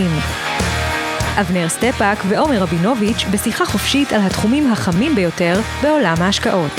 המשקיענים 0.00 0.22
אבנר 1.40 1.68
סטפק 1.68 2.18
ועומר 2.28 2.62
רבינוביץ' 2.62 3.24
בשיחה 3.32 3.66
חופשית 3.66 4.12
על 4.12 4.20
התחומים 4.26 4.72
החמים 4.72 5.14
ביותר 5.14 5.60
בעולם 5.82 6.14
ההשקעות. 6.18 6.72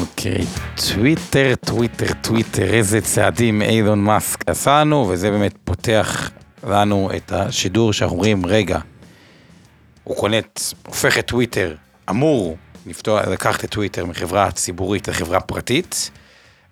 אוקיי, 0.00 0.44
טוויטר, 0.94 1.54
טוויטר, 1.66 2.06
טוויטר, 2.20 2.74
איזה 2.74 3.00
צעדים 3.00 3.62
אילון 3.62 4.04
מאסק 4.04 4.38
עשה 4.46 4.80
לנו, 4.80 5.08
וזה 5.08 5.30
באמת 5.30 5.54
פותח 5.64 6.30
לנו 6.68 7.10
את 7.16 7.32
השידור 7.32 7.92
שאנחנו 7.92 8.16
אומרים, 8.16 8.46
רגע, 8.46 8.78
הוא 10.04 10.16
קונה, 10.16 10.38
את- 10.38 10.60
הופך 10.86 11.18
את 11.18 11.26
טוויטר, 11.26 11.74
אמור 12.10 12.56
לפתוח, 12.86 13.24
לקחת 13.26 13.64
את 13.64 13.70
טוויטר 13.70 14.06
מחברה 14.06 14.50
ציבורית 14.50 15.08
לחברה 15.08 15.40
פרטית, 15.40 16.10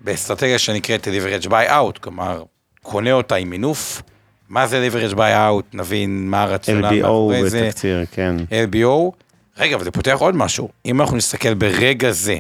באסטרטגיה 0.01 0.59
שנקראת 0.59 1.07
leverage 1.09 1.47
by 1.47 1.69
out, 1.71 1.99
כלומר, 2.01 2.43
קונה 2.83 3.13
אותה 3.13 3.35
עם 3.35 3.51
מינוף. 3.51 4.03
מה 4.49 4.67
זה 4.67 4.89
leverage 4.89 5.15
by 5.15 5.19
out, 5.19 5.65
נבין 5.73 6.31
מה 6.31 6.43
הרציונל 6.43 6.89
LBO 6.89 6.95
מאחורי 6.95 7.51
זה. 7.51 7.67
בתקציר, 7.67 8.05
כן. 8.13 8.37
LBO. 8.51 9.11
רגע, 9.59 9.77
אבל 9.77 9.85
זה 9.85 9.91
פותח 9.91 10.17
עוד 10.19 10.37
משהו. 10.37 10.69
אם 10.87 11.01
אנחנו 11.01 11.17
נסתכל 11.17 11.55
ברגע 11.55 12.11
זה, 12.11 12.39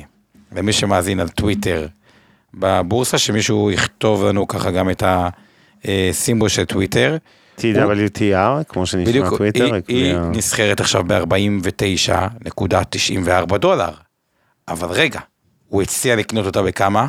למי 0.57 0.73
שמאזין 0.73 1.21
על 1.21 1.29
טוויטר, 1.29 1.87
בבורסה, 2.55 3.19
שמישהו 3.19 3.71
יכתוב 3.71 4.25
לנו 4.25 4.49
ככה 4.49 4.71
גם 4.71 4.91
את 4.91 5.03
הסימבול 5.85 6.49
של 6.49 6.65
טוויטר. 6.65 7.17
TWTR, 7.59 8.65
כמו 8.69 8.87
שנשמע 8.87 9.11
בדיוק, 9.11 9.37
טוויטר. 9.37 9.65
היא, 9.89 9.99
היא 10.05 10.15
נסחרת 10.15 10.81
עכשיו 10.81 11.05
ב-49.94 11.07 13.57
דולר. 13.57 13.91
אבל 14.69 14.89
רגע, 14.91 15.21
הוא 15.69 15.83
הציע 15.83 16.17
לקנות 16.17 16.47
אותה 16.47 16.63
בכמה? 16.63 17.07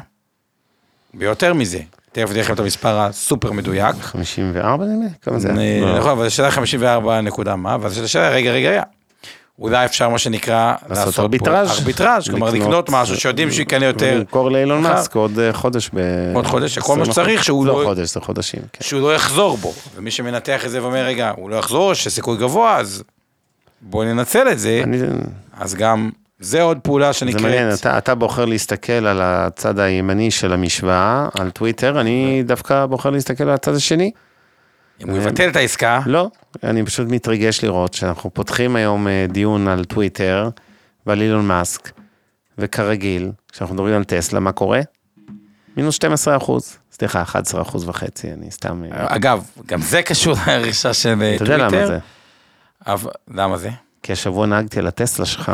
ביותר 1.13 1.53
מזה. 1.53 1.79
תכף 2.11 2.31
אני 2.31 2.39
לכם 2.39 2.53
את 2.53 2.59
המספר 2.59 2.99
הסופר 2.99 3.51
מדויק. 3.51 3.95
54 4.01 4.85
נדמה 4.85 5.03
לי? 5.05 5.09
כמה 5.21 5.39
זה? 5.39 5.49
אה, 5.49 5.79
לא. 5.81 5.97
נכון, 5.99 6.11
אבל 6.11 6.25
השאלה 6.25 6.51
54 6.51 7.21
נקודה 7.21 7.55
מה, 7.55 7.75
אבל 7.75 7.89
זו 7.89 8.09
שאלה, 8.11 8.29
רגע, 8.29 8.51
רגע, 8.51 8.69
רגע. 8.69 8.83
אולי 9.59 9.85
אפשר 9.85 10.09
מה 10.09 10.17
שנקרא 10.17 10.73
לעשות 10.89 11.19
ארביטראז'. 11.19 11.69
ארביטראז', 11.79 12.29
כלומר 12.29 12.49
לקנות 12.49 12.89
משהו 12.89 13.15
שיודעים 13.17 13.51
שהוא 13.51 13.61
יקנה 13.61 13.85
יותר, 13.85 14.17
למכור 14.17 14.51
לאילון 14.51 14.81
מחר. 14.81 14.93
מאסק 14.93 15.15
עוד 15.15 15.39
אה, 15.39 15.53
חודש. 15.53 15.89
ב- 15.93 16.35
עוד 16.35 16.47
חודש, 16.47 16.75
שכל 16.75 16.97
מה 16.97 17.03
20%. 17.03 17.05
שצריך 17.11 17.43
שהוא 17.43 17.65
לא 17.65 17.79
לא- 17.81 17.85
חודש, 17.87 18.13
זה 18.13 18.19
חודשים. 18.19 18.61
כן. 18.73 18.83
שהוא 18.83 19.01
לא 19.01 19.15
יחזור 19.15 19.57
בו. 19.57 19.73
ומי 19.95 20.11
שמנתח 20.11 20.65
את 20.65 20.71
זה 20.71 20.83
ואומר, 20.83 21.05
רגע, 21.05 21.31
הוא 21.37 21.49
לא 21.49 21.55
יחזור, 21.55 21.93
שסיכוי 21.93 22.37
גבוה, 22.37 22.77
אז 22.77 23.03
בואו 23.81 24.03
ננצל 24.03 24.47
את 24.51 24.59
זה. 24.59 24.83
אז 25.59 25.75
גם, 25.75 26.09
זה 26.41 26.61
עוד 26.61 26.77
פעולה 26.79 27.11
זה 27.13 27.25
מעניין, 27.25 27.41
שנקראת, 27.41 27.79
אתה- 27.79 27.97
אתה 27.97 28.15
בוחר 28.15 28.45
להסתכל 28.45 28.91
על 28.93 29.21
הצד 29.21 29.79
הימני 29.79 30.31
של 30.31 30.53
המשוואה, 30.53 31.27
על 31.39 31.49
טוויטר, 31.51 32.01
אני 32.01 32.43
דווקא 32.45 32.85
בוחר 32.85 33.09
להסתכל 33.09 33.43
על 33.43 33.49
הצד 33.49 33.75
השני. 33.75 34.11
אם 35.03 35.09
הוא 35.09 35.17
יבטל 35.17 35.49
את 35.49 35.55
העסקה, 35.55 35.99
לא, 36.05 36.29
אני 36.63 36.85
פשוט 36.85 37.07
מתרגש 37.09 37.63
לראות 37.63 37.93
שאנחנו 37.93 38.29
פותחים 38.33 38.75
היום 38.75 39.07
אה, 39.07 39.25
דיון 39.29 39.67
על 39.67 39.85
טוויטר 39.85 40.49
ועל 41.05 41.21
אילון 41.21 41.47
מאסק, 41.47 41.91
וכרגיל, 42.57 43.31
כשאנחנו 43.51 43.75
מדברים 43.75 43.95
על 43.95 44.03
טסלה, 44.03 44.39
מה 44.39 44.51
קורה? 44.51 44.81
מינוס 45.77 45.95
12 45.95 46.37
אחוז, 46.37 46.77
סליחה, 46.91 47.21
11 47.21 47.61
אחוז 47.61 47.89
וחצי, 47.89 48.33
אני 48.33 48.51
סתם... 48.51 48.83
אה, 48.91 49.15
אגב, 49.15 49.43
גם 49.65 49.81
זה 49.81 50.01
קשור 50.01 50.35
לרכישה 50.47 50.93
של 50.93 51.21
אה, 51.21 51.35
אתה 51.35 51.43
יודע 51.43 51.57
טוויטר. 51.57 51.77
למה 51.77 51.87
זה? 51.87 51.97
אבל- 52.87 53.11
למה 53.33 53.57
זה? 53.57 53.69
כי 54.03 54.13
השבוע 54.13 54.45
נהגתי 54.45 54.79
על 54.79 54.87
הטסלה 54.87 55.25
שלך. 55.25 55.51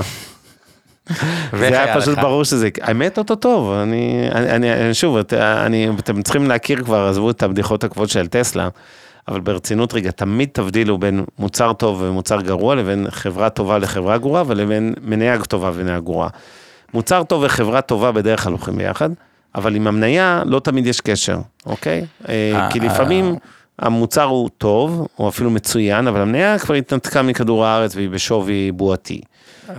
זה 1.59 1.67
היה 1.81 1.95
פשוט 1.95 2.17
לך? 2.17 2.23
ברור 2.23 2.43
שזה, 2.43 2.69
האמת 2.81 3.17
אותו 3.17 3.35
טוב, 3.35 3.71
אני, 3.73 4.27
אני, 4.31 4.73
אני 4.73 4.93
שוב, 4.93 5.17
את- 5.17 5.33
אני, 5.33 5.89
אתם 5.99 6.21
צריכים 6.21 6.47
להכיר 6.47 6.83
כבר, 6.83 7.07
עזבו 7.07 7.29
את 7.29 7.43
הבדיחות 7.43 7.83
הקבועות 7.83 8.09
של 8.09 8.27
טסלה, 8.27 8.67
אבל 9.27 9.39
ברצינות 9.39 9.93
רגע, 9.93 10.11
תמיד 10.11 10.49
תבדילו 10.51 10.97
בין 10.97 11.23
מוצר 11.39 11.73
טוב 11.73 12.01
ומוצר 12.01 12.41
גרוע 12.41 12.75
לבין 12.75 13.07
חברה 13.09 13.49
טובה 13.49 13.77
לחברה 13.77 14.17
גרועה 14.17 14.43
ולבין 14.47 14.93
מניה 15.01 15.37
טובה 15.43 15.71
ומניה 15.73 15.99
גרועה. 15.99 16.29
מוצר 16.93 17.23
טוב 17.23 17.43
וחברה 17.45 17.81
טובה 17.81 18.11
בדרך 18.11 18.43
כלל 18.43 18.51
הולכים 18.51 18.75
ביחד, 18.77 19.09
אבל 19.55 19.75
עם 19.75 19.87
המניה 19.87 20.43
לא 20.45 20.59
תמיד 20.59 20.87
יש 20.87 21.01
קשר, 21.01 21.37
אוקיי? 21.65 22.05
אה, 22.29 22.51
אה, 22.55 22.71
כי 22.71 22.79
אה. 22.79 22.85
לפעמים 22.85 23.35
המוצר 23.79 24.23
הוא 24.23 24.49
טוב, 24.57 25.07
או 25.19 25.29
אפילו 25.29 25.49
מצוין, 25.49 26.07
אבל 26.07 26.21
המניה 26.21 26.59
כבר 26.59 26.73
התנתקה 26.73 27.21
מכדור 27.21 27.65
הארץ 27.65 27.95
והיא 27.95 28.09
בשווי 28.09 28.71
בועתי. 28.71 29.21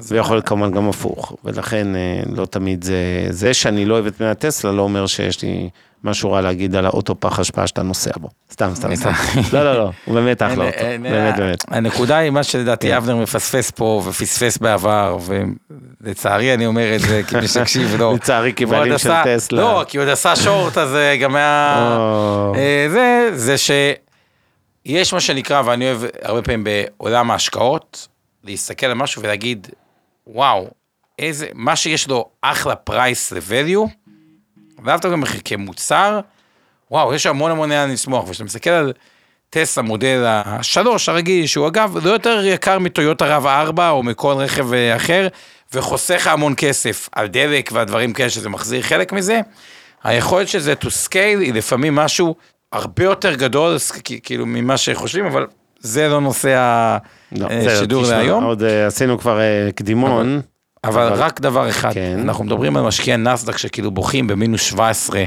ויכול 0.09 0.37
להיות 0.37 0.49
כמובן 0.49 0.71
גם 0.71 0.89
הפוך, 0.89 1.33
ולכן 1.45 1.97
אה, 1.97 2.01
לא 2.37 2.47
תמיד 2.47 2.85
זה, 2.85 2.97
זה 3.31 3.55
שאני 3.55 3.85
לא 3.85 3.95
אוהב 3.95 4.07
את 4.07 4.21
מניה 4.21 4.35
טסלה 4.35 4.73
לא 4.73 4.83
אומר 4.83 5.07
שיש 5.07 5.43
לי 5.43 5.69
משהו 6.05 6.33
רע 6.33 6.41
להגיד 6.41 6.75
על 6.77 6.87
האוטו 6.87 7.15
פח 7.21 7.41
אשפה 7.41 7.67
שאתה 7.67 7.83
נוסע 7.83 8.11
בו. 8.17 8.29
סתם, 8.53 8.71
סתם, 8.75 8.97
סתם. 8.97 9.11
לא, 9.53 9.65
לא, 9.65 9.75
לא, 9.79 9.91
הוא 10.05 10.15
באמת 10.15 10.43
אחלה 10.43 10.65
אוטו, 10.65 10.77
אין- 10.79 11.07
אין- 11.07 11.13
באמת, 11.15 11.37
באמת. 11.37 11.65
הנקודה 11.69 12.17
היא 12.17 12.31
מה 12.31 12.43
שלדעתי 12.43 12.89
כן. 12.89 12.95
אבנר 12.95 13.17
מפספס 13.17 13.71
פה 13.71 14.03
ופספס 14.07 14.59
בעבר, 14.59 15.19
ולצערי 16.01 16.55
אני 16.55 16.67
אומר 16.67 16.95
את 16.97 17.01
זה 17.01 17.23
כמי 17.27 17.49
שהקשיב 17.49 17.95
לו. 17.99 18.13
לצערי, 18.17 18.49
והוא 18.49 18.57
כבעלים 18.57 18.93
עוד 18.93 19.01
של 19.01 19.13
טסלה. 19.25 19.61
לא, 19.61 19.85
כי 19.89 19.97
הוא 19.97 20.05
עוד 20.05 20.13
עשה 20.13 20.37
שורט 20.37 20.79
אז 20.79 20.95
אה, 20.95 21.17
גם 21.17 21.37
היה... 21.37 21.77
אה, 22.55 22.87
זה, 22.91 23.31
זה 23.35 23.59
שיש 23.59 25.13
מה 25.13 25.21
שנקרא, 25.21 25.63
ואני 25.65 25.87
אוהב 25.87 26.03
הרבה 26.23 26.43
פעמים 26.43 26.65
בעולם 26.65 27.31
ההשקעות, 27.31 28.09
להסתכל 28.49 28.87
על 28.87 28.95
משהו 28.95 29.23
ולהגיד, 29.23 29.69
וואו, 30.27 30.71
איזה, 31.19 31.47
מה 31.55 31.77
שיש 31.77 32.09
לו 32.09 32.29
אחלה 32.43 32.77
פרייס 32.77 33.33
ל-value, 33.33 33.89
ואהבת 34.85 35.07
גם 35.07 35.23
כמוצר, 35.45 36.21
וואו, 36.91 37.15
יש 37.15 37.27
המון 37.27 37.51
המון 37.51 37.69
לאן 37.69 37.91
לצמוח, 37.91 38.29
וכשאתה 38.29 38.45
מסתכל 38.45 38.71
על 38.71 38.93
טסלה 39.51 39.83
מודל 39.83 40.25
השלוש 40.27 41.09
הרגיל, 41.09 41.47
שהוא 41.47 41.69
אגב 41.69 41.97
לא 42.03 42.11
יותר 42.11 42.45
יקר 42.45 42.79
מטויוטה 42.79 43.39
רב4 43.39 43.81
או 43.91 44.03
מכל 44.03 44.33
רכב 44.33 44.73
אה, 44.73 44.97
אחר, 44.97 45.29
וחוסך 45.73 46.27
המון 46.27 46.55
כסף 46.57 47.09
על 47.13 47.27
דלק 47.27 47.71
והדברים 47.73 48.13
כאלה 48.13 48.31
שזה 48.31 48.49
מחזיר 48.49 48.83
חלק 48.83 49.13
מזה, 49.13 49.41
היכולת 50.05 50.49
של 50.49 50.59
זה 50.59 50.73
to 50.73 50.87
scale 50.87 51.41
היא 51.41 51.55
לפעמים 51.55 51.95
משהו 51.95 52.37
הרבה 52.73 53.05
יותר 53.05 53.35
גדול, 53.35 53.77
כאילו 54.23 54.47
ממה 54.47 54.77
שחושבים, 54.77 55.27
אבל 55.27 55.47
זה 55.79 56.09
לא 56.09 56.21
נושא 56.21 56.99
לא, 57.33 57.47
בסדר, 57.49 57.73
השידור 57.77 58.03
תשמע, 58.03 58.17
להיום. 58.17 58.45
עוד 58.45 58.63
אה, 58.63 58.87
עשינו 58.87 59.19
כבר 59.19 59.41
אה, 59.41 59.69
קדימון. 59.75 60.41
אבל 60.85 61.03
אבל- 61.07 61.23
רק 61.23 61.41
דבר 61.41 61.69
אחד, 61.69 61.93
כן. 61.95 62.19
אנחנו 62.23 62.45
מדברים 62.45 62.77
על 62.77 62.83
משקיעי 62.83 63.17
נסדק 63.17 63.57
שכאילו 63.59 63.91
בוכים 63.91 64.27
במינוס 64.27 64.61
17 64.63 65.25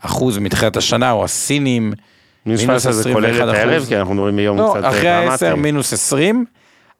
אחוז 0.00 0.38
מתחילת 0.38 0.76
השנה, 0.76 1.10
או 1.12 1.24
הסינים, 1.24 1.92
מינוס 2.46 2.60
מינוס 2.60 2.82
17 2.82 2.92
זה 2.92 3.12
כולל 3.12 3.42
את 3.42 3.48
21%. 3.48 3.56
הערב, 3.56 3.84
כי 3.88 3.96
אנחנו 3.96 4.14
מדברים 4.14 4.36
ביום 4.36 4.58
לא, 4.58 4.74
קצת 4.74 4.84
אה, 4.84 4.88
אחרי 4.90 5.00
דרמטי. 5.26 5.46
ה-10 5.46 5.56
מינוס 5.56 5.92
20, 5.92 6.44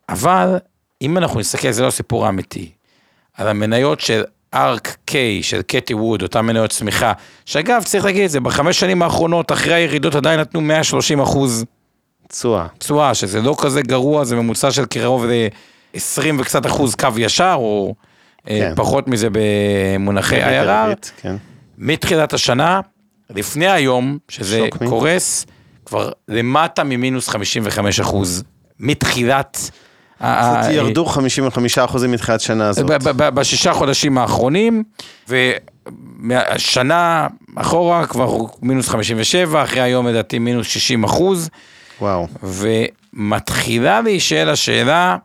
אבל 0.08 0.56
אם 1.02 1.18
אנחנו 1.18 1.40
נסתכל, 1.40 1.70
זה 1.70 1.82
לא 1.82 1.86
הסיפור 1.86 2.26
האמיתי, 2.26 2.70
על 3.36 3.48
המניות 3.48 4.00
של 4.00 4.22
ארק 4.54 4.96
קיי, 5.06 5.42
של 5.42 5.62
קטי 5.62 5.94
ווד, 5.94 6.22
אותן 6.22 6.40
מניות 6.40 6.70
צמיחה, 6.70 7.12
שאגב, 7.44 7.82
צריך 7.84 8.04
להגיד 8.04 8.24
את 8.24 8.30
זה, 8.30 8.40
בחמש 8.40 8.80
שנים 8.80 9.02
האחרונות, 9.02 9.52
אחרי 9.52 9.74
הירידות 9.74 10.14
עדיין 10.14 10.40
נתנו 10.40 10.60
130 10.60 11.20
אחוז 11.20 11.64
תשואה. 12.32 12.66
תשואה, 12.78 13.14
שזה 13.14 13.40
לא 13.40 13.54
כזה 13.60 13.82
גרוע, 13.82 14.24
זה 14.24 14.36
ממוצע 14.36 14.70
של 14.70 14.84
קרוב 14.84 15.24
ל-20 15.26 15.98
וקצת 16.38 16.66
אחוז 16.66 16.94
קו 16.94 17.08
ישר, 17.16 17.54
או 17.58 17.94
אה, 18.48 18.58
כן. 18.60 18.72
פחות 18.76 19.08
מזה 19.08 19.28
במונחי 19.32 20.42
IRR. 20.42 20.96
כן. 21.22 21.36
מתחילת 21.78 22.32
השנה, 22.32 22.80
לפני 23.30 23.68
היום, 23.68 24.18
שזה. 24.28 24.68
קורס, 24.88 25.46
כבר 25.86 26.10
למטה 26.28 26.84
ממינוס 26.84 27.28
55 27.28 28.00
אחוז. 28.00 28.42
מתחילת... 28.80 29.70
קצת 30.16 30.28
ה- 30.64 30.72
ירדו 30.72 31.06
55% 31.06 31.18
מתחילת 32.08 32.40
שנה 32.40 32.68
הזאת. 32.68 32.90
בשישה 33.16 33.72
חודשים 33.72 34.18
האחרונים, 34.18 34.82
והשנה 36.28 37.26
אחורה 37.56 38.06
כבר 38.06 38.36
מינוס 38.62 38.88
57, 38.88 39.62
אחרי 39.62 39.80
היום 39.80 40.06
לדעתי 40.06 40.38
מינוס 40.38 40.66
60 40.66 41.04
אחוז, 41.04 41.50
וואו. 42.02 42.26
ומתחילה 42.42 44.00
להישאל 44.00 44.48
השאלה, 44.48 45.16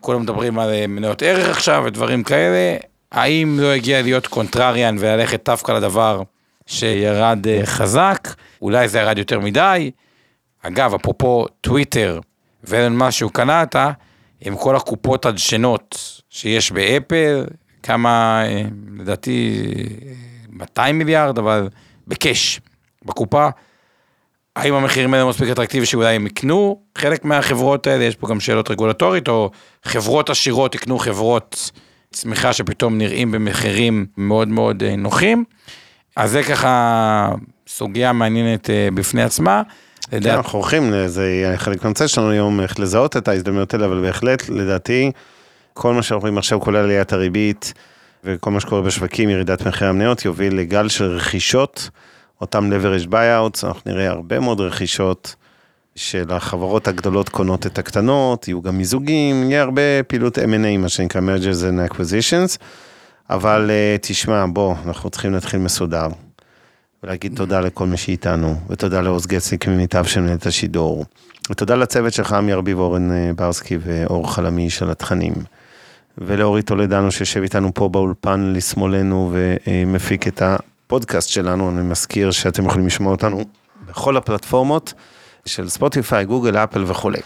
כולם 0.00 0.22
מדברים 0.22 0.58
על 0.58 0.70
אה, 0.70 0.86
מניות 0.86 1.22
ערך 1.22 1.48
עכשיו 1.56 1.82
ודברים 1.86 2.22
כאלה, 2.22 2.76
האם 3.12 3.58
לא 3.60 3.66
הגיע 3.66 4.02
להיות 4.02 4.26
contrarian 4.26 4.96
וללכת 4.98 5.48
דווקא 5.48 5.72
לדבר 5.72 6.22
שירד 6.66 7.46
אה, 7.46 7.60
חזק, 7.64 8.28
אולי 8.62 8.88
זה 8.88 8.98
ירד 8.98 9.18
יותר 9.18 9.40
מדי. 9.40 9.90
אגב, 10.62 10.94
אפרופו 10.94 11.46
טוויטר 11.60 12.20
ואילון 12.64 12.96
מאסק 12.96 13.10
שהוא 13.10 13.30
קנה 13.30 13.60
אותה, 13.60 13.90
עם 14.40 14.56
כל 14.56 14.76
הקופות 14.76 15.26
הדשנות 15.26 16.20
שיש 16.30 16.72
באפל, 16.72 17.44
כמה, 17.82 18.42
אה, 18.46 18.62
לדעתי, 18.98 19.62
אה, 20.06 20.12
200 20.48 20.98
מיליארד, 20.98 21.38
אבל 21.38 21.68
ב 22.06 22.15
cash, 22.15 22.60
בקופה. 23.04 23.48
האם 24.58 24.74
המחירים 24.74 25.14
האלה 25.14 25.24
מספיק 25.24 25.50
אטרקטיבי 25.50 25.86
שאולי 25.86 26.14
הם 26.14 26.26
יקנו 26.26 26.80
חלק 26.98 27.24
מהחברות 27.24 27.86
האלה, 27.86 28.04
יש 28.04 28.16
פה 28.16 28.28
גם 28.28 28.40
שאלות 28.40 28.70
רגולטורית, 28.70 29.28
או 29.28 29.50
חברות 29.84 30.30
עשירות 30.30 30.74
יקנו 30.74 30.98
חברות 30.98 31.70
צמיחה 32.12 32.52
שפתאום 32.52 32.98
נראים 32.98 33.32
במחירים 33.32 34.06
מאוד 34.16 34.48
מאוד 34.48 34.82
אה, 34.82 34.96
נוחים. 34.96 35.44
אז 36.16 36.30
זה 36.30 36.42
ככה 36.42 37.28
סוגיה 37.68 38.12
מעניינת 38.12 38.70
אה, 38.70 38.88
בפני 38.94 39.22
עצמה. 39.22 39.62
כן, 40.10 40.16
לדעת, 40.16 40.36
אנחנו 40.36 40.58
הולכים, 40.58 40.92
זה 41.06 41.54
חלק 41.56 41.84
מהנושא 41.84 42.06
שלנו 42.06 42.30
היום, 42.30 42.60
איך 42.60 42.80
לזהות 42.80 43.16
את 43.16 43.28
ההזדמנויות 43.28 43.74
האלה, 43.74 43.86
אבל 43.86 44.02
בהחלט, 44.02 44.48
לדעתי, 44.48 45.12
כל 45.74 45.94
מה 45.94 46.02
שאנחנו 46.02 46.20
רואים 46.20 46.38
עכשיו, 46.38 46.60
כולל 46.60 46.76
עליית 46.76 47.12
הריבית, 47.12 47.72
וכל 48.24 48.50
מה 48.50 48.60
שקורה 48.60 48.82
בשווקים, 48.82 49.30
ירידת 49.30 49.66
מחירי 49.66 49.90
המניות, 49.90 50.24
יוביל 50.24 50.54
לגל 50.54 50.88
של 50.88 51.04
רכישות, 51.04 51.90
אותם 52.40 52.70
leverage 52.72 53.06
buyouts, 53.06 53.66
אנחנו 53.66 53.80
נראה 53.86 54.08
הרבה 54.08 54.40
מאוד 54.40 54.60
רכישות 54.60 55.34
של 55.96 56.24
החברות 56.30 56.88
הגדולות 56.88 57.28
קונות 57.28 57.66
את 57.66 57.78
הקטנות, 57.78 58.48
יהיו 58.48 58.62
גם 58.62 58.78
מיזוגים, 58.78 59.50
יהיה 59.50 59.62
הרבה 59.62 60.02
פעילות 60.06 60.38
M&A, 60.38 60.78
מה 60.78 60.88
שנקרא 60.88 61.20
mergers 61.20 61.62
and 61.62 61.92
acquisitions, 61.92 62.58
אבל 63.30 63.70
אה, 63.70 63.96
תשמע, 64.00 64.44
בוא, 64.52 64.74
אנחנו 64.86 65.10
צריכים 65.10 65.32
להתחיל 65.32 65.60
מסודר. 65.60 66.08
ולהגיד 67.02 67.36
תודה 67.36 67.60
לכל 67.60 67.86
מי 67.86 67.96
שאיתנו, 67.96 68.56
ותודה 68.68 69.00
לעוז 69.00 69.26
גצניק 69.26 69.68
ממיטב 69.68 70.04
שמנהל 70.04 70.36
את 70.36 70.46
השידור, 70.46 71.04
ותודה 71.50 71.74
לצוות 71.74 72.12
שלך, 72.12 72.32
עמי 72.32 72.52
ארביב, 72.52 72.78
אורן 72.78 73.10
אה, 73.12 73.30
ברסקי 73.36 73.78
ואור 73.80 74.34
חלמי 74.34 74.70
של 74.70 74.90
התכנים, 74.90 75.34
ולאורי 76.18 76.62
טולדנו 76.62 77.10
שיושב 77.10 77.42
איתנו 77.42 77.74
פה 77.74 77.88
באולפן 77.88 78.52
לשמאלנו 78.56 79.32
ומפיק 79.66 80.28
את 80.28 80.42
הפודקאסט 80.88 81.28
שלנו, 81.28 81.70
אני 81.70 81.82
מזכיר 81.82 82.30
שאתם 82.30 82.66
יכולים 82.66 82.86
לשמוע 82.86 83.12
אותנו 83.12 83.44
בכל 83.86 84.16
הפלטפורמות 84.16 84.92
של 85.46 85.68
ספוטיפיי, 85.68 86.24
גוגל, 86.24 86.56
אפל 86.56 86.84
וכולי. 86.86 87.18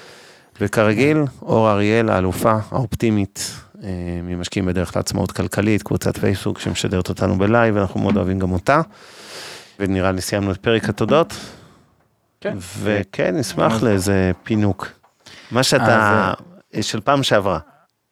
וכרגיל, 0.61 1.19
אור 1.43 1.71
אריאל, 1.71 2.09
האלופה 2.09 2.57
האופטימית, 2.71 3.53
אה, 3.83 3.89
ממשקיעים 4.23 4.67
בדרך 4.67 4.97
לעצמאות 4.97 5.33
כלכלית, 5.33 5.83
קבוצת 5.83 6.19
פייסבוק 6.19 6.59
שמשדרת 6.59 7.09
אותנו 7.09 7.39
בלייב, 7.39 7.77
אנחנו 7.77 8.01
מאוד 8.01 8.17
אוהבים 8.17 8.39
גם 8.39 8.53
אותה. 8.53 8.81
ונראה 9.79 10.13
לי 10.13 10.21
סיימנו 10.21 10.53
את 10.53 10.57
פרק 10.57 10.89
התודות. 10.89 11.35
כן. 12.41 12.57
וכן, 12.83 13.37
נשמח 13.37 13.83
לאיזה 13.83 14.33
פינוק. 14.43 14.89
מה 15.51 15.63
שאתה, 15.63 16.33
של 16.81 17.01
פעם 17.01 17.23
שעברה. 17.23 17.59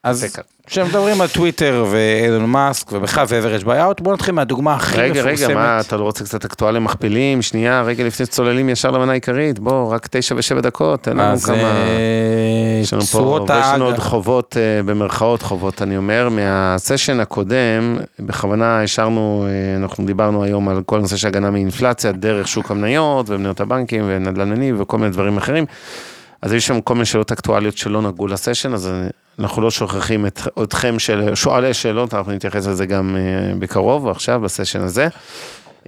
אז. 0.05 0.27
כשמדברים 0.67 1.21
על 1.21 1.29
טוויטר 1.29 1.87
ואילון 1.91 2.51
מאסק 2.51 2.93
ובכלל 2.93 3.25
ו-leverage 3.29 3.65
buyout, 3.65 4.03
בואו 4.03 4.15
נתחיל 4.15 4.35
מהדוגמה 4.35 4.75
הכי 4.75 4.99
רגע, 4.99 5.21
מפורסמת. 5.21 5.51
רגע, 5.51 5.55
מה, 5.55 5.81
אתה 5.81 5.97
לא 5.97 6.03
רוצה 6.03 6.25
קצת 6.25 6.45
אקטואליה 6.45 6.81
מכפילים? 6.81 7.43
שנייה, 7.43 7.83
רגע 7.83 8.05
לפני 8.05 8.27
שצוללים 8.27 8.69
ישר 8.69 8.91
למנה 8.91 9.13
העיקרית, 9.13 9.59
בוא, 9.59 9.95
רק 9.95 10.09
תשע 10.11 10.35
ושבע 10.39 10.61
דקות, 10.61 11.03
תן 11.03 11.17
לנו 11.17 11.39
כמה... 11.39 11.57
אה, 11.57 12.81
יש 12.83 12.93
לנו 12.93 13.03
פה, 13.03 13.47
ויש 13.49 13.67
לנו 13.75 13.85
עוד 13.85 13.99
חובות, 13.99 14.57
אה, 14.57 14.83
במרכאות 14.83 15.43
חובות, 15.43 15.83
אני 15.83 15.97
אומר, 15.97 16.29
מהסשן 16.29 17.21
הקודם, 17.21 17.97
בכוונה 18.21 18.83
השארנו, 18.83 19.47
אה, 19.49 19.83
אנחנו 19.83 20.07
דיברנו 20.07 20.45
היום 20.45 20.69
על 20.69 20.83
כל 20.87 20.99
הנושא 20.99 21.17
של 21.17 21.29
הגנה 21.29 21.51
מאינפלציה, 21.51 22.13
דרך 22.13 22.49
שוק 22.49 22.71
המניות, 22.71 23.31
ומניות 23.31 23.61
הבנקים, 23.61 24.05
ונדל"ני, 24.07 24.73
וכל 24.73 24.99
מיני 24.99 25.11
דברים 25.11 25.37
אחרים. 25.37 25.65
אז 26.43 26.53
יש 26.53 26.67
שם 26.67 26.81
כל 26.81 26.95
מיני 26.95 27.07
שאלות 27.07 27.33
אקטואליות 27.33 27.77
שלא 27.77 28.03
נגעו 28.03 28.27
לסשן, 28.27 28.75
אז 28.75 28.91
אנחנו 29.39 29.63
לא 29.63 29.71
שוכחים 29.71 30.27
את, 30.27 30.41
אתכם 30.63 30.99
של 30.99 31.35
שואלי 31.35 31.75
שאלות, 31.75 32.15
אנחנו 32.15 32.33
נתייחס 32.33 32.67
לזה 32.67 32.87
גם 32.87 33.17
אה, 33.17 33.55
בקרוב, 33.59 34.09
עכשיו, 34.09 34.41
בסשן 34.41 34.81
הזה. 34.81 35.09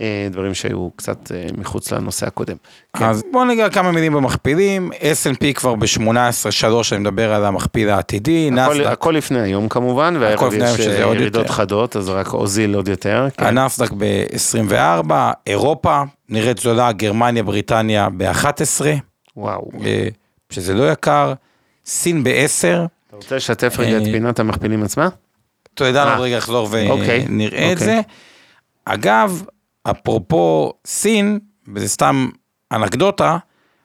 אה, 0.00 0.28
דברים 0.30 0.54
שהיו 0.54 0.90
קצת 0.96 1.32
אה, 1.34 1.46
מחוץ 1.58 1.92
לנושא 1.92 2.26
הקודם. 2.26 2.56
כן. 2.96 3.04
אז 3.04 3.22
בואו 3.32 3.44
ניגע 3.44 3.68
כמה 3.68 3.92
מילים 3.92 4.12
במכפילים, 4.12 4.90
S&P 4.92 5.52
כבר 5.54 5.74
ב-18.3, 5.74 6.64
אני 6.92 7.00
מדבר 7.00 7.32
על 7.32 7.44
המכפיל 7.44 7.90
העתידי, 7.90 8.50
הכל, 8.52 8.72
נסדק, 8.74 8.86
הכל 8.86 9.10
לפני 9.10 9.40
היום 9.40 9.68
כמובן, 9.68 10.16
והערב 10.20 10.52
יש 10.54 10.78
ירידות. 10.78 11.50
חדות, 11.50 11.96
אז 11.96 12.08
רק 12.08 12.26
הוזיל 12.26 12.74
עוד 12.74 12.88
יותר. 12.88 13.28
כן. 13.36 13.46
הנסדק 13.46 13.90
ב-24, 13.98 15.12
אירופה 15.46 16.02
נראית 16.28 16.58
זולה, 16.58 16.92
גרמניה, 16.92 17.42
בריטניה 17.42 18.08
ב-11, 18.16 18.84
וואו. 19.36 19.70
שזה 20.52 20.74
לא 20.74 20.92
יקר, 20.92 21.32
סין 21.86 22.24
ב-10, 22.24 22.86
אתה 23.08 23.16
רוצה 23.16 23.36
לשתף 23.36 23.74
רגע 23.78 23.96
את 23.96 24.02
אה, 24.06 24.12
פינת 24.12 24.38
המכפילים 24.38 24.82
עצמה? 24.82 25.08
תודה, 25.74 26.04
אה. 26.04 26.12
עוד 26.12 26.20
רגע 26.24 26.38
אחזור 26.38 26.68
אוקיי, 26.88 27.24
ונראה 27.28 27.72
את 27.72 27.76
אוקיי. 27.76 27.86
זה. 27.86 28.00
אגב, 28.84 29.42
אפרופו 29.82 30.72
סין, 30.86 31.38
וזה 31.74 31.88
סתם 31.88 32.28
אנקדוטה, 32.72 33.36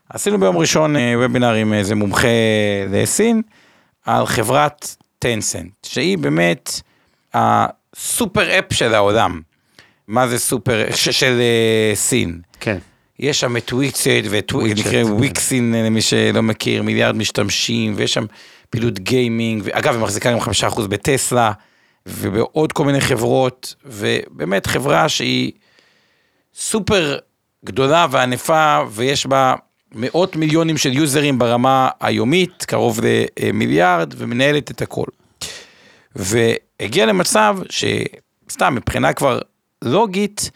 עשינו 0.10 0.40
ביום 0.40 0.58
ראשון 0.58 0.96
אה, 0.96 1.14
וובינר 1.18 1.54
עם 1.54 1.74
איזה 1.74 1.96
מומחה 1.96 2.28
לסין, 2.92 3.42
על 4.06 4.26
חברת 4.26 4.96
טנסנט, 5.20 5.72
שהיא 5.86 6.18
באמת 6.18 6.82
ה 7.34 7.55
super 7.55 8.60
app 8.60 8.66
של 8.74 8.94
העולם. 8.96 9.42
מה 10.08 10.28
זה 10.28 10.40
סופר, 10.40 10.86
ש- 10.96 11.10
של 11.10 11.40
אה, 11.40 11.96
סין. 11.96 12.42
כן. 12.60 12.78
יש 13.20 13.40
שם 13.40 13.58
את 13.58 13.74
וויצ'ט, 13.74 14.08
כן. 14.92 15.04
וויקסין 15.06 15.76
למי 15.86 16.02
שלא 16.02 16.44
מכיר, 16.44 16.84
מיליארד 16.84 17.16
משתמשים, 17.16 17.94
ויש 17.96 18.14
שם 18.14 18.26
פעילות 18.70 19.00
גיימינג, 19.00 19.62
ואגב, 19.66 19.94
היא 19.94 20.02
מחזיקה 20.02 20.32
גם 20.32 20.40
חמישה 20.40 20.68
אחוז 20.68 20.88
בטסלה, 20.88 21.52
ובעוד 22.06 22.74
כל 22.74 22.86
מיני 22.86 23.02
חברות, 23.02 23.76
ובאמת 23.86 24.68
חברה 24.68 25.10
שהיא 25.10 25.52
סופר 26.56 27.18
גדולה 27.66 28.08
וענפה, 28.12 28.80
ויש 28.92 29.26
בה 29.26 29.56
מאות 29.92 30.36
מיליונים 30.36 30.78
של 30.78 30.94
יוזרים 30.94 31.40
ברמה 31.40 31.90
היומית, 32.00 32.66
קרוב 32.68 33.00
למיליארד, 33.40 34.14
ומנהלת 34.18 34.72
את 34.72 34.82
הכל. 34.82 35.06
והגיע 36.16 37.06
למצב 37.06 37.58
שסתם 37.70 38.76
מבחינה 38.76 39.14
כבר 39.14 39.40
לוגית, 39.82 40.52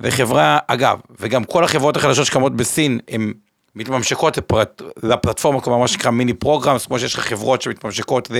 וחברה, 0.00 0.58
אגב, 0.66 1.00
וגם 1.20 1.44
כל 1.44 1.64
החברות 1.64 1.96
החדשות 1.96 2.26
שקמות 2.26 2.56
בסין, 2.56 3.00
הן 3.08 3.32
מתממשקות 3.74 4.36
לפרט, 4.36 4.82
לפלטפורמה, 5.02 5.60
כלומר 5.60 5.78
מה 5.78 5.88
שנקרא 5.88 6.10
מיני 6.10 6.34
פרוגרמס, 6.34 6.86
כמו 6.86 6.98
שיש 6.98 7.14
לך 7.14 7.20
חברות 7.20 7.62
שמתממשקות 7.62 8.30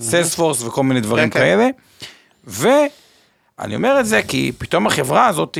לסיילספורס 0.00 0.62
וכל 0.62 0.82
מיני 0.82 1.00
דברים 1.00 1.30
כן, 1.30 1.40
כן. 1.40 1.44
כאלה. 1.44 1.68
ואני 3.58 3.74
אומר 3.74 4.00
את 4.00 4.06
זה 4.06 4.22
כי 4.22 4.52
פתאום 4.58 4.86
החברה 4.86 5.26
הזאת 5.26 5.58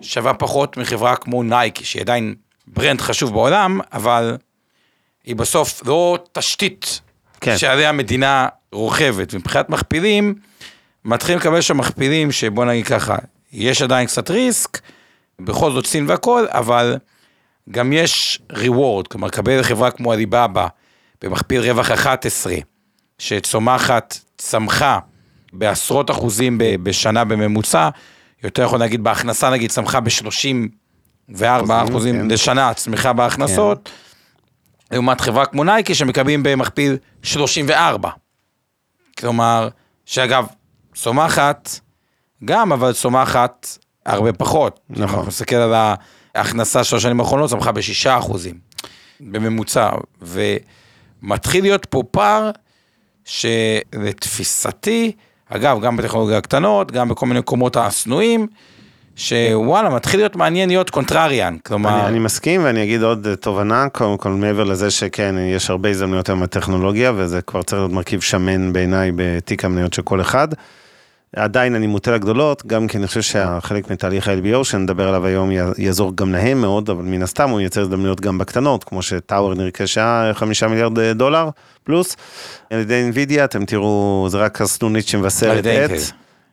שווה 0.00 0.34
פחות 0.34 0.76
מחברה 0.76 1.16
כמו 1.16 1.42
נייקי, 1.42 1.84
שהיא 1.84 2.02
עדיין 2.02 2.34
brand 2.66 3.00
חשוב 3.00 3.32
בעולם, 3.32 3.80
אבל 3.92 4.36
היא 5.24 5.36
בסוף 5.36 5.82
לא 5.86 6.18
תשתית 6.32 7.00
כן. 7.40 7.58
שעליה 7.58 7.88
המדינה 7.88 8.48
רוכבת. 8.72 9.34
ומבחינת 9.34 9.70
מכפילים, 9.70 10.34
מתחילים 11.04 11.38
לקבל 11.40 11.60
שם 11.60 11.76
מכפילים 11.76 12.32
שבוא 12.32 12.64
נגיד 12.64 12.86
ככה, 12.86 13.16
יש 13.56 13.82
עדיין 13.82 14.06
קצת 14.06 14.30
risk, 14.30 14.80
בכל 15.40 15.72
זאת 15.72 15.86
סין 15.86 16.04
והכל, 16.08 16.46
אבל 16.48 16.96
גם 17.70 17.92
יש 17.92 18.42
reward, 18.52 19.08
כלומר, 19.10 19.26
לקבל 19.26 19.62
חברה 19.62 19.90
כמו 19.90 20.12
עליבאבא 20.12 20.66
במכפיל 21.22 21.60
רווח 21.60 21.90
11, 21.90 22.54
שצומחת, 23.18 24.18
צמחה 24.38 24.98
בעשרות 25.52 26.10
אחוזים 26.10 26.58
בשנה 26.82 27.24
בממוצע, 27.24 27.88
יותר 28.44 28.62
יכול 28.62 28.78
להגיד 28.78 29.04
בהכנסה 29.04 29.50
נגיד 29.50 29.70
צמחה 29.70 30.00
ב-34 30.00 31.44
אחוזים 31.88 32.20
כן. 32.20 32.28
לשנה, 32.28 32.74
צמיחה 32.74 33.12
בהכנסות, 33.12 33.90
לעומת 34.90 35.20
חברה 35.20 35.46
כמו 35.46 35.64
נייקי 35.64 35.94
שמקבלים 35.94 36.42
במכפיל 36.42 36.96
34. 37.22 38.10
כלומר, 39.18 39.68
שאגב, 40.06 40.46
צומחת 40.94 41.80
גם, 42.44 42.72
אבל 42.72 42.92
צומחת 42.92 43.78
הרבה 44.06 44.32
פחות. 44.32 44.80
נכון. 44.90 45.02
אנחנו 45.02 45.28
נסתכל 45.28 45.56
על 45.56 45.74
ההכנסה 46.34 46.84
של 46.84 46.96
השנים 46.96 47.20
האחרונות, 47.20 47.50
צמחה 47.50 47.72
בשישה 47.72 48.18
אחוזים, 48.18 48.54
בממוצע. 49.20 49.90
ומתחיל 51.22 51.64
להיות 51.64 51.84
פה 51.84 52.02
פער 52.10 52.50
שלתפיסתי, 53.24 55.12
אגב, 55.48 55.80
גם 55.80 55.96
בטכנולוגיה 55.96 56.38
הקטנות, 56.38 56.92
גם 56.92 57.08
בכל 57.08 57.26
מיני 57.26 57.40
מקומות 57.40 57.76
השנואים, 57.76 58.46
שוואלה, 59.16 59.90
מתחיל 59.90 60.20
להיות 60.20 60.36
מעניין 60.36 60.68
להיות 60.68 60.90
קונטרריאן. 60.90 61.56
כלומר, 61.66 62.00
אני, 62.00 62.06
אני 62.08 62.18
מסכים 62.18 62.64
ואני 62.64 62.82
אגיד 62.82 63.02
עוד 63.02 63.28
תובנה, 63.40 63.88
קודם 63.88 64.16
כל 64.16 64.28
מעבר 64.28 64.64
לזה 64.64 64.90
שכן, 64.90 65.34
יש 65.38 65.70
הרבה 65.70 65.88
הזדמנויות 65.88 66.28
היום 66.28 66.42
בטכנולוגיה, 66.42 67.12
וזה 67.16 67.42
כבר 67.42 67.62
צריך 67.62 67.80
להיות 67.80 67.92
מרכיב 67.92 68.20
שמן 68.20 68.72
בעיניי 68.72 69.12
בתיק 69.16 69.64
המניות 69.64 69.94
של 69.94 70.02
כל 70.02 70.20
אחד. 70.20 70.48
עדיין 71.36 71.74
אני 71.74 71.86
מוטה 71.86 72.12
לגדולות, 72.12 72.66
גם 72.66 72.88
כי 72.88 72.98
אני 72.98 73.06
חושב 73.06 73.22
שהחלק 73.22 73.90
מתהליך 73.90 74.28
ה-LBO 74.28 74.64
שנדבר 74.64 75.08
עליו 75.08 75.26
היום 75.26 75.50
יעזור 75.78 76.12
גם 76.16 76.32
להם 76.32 76.60
מאוד, 76.60 76.90
אבל 76.90 77.04
מן 77.04 77.22
הסתם 77.22 77.50
הוא 77.50 77.60
ייצר 77.60 77.80
הזדמנויות 77.80 78.20
גם 78.20 78.38
בקטנות, 78.38 78.84
כמו 78.84 79.02
שטאוור 79.02 79.54
נרכשה 79.54 80.30
חמישה 80.34 80.68
מיליארד 80.68 80.98
דולר 80.98 81.48
פלוס. 81.84 82.16
על 82.70 82.78
ידי 82.78 83.10
NVIDIA, 83.12 83.44
אתם 83.44 83.64
תראו, 83.64 84.26
זה 84.30 84.38
רק 84.38 84.60
הסנונית 84.60 85.08
שמבשרת 85.08 85.58
את. 85.58 85.66
אינטל. 85.66 85.94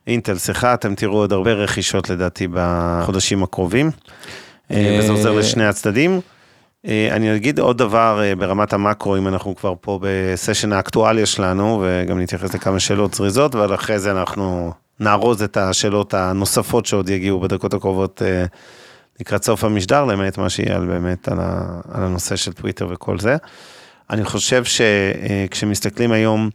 אינטל, 0.06 0.38
סליחה, 0.38 0.74
אתם 0.74 0.94
תראו 0.94 1.16
עוד 1.16 1.32
הרבה 1.32 1.52
רכישות 1.52 2.10
לדעתי 2.10 2.46
בחודשים 2.52 3.42
הקרובים, 3.42 3.90
אה, 4.70 4.98
וזה 5.00 5.12
עוזר 5.12 5.32
לשני 5.32 5.66
הצדדים. 5.66 6.20
אה, 6.86 7.08
אני 7.12 7.36
אגיד 7.36 7.58
עוד 7.58 7.78
דבר 7.78 8.20
אה, 8.22 8.34
ברמת 8.34 8.72
המקרו, 8.72 9.16
אם 9.16 9.28
אנחנו 9.28 9.56
כבר 9.56 9.74
פה 9.80 9.98
בסשן 10.02 10.72
האקטואליה 10.72 11.26
שלנו, 11.26 11.84
וגם 11.84 12.20
נתייחס 12.20 12.54
לכמה 12.54 12.80
שאלות 12.80 13.14
זריזות, 13.14 13.54
אבל 13.54 13.74
אחרי 13.74 13.98
זה 13.98 14.10
אנחנו 14.10 14.72
נארוז 15.00 15.42
את 15.42 15.56
השאלות 15.56 16.14
הנוספות 16.14 16.86
שעוד 16.86 17.08
יגיעו 17.08 17.40
בדקות 17.40 17.74
הקרובות 17.74 18.22
לקראת 19.20 19.44
סוף 19.44 19.64
המשדר, 19.64 20.04
למעט 20.04 20.38
מה 20.38 20.46
על 20.74 20.86
באמת 20.86 21.28
על, 21.28 21.38
ה, 21.40 21.80
על 21.92 22.02
הנושא 22.02 22.36
של 22.36 22.52
טוויטר 22.52 22.88
וכל 22.90 23.18
זה. 23.18 23.36
אני 24.10 24.24
חושב 24.24 24.64
שכשמסתכלים 24.64 26.12
היום, 26.12 26.50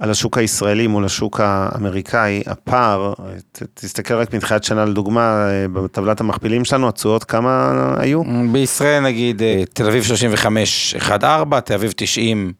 על 0.00 0.10
השוק 0.10 0.38
הישראלי 0.38 0.86
מול 0.86 1.04
השוק 1.04 1.40
האמריקאי, 1.40 2.42
הפער, 2.46 3.14
ת, 3.52 3.62
תסתכל 3.74 4.14
רק 4.14 4.34
מתחילת 4.34 4.64
שנה 4.64 4.84
לדוגמה, 4.84 5.48
בטבלת 5.72 6.20
המכפילים 6.20 6.64
שלנו, 6.64 6.88
התשואות 6.88 7.24
כמה 7.24 7.72
היו? 7.98 8.22
בישראל 8.52 9.02
נגיד 9.02 9.42
אה, 9.42 9.62
תל 9.72 9.86
אביב 9.86 10.02
35, 10.04 10.94
1.4, 10.94 11.60
תל 11.60 11.74
אביב 11.74 11.92
90, 11.96 12.52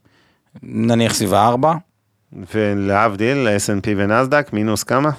נניח 0.63 1.15
סביבה 1.15 1.47
4, 1.47 1.75
ולהבדיל, 2.55 3.49
S&P 3.57 3.89
ונסדק, 3.97 4.53
מינוס 4.53 4.83
כמה? 4.83 5.11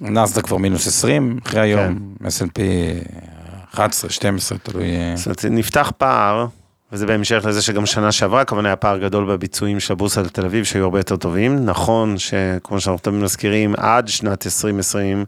נסדק 0.00 0.44
כבר 0.44 0.56
מינוס 0.56 0.86
20, 0.86 1.38
אחרי 1.46 1.60
היום, 1.60 2.14
S&P 2.24 2.60
11, 3.74 4.10
12, 4.10 4.58
תלוי... 4.58 4.84
אה, 4.84 5.12
זאת 5.16 5.26
אומרת, 5.26 5.44
נפתח 5.44 5.92
פער, 5.98 6.46
וזה 6.94 7.06
בהמשך 7.06 7.44
לזה 7.44 7.62
שגם 7.62 7.86
שנה 7.86 8.12
שעברה, 8.12 8.44
כמובן 8.44 8.66
היה 8.66 8.76
פער 8.76 8.98
גדול 8.98 9.24
בביצועים 9.24 9.80
של 9.80 9.92
הבורסה 9.92 10.22
לתל 10.22 10.44
אביב, 10.44 10.64
שהיו 10.64 10.84
הרבה 10.84 10.98
יותר 10.98 11.16
טובים. 11.16 11.64
נכון 11.64 12.18
שכמו 12.18 12.80
שאנחנו 12.80 13.02
תמיד 13.02 13.22
מזכירים, 13.22 13.74
עד 13.76 14.08
שנת 14.08 14.46
2020 14.46 15.24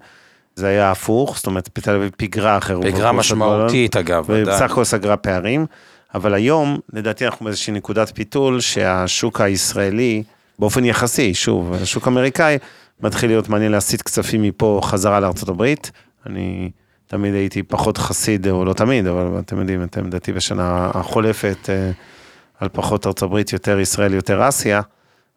זה 0.57 0.67
היה 0.67 0.91
הפוך, 0.91 1.37
זאת 1.37 1.47
אומרת, 1.47 1.69
תל 1.73 1.95
אביב 1.95 2.11
פיגרה 2.17 2.59
רוב 2.71 2.83
פיגרה 2.83 3.13
משמעותית 3.13 3.97
אגב. 3.97 4.25
ובסך 4.29 4.71
הכל 4.71 4.85
סגרה 4.85 5.17
פערים. 5.17 5.67
אבל 6.15 6.35
היום, 6.35 6.79
לדעתי 6.93 7.27
אנחנו 7.27 7.45
באיזושהי 7.45 7.73
נקודת 7.73 8.13
פיתול, 8.15 8.61
שהשוק 8.61 9.41
הישראלי, 9.41 10.23
באופן 10.59 10.85
יחסי, 10.85 11.35
שוב, 11.35 11.73
השוק 11.83 12.07
האמריקאי, 12.07 12.59
מתחיל 13.01 13.31
להיות 13.31 13.49
מעניין 13.49 13.73
להסיט 13.73 14.03
כספים 14.03 14.43
מפה 14.43 14.81
חזרה 14.85 15.21
לארצות 15.21 15.49
הברית. 15.49 15.91
אני 16.27 16.71
תמיד 17.07 17.35
הייתי 17.35 17.63
פחות 17.63 17.99
חסיד, 17.99 18.49
או 18.49 18.65
לא 18.65 18.73
תמיד, 18.73 19.07
אבל 19.07 19.39
אתם 19.39 19.59
יודעים 19.59 19.83
את 19.83 19.97
עמדתי 19.97 20.33
בשנה 20.33 20.91
החולפת, 20.95 21.57
אה, 21.69 21.91
על 22.61 22.69
פחות 22.73 23.07
ארצות 23.07 23.23
הברית, 23.23 23.53
יותר 23.53 23.79
ישראל, 23.79 24.15
יותר 24.15 24.49
אסיה. 24.49 24.81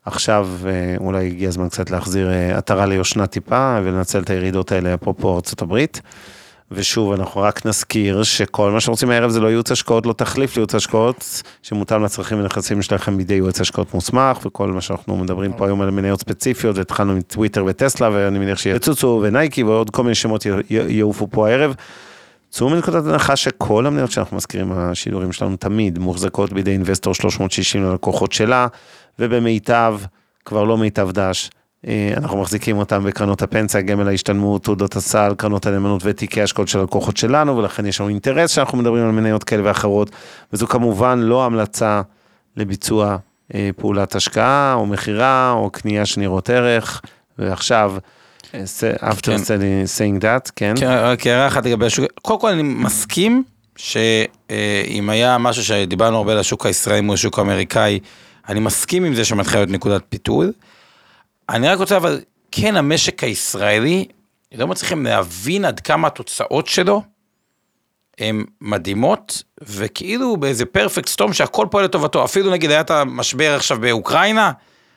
עכשיו 0.05 0.49
אה, 0.65 0.95
אולי 0.97 1.27
הגיע 1.27 1.47
הזמן 1.47 1.69
קצת 1.69 1.91
להחזיר 1.91 2.31
אה, 2.31 2.57
עטרה 2.57 2.85
ליושנה 2.85 3.27
טיפה, 3.27 3.79
ולנצל 3.83 4.19
את 4.19 4.29
הירידות 4.29 4.71
האלה, 4.71 4.93
אפרופו 4.93 5.35
ארצות 5.35 5.61
הברית. 5.61 6.01
ושוב, 6.71 7.11
אנחנו 7.11 7.41
רק 7.41 7.65
נזכיר 7.65 8.23
שכל 8.23 8.71
מה 8.71 8.79
שרוצים 8.79 9.09
הערב 9.09 9.29
זה 9.29 9.39
לא 9.39 9.47
ייעוץ 9.47 9.71
השקעות, 9.71 10.05
לא 10.05 10.13
תחליף 10.13 10.55
לייעוץ 10.55 10.75
השקעות, 10.75 11.43
שמותאם 11.61 12.03
לצרכים 12.03 12.39
ונכסים 12.39 12.81
שלכם 12.81 13.17
בידי 13.17 13.33
יועץ 13.33 13.61
השקעות 13.61 13.93
מוסמך, 13.93 14.45
וכל 14.45 14.71
מה 14.71 14.81
שאנחנו 14.81 15.17
מדברים 15.17 15.53
פה 15.53 15.65
היום 15.65 15.81
על 15.81 15.91
מניות 15.91 16.19
ספציפיות, 16.19 16.77
והתחלנו 16.77 17.11
עם 17.11 17.21
טוויטר 17.21 17.63
וטסלה, 17.67 18.09
ואני 18.13 18.39
מניח 18.39 18.57
שיצוצו 18.57 19.19
ונייקי 19.23 19.63
ועוד 19.63 19.89
כל 19.89 20.03
מיני 20.03 20.15
שמות 20.15 20.45
יעופו 20.69 21.27
פה 21.31 21.49
הערב. 21.49 21.75
צאו 22.49 22.69
מנקודת 22.69 23.05
הנחה 23.05 23.35
שכל 23.35 23.85
המניות 23.85 24.11
שאנחנו 24.11 24.37
מזכירים, 24.37 24.71
השידורים 24.71 25.31
שלנו 25.31 25.57
תמיד 25.57 25.99
מוחזקות 25.99 26.53
בידי 26.53 26.71
אינבסטור 26.71 27.13
360 27.13 27.83
ללקוחות 27.83 28.31
שלה, 28.31 28.67
ובמיטב, 29.19 29.99
כבר 30.45 30.63
לא 30.63 30.77
מיטב 30.77 31.11
דש, 31.11 31.49
אנחנו 32.17 32.41
מחזיקים 32.41 32.77
אותם 32.77 33.03
בקרנות 33.03 33.41
הפנסיה, 33.41 33.81
גמל 33.81 34.07
ההשתלמות, 34.07 34.63
תעודות 34.63 34.95
הסל, 34.95 35.33
קרנות 35.37 35.65
הנאמנות 35.65 36.01
ותיקי 36.05 36.41
השקעות 36.41 36.67
של 36.67 36.79
הלקוחות 36.79 37.17
שלנו, 37.17 37.57
ולכן 37.57 37.85
יש 37.85 37.99
לנו 38.01 38.09
אינטרס 38.09 38.51
שאנחנו 38.51 38.77
מדברים 38.77 39.05
על 39.05 39.11
מניות 39.11 39.43
כאלה 39.43 39.61
ואחרות, 39.65 40.09
וזו 40.53 40.67
כמובן 40.67 41.19
לא 41.19 41.45
המלצה 41.45 42.01
לביצוע 42.57 43.17
אה, 43.53 43.69
פעולת 43.77 44.15
השקעה, 44.15 44.73
או 44.73 44.85
מכירה, 44.85 45.51
או 45.51 45.69
קנייה 45.69 46.05
של 46.05 46.19
ניירות 46.19 46.49
ערך, 46.49 47.01
ועכשיו, 47.37 47.93
אה, 48.53 48.63
after 49.11 49.21
כן. 49.21 49.35
saying 49.85 50.21
that, 50.21 50.51
כן? 50.55 50.73
כן, 50.77 50.89
רק 50.89 51.27
הערה 51.27 51.47
אחת 51.47 51.65
לגבי 51.65 51.85
השוק, 51.85 52.05
קודם 52.21 52.39
כל 52.39 52.49
אני 52.49 52.63
מסכים 52.63 53.43
שאם 53.75 55.09
היה 55.09 55.37
משהו 55.37 55.63
שדיברנו 55.63 56.17
הרבה 56.17 56.31
על 56.31 56.37
השוק 56.39 56.65
הישראלי 56.65 57.01
מול 57.01 57.13
השוק 57.13 57.39
האמריקאי, 57.39 57.99
אני 58.49 58.59
מסכים 58.59 59.03
עם 59.05 59.13
זה 59.13 59.25
שמתחילה 59.25 59.59
להיות 59.59 59.69
נקודת 59.69 60.01
פיתול. 60.09 60.51
אני 61.49 61.67
רק 61.67 61.79
רוצה 61.79 61.97
אבל, 61.97 62.21
כן 62.51 62.77
המשק 62.77 63.23
הישראלי, 63.23 64.05
לא 64.51 64.67
מצליחים 64.67 65.05
להבין 65.05 65.65
עד 65.65 65.79
כמה 65.79 66.07
התוצאות 66.07 66.67
שלו 66.67 67.01
הן 68.17 68.43
מדהימות, 68.61 69.43
וכאילו 69.61 70.37
באיזה 70.37 70.65
פרפקט 70.65 71.07
סטום 71.07 71.33
שהכל 71.33 71.67
פועל 71.71 71.85
לטובתו, 71.85 72.23
אפילו 72.25 72.51
נגיד 72.51 72.71
היה 72.71 72.81
את 72.81 72.91
המשבר 72.91 73.55
עכשיו 73.55 73.79
באוקראינה, 73.79 74.51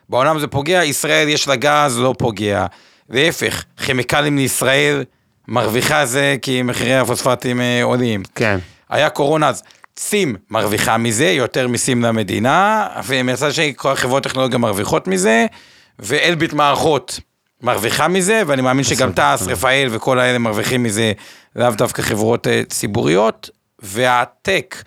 בעולם 0.08 0.38
זה 0.38 0.46
פוגע, 0.46 0.84
ישראל 0.84 1.28
יש 1.28 1.48
לה 1.48 1.56
גז, 1.56 1.98
לא 1.98 2.14
פוגע. 2.18 2.66
להפך, 3.08 3.64
כימיקלים 3.84 4.36
לישראל 4.36 5.04
מרוויחה 5.48 6.06
זה 6.06 6.36
כי 6.42 6.62
מחירי 6.62 6.96
הפוספטים 6.96 7.60
אה, 7.60 7.82
עולים. 7.82 8.22
כן. 8.34 8.58
היה 8.88 9.10
קורונה 9.10 9.48
אז, 9.48 9.62
סים 9.96 10.36
מרוויחה 10.50 10.98
מזה, 10.98 11.26
יותר 11.26 11.68
מיסים 11.68 12.02
למדינה, 12.02 12.86
ומצד 13.06 13.52
שני 13.52 13.72
כל 13.76 13.92
החברות 13.92 14.22
טכנולוגיה 14.22 14.58
מרוויחות 14.58 15.06
מזה, 15.06 15.46
ואלביט 15.98 16.52
מערכות 16.52 17.20
מרוויחה 17.62 18.08
מזה, 18.08 18.42
ואני 18.46 18.62
מאמין 18.62 18.84
שגם 18.84 19.12
תעש, 19.12 19.42
רפאל 19.42 19.88
וכל 19.90 20.18
האלה 20.18 20.38
מרוויחים 20.38 20.82
מזה, 20.82 21.12
לאו 21.56 21.70
דווקא 21.70 22.02
חברות 22.02 22.46
אה, 22.46 22.62
ציבוריות, 22.68 23.50
והטק, 23.78 24.82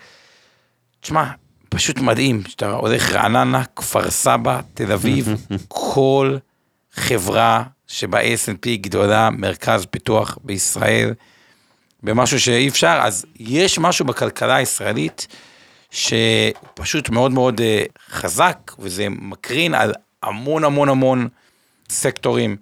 תשמע, 1.00 1.24
פשוט 1.68 1.98
מדהים, 2.00 2.42
שאתה 2.48 2.70
הולך 2.70 3.12
רעננה, 3.12 3.62
כפר 3.76 4.10
סבא, 4.10 4.60
תל 4.74 4.92
אביב, 4.92 5.28
כל 5.68 6.36
חברה 6.94 7.62
שבה 7.86 8.20
S&P 8.22 8.68
גדולה, 8.80 9.30
מרכז 9.30 9.86
פיתוח 9.90 10.38
בישראל, 10.44 11.14
במשהו 12.02 12.40
שאי 12.40 12.68
אפשר, 12.68 13.00
אז 13.02 13.26
יש 13.38 13.78
משהו 13.78 14.04
בכלכלה 14.04 14.56
הישראלית 14.56 15.26
שפשוט 15.90 17.10
מאוד 17.10 17.32
מאוד 17.32 17.60
אה, 17.60 17.82
חזק, 18.10 18.72
וזה 18.78 19.06
מקרין 19.08 19.74
על 19.74 19.92
המון 20.26 20.64
המון 20.64 20.88
המון 20.88 21.28
סקטורים 21.90 22.56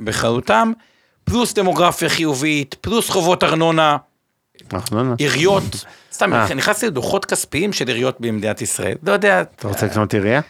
בכללותם, 0.00 0.72
פלוס 1.24 1.54
דמוגרפיה 1.54 2.08
חיובית, 2.08 2.74
פלוס 2.80 3.10
חובות 3.10 3.44
ארנונה, 3.44 3.96
לא... 4.72 4.78
עיריות, 5.18 5.62
סתם, 6.12 6.34
אה. 6.34 6.54
נכנסתי 6.54 6.86
לדוחות 6.86 7.24
כספיים 7.24 7.72
של 7.72 7.88
עיריות 7.88 8.20
במדינת 8.20 8.62
ישראל, 8.62 8.96
לא 9.02 9.12
יודע, 9.12 9.40
אתה 9.40 9.68
רוצה 9.68 9.86
לקנות 9.86 10.14
עירייה? 10.14 10.40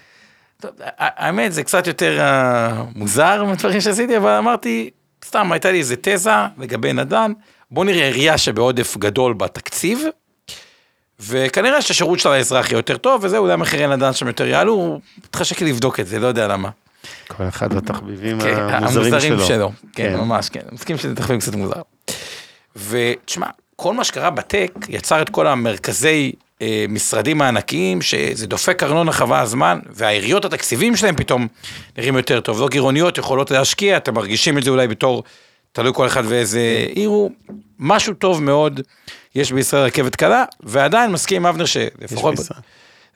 טוב, 0.61 0.71
האמת 0.97 1.53
זה 1.53 1.63
קצת 1.63 1.87
יותר 1.87 2.21
אה, 2.21 2.83
מוזר 2.95 3.45
מדברים 3.45 3.81
שעשיתי, 3.81 4.17
אבל 4.17 4.31
אמרתי, 4.31 4.91
סתם 5.25 5.53
הייתה 5.53 5.73
לי 5.73 5.79
איזה 5.79 5.97
תזה 6.01 6.31
לגבי 6.59 6.93
נדל"ן, 6.93 7.33
בוא 7.71 7.85
נראה 7.85 8.05
עירייה 8.07 8.39
שבעודף 8.39 8.97
גדול 8.97 9.35
בתקציב, 9.35 10.05
וכנראה 11.21 11.83
שהשירות 11.83 12.19
שלה 12.19 12.37
לאזרח 12.37 12.71
יהיה 12.71 12.79
יותר 12.79 12.97
טוב, 12.97 13.25
וזה 13.25 13.39
אולי 13.39 13.57
מחירי 13.57 13.87
נדל"ן 13.87 14.13
שם 14.13 14.27
יותר 14.27 14.47
יעלו, 14.47 15.01
מתחשק 15.19 15.61
לי 15.61 15.71
לבדוק 15.71 16.01
את 16.01 16.07
זה, 16.07 16.19
לא 16.19 16.27
יודע 16.27 16.49
למה. 16.49 16.71
כל 17.29 17.45
אחד 17.49 17.75
והתחביבים 17.75 18.41
כן, 18.41 18.55
המוזרים 18.59 19.13
המוזרים 19.13 19.39
שלו. 19.39 19.47
שלו, 19.47 19.73
כן, 19.93 20.13
כן. 20.13 20.17
ממש, 20.17 20.49
כן, 20.49 20.61
מסכים 20.73 20.99
שזה 20.99 21.15
תחביב 21.15 21.41
קצת 21.41 21.55
מוזר. 21.55 21.83
ותשמע, 22.77 23.47
כל 23.77 23.95
מה 23.95 24.05
שקרה 24.05 24.31
בטק 24.31 24.73
יצר 24.89 25.23
את 25.23 25.29
כל 25.31 25.47
המרכזי 25.47 26.33
אה, 26.63 26.85
משרדים 26.89 27.43
הענקיים, 27.43 28.03
שזה 28.03 28.47
דופק 28.47 28.83
ארנונה 28.83 29.13
חבל 29.13 29.37
הזמן, 29.37 29.79
והעיריות 29.91 30.45
התקציבים 30.45 30.97
שלהם 30.97 31.17
פתאום 31.17 31.47
נראים 31.99 32.17
יותר 32.17 32.41
טוב. 32.41 32.61
לא 32.61 32.69
גירעוניות 32.69 33.19
יכולות 33.19 33.51
להשקיע, 33.51 33.97
אתם 33.97 34.15
מרגישים 34.15 34.59
את 34.59 34.65
זה 34.65 34.71
אולי 34.71 34.89
בתור, 34.89 35.23
תלוי 35.77 35.93
כל 35.95 36.07
אחד 36.07 36.23
ואיזה 36.27 36.87
עיר 36.95 37.09
הוא. 37.09 37.31
משהו 37.79 38.15
טוב 38.15 38.43
מאוד 38.43 38.81
יש 39.35 39.53
בישראל 39.53 39.85
רכבת 39.85 40.17
קלה, 40.17 40.45
ועדיין 40.63 41.13
מסכים 41.13 41.47
עם 41.47 41.55
אבנר 41.55 41.65
שלפחות... 41.65 42.35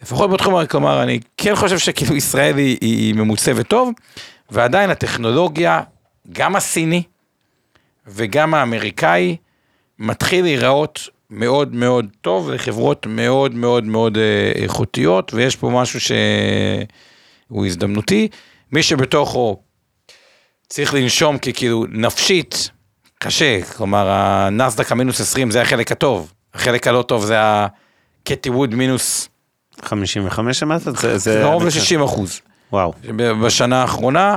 לפחות 0.03 0.31
בתחום, 0.31 0.67
כלומר, 0.67 1.03
אני 1.03 1.21
כן 1.37 1.57
חושב 1.57 1.79
שכאילו 1.79 2.17
ישראל 2.17 2.57
היא, 2.57 2.79
היא 2.81 3.15
ממוצבת 3.15 3.69
טוב, 3.69 3.91
ועדיין 4.51 4.91
הטכנולוגיה, 4.91 5.83
גם 6.33 6.57
הסיני 6.57 7.03
וגם 8.07 8.55
האמריקאי, 8.55 9.37
מתחיל 9.99 10.45
להיראות 10.45 11.09
מאוד 11.31 11.75
מאוד 11.75 12.07
טוב, 12.21 12.51
לחברות 12.51 13.07
מאוד 13.07 13.55
מאוד 13.55 13.85
מאוד 13.85 14.19
אה, 14.19 14.53
איכותיות, 14.55 15.35
ויש 15.35 15.57
פה 15.57 15.71
משהו 15.71 16.01
שהוא 16.01 17.67
הזדמנותי. 17.67 18.29
מי 18.73 18.83
שבתוכו 18.83 19.57
צריך 20.71 20.95
לנשום 20.95 21.39
כי 21.39 21.53
כאילו 21.53 21.85
נפשית, 21.89 22.71
קשה, 23.19 23.63
כלומר 23.77 24.09
הנסדק 24.11 24.93
המינוס 24.93 25.21
20 25.21 25.51
זה 25.51 25.63
החלק 25.63 25.93
הטוב, 25.93 26.33
החלק 26.55 26.87
הלא 26.87 27.03
טוב 27.03 27.25
זה 27.25 27.37
הקטי 27.41 28.51
ווד 28.51 28.75
מינוס 28.75 29.29
55 29.83 30.59
שמעת? 30.59 30.81
זה- 30.81 31.19
זה... 31.25 31.41
קרוב 31.45 31.65
ל-60 31.65 32.05
אחוז 32.05 32.41
וואו. 32.73 32.93
בשנה 33.45 33.83
האחרונה, 33.83 34.37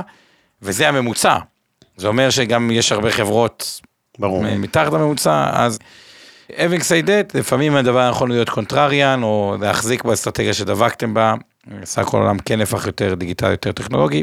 וזה 0.62 0.88
הממוצע. 0.88 1.36
זה 1.96 2.08
אומר 2.08 2.30
שגם 2.30 2.70
יש 2.70 2.92
הרבה 2.92 3.10
חברות 3.10 3.80
ברור. 4.18 4.42
מתחת 4.42 4.92
לממוצע, 4.92 5.50
אז 5.52 5.78
having 6.50 6.80
said 6.80 7.06
that, 7.06 7.38
לפעמים 7.38 7.76
הדבר 7.76 8.08
יכול 8.10 8.28
להיות 8.28 8.48
קונטרריאן, 8.48 9.22
או 9.22 9.56
להחזיק 9.60 10.04
באסטרטגיה 10.04 10.54
שדבקתם 10.54 11.14
בה, 11.14 11.34
סך 11.84 11.98
הכל 12.02 12.16
העולם 12.16 12.38
כן 12.38 12.60
הפך 12.60 12.86
יותר 12.86 13.14
דיגיטלי, 13.14 13.50
יותר 13.50 13.72
טכנולוגי. 13.72 14.22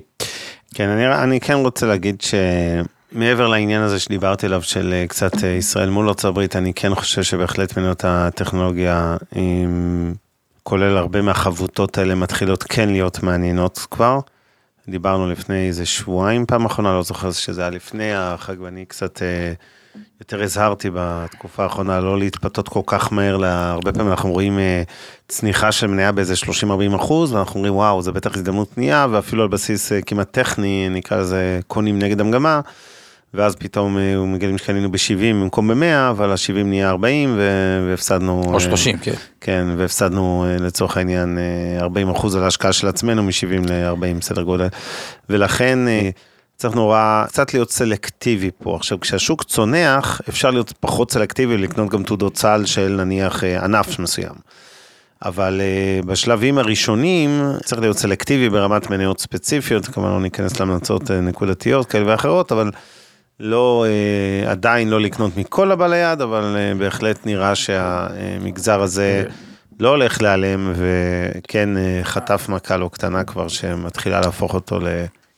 כן, 0.73 0.89
אני, 0.89 1.23
אני 1.23 1.39
כן 1.39 1.53
רוצה 1.53 1.85
להגיד 1.85 2.21
שמעבר 2.21 3.47
לעניין 3.47 3.81
הזה 3.81 3.99
שדיברתי 3.99 4.45
עליו 4.45 4.63
של 4.63 4.93
אה, 4.93 5.07
קצת 5.07 5.43
אה, 5.43 5.49
ישראל 5.49 5.89
מול 5.89 6.09
ארה"ב, 6.09 6.39
אני 6.55 6.73
כן 6.73 6.95
חושב 6.95 7.23
שבהחלט 7.23 7.77
מניות 7.77 8.05
הטכנולוגיה, 8.05 9.17
עם, 9.35 10.13
כולל 10.63 10.97
הרבה 10.97 11.21
מהחבוטות 11.21 11.97
האלה, 11.97 12.15
מתחילות 12.15 12.63
כן 12.63 12.89
להיות 12.89 13.23
מעניינות 13.23 13.87
כבר. 13.91 14.19
דיברנו 14.87 15.31
לפני 15.31 15.67
איזה 15.67 15.85
שבועיים 15.85 16.45
פעם 16.45 16.65
אחרונה, 16.65 16.93
לא 16.93 17.03
זוכר 17.03 17.31
שזה 17.31 17.61
היה 17.61 17.69
לפני 17.69 18.13
החג, 18.13 18.61
ואני 18.61 18.85
קצת 18.85 19.21
אה, 19.21 19.53
יותר 20.19 20.43
הזהרתי 20.43 20.89
בתקופה 20.93 21.63
האחרונה 21.63 21.99
לא 21.99 22.19
להתפתות 22.19 22.67
כל 22.69 22.81
כך 22.85 23.13
מהר, 23.13 23.37
לה- 23.37 23.71
הרבה 23.71 23.91
פעמים 23.93 24.11
אנחנו 24.11 24.31
רואים 24.31 24.59
אה, 24.59 24.83
צניחה 25.27 25.71
של 25.71 25.87
מניה 25.87 26.11
באיזה 26.11 26.33
30-40 26.33 26.45
אחוז, 26.95 27.33
ואנחנו 27.33 27.55
אומרים 27.55 27.75
וואו, 27.75 28.01
זה 28.01 28.11
בטח 28.11 28.35
הזדמנות 28.35 28.73
קנייה, 28.73 29.07
ואפילו 29.11 29.41
על 29.43 29.47
בסיס 29.49 29.91
אה, 29.91 30.01
כמעט 30.01 30.31
טכני, 30.31 30.87
נקרא 30.91 31.17
לזה 31.17 31.59
קונים 31.67 31.99
נגד 31.99 32.21
המגמה, 32.21 32.61
ואז 33.33 33.55
פתאום 33.55 33.97
אה, 33.97 34.15
הוא 34.15 34.27
מגלים 34.27 34.57
שקנינו 34.57 34.91
ב-70 34.91 34.99
במקום 35.21 35.67
ב-100, 35.67 36.09
אבל 36.09 36.31
ה-70 36.31 36.63
נהיה 36.63 36.89
40, 36.89 37.33
ו- 37.37 37.87
והפסדנו... 37.89 38.43
או 38.47 38.53
אה, 38.53 38.59
30, 38.59 38.97
כן. 38.97 39.13
כן, 39.41 39.65
והפסדנו 39.77 40.45
לצורך 40.59 40.97
העניין 40.97 41.37
אה, 41.37 41.81
40 41.83 42.09
אחוז 42.09 42.35
על 42.35 42.43
ההשקעה 42.43 42.73
של 42.73 42.87
עצמנו 42.87 43.23
מ-70 43.23 43.69
ל-40 43.71 44.21
סדר 44.21 44.41
גודל. 44.41 44.67
ולכן 45.29 45.79
צריך 46.61 46.75
נורא 46.75 47.23
קצת 47.27 47.53
להיות 47.53 47.71
סלקטיבי 47.71 48.49
פה. 48.63 48.75
עכשיו, 48.75 48.99
כשהשוק 48.99 49.43
צונח, 49.43 50.21
אפשר 50.29 50.51
להיות 50.51 50.73
פחות 50.79 51.11
סלקטיבי 51.11 51.55
ולקנות 51.55 51.89
גם 51.89 52.03
תעודות 52.03 52.37
סל 52.37 52.65
של 52.65 52.95
נניח 52.97 53.43
אה, 53.43 53.63
ענף 53.63 53.99
מסוים. 53.99 54.33
אבל 55.25 55.61
uh, 55.61 56.05
בשלבים 56.05 56.57
הראשונים 56.57 57.41
צריך 57.63 57.81
להיות 57.81 57.97
סלקטיבי 57.97 58.49
ברמת 58.49 58.89
מניות 58.89 59.19
ספציפיות, 59.19 59.85
כמובן 59.85 60.09
לא 60.09 60.19
ניכנס 60.21 60.59
להמלצות 60.59 61.01
uh, 61.01 61.13
נקודתיות 61.13 61.89
כאלה 61.89 62.07
ואחרות, 62.07 62.51
אבל 62.51 62.71
לא, 63.39 63.85
עדיין 64.47 64.89
לא 64.89 64.99
לקנות 64.99 65.37
מכל 65.37 65.71
הבא 65.71 65.87
ליד, 65.87 66.21
אבל 66.21 66.55
בהחלט 66.79 67.25
נראה 67.25 67.55
שהמגזר 67.55 68.81
הזה 68.81 69.25
לא 69.79 69.89
הולך 69.89 70.21
להיעלם, 70.21 70.73
וכן 70.75 71.69
חטף 72.03 72.45
מכה 72.49 72.77
לא 72.77 72.89
קטנה 72.93 73.23
כבר, 73.23 73.47
שמתחילה 73.47 74.21
להפוך 74.21 74.53
אותו 74.53 74.79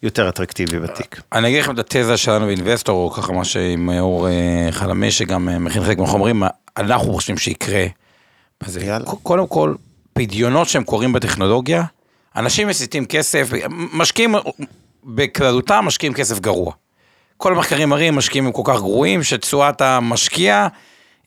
ליותר 0.03 0.29
אטרקטיבי 0.29 0.79
בתיק. 0.79 1.21
אני 1.33 1.47
אגיד 1.47 1.59
לכם 1.59 1.73
את 1.73 1.79
התזה 1.79 2.17
שלנו 2.17 2.45
באינבסטור, 2.45 3.03
או 3.03 3.11
ככה 3.11 3.33
מה 3.33 3.45
שעם 3.45 3.89
אור 3.89 4.27
אה, 4.27 4.67
חלמש, 4.71 5.17
שגם 5.17 5.49
אה, 5.49 5.59
מכין 5.59 5.83
חלק 5.83 5.97
מהחומרים, 5.97 6.43
אנחנו 6.77 7.13
חושבים 7.13 7.37
שיקרה. 7.37 7.85
אז 8.59 8.77
אה, 8.77 8.97
קודם 9.23 9.47
כל, 9.47 9.75
פדיונות 10.13 10.67
שהם 10.67 10.83
קורים 10.83 11.13
בטכנולוגיה, 11.13 11.83
אנשים 12.35 12.67
מסיטים 12.67 13.05
כסף, 13.05 13.49
משקיעים, 13.69 14.35
בכללותם 15.03 15.85
משקיעים 15.85 16.13
כסף 16.13 16.39
גרוע. 16.39 16.73
כל 17.37 17.53
המחקרים 17.53 17.89
מראים, 17.89 18.15
משקיעים 18.15 18.45
הם 18.45 18.51
כל 18.51 18.61
כך 18.65 18.75
גרועים, 18.75 19.23
שתשואת 19.23 19.81
המשקיע 19.81 20.67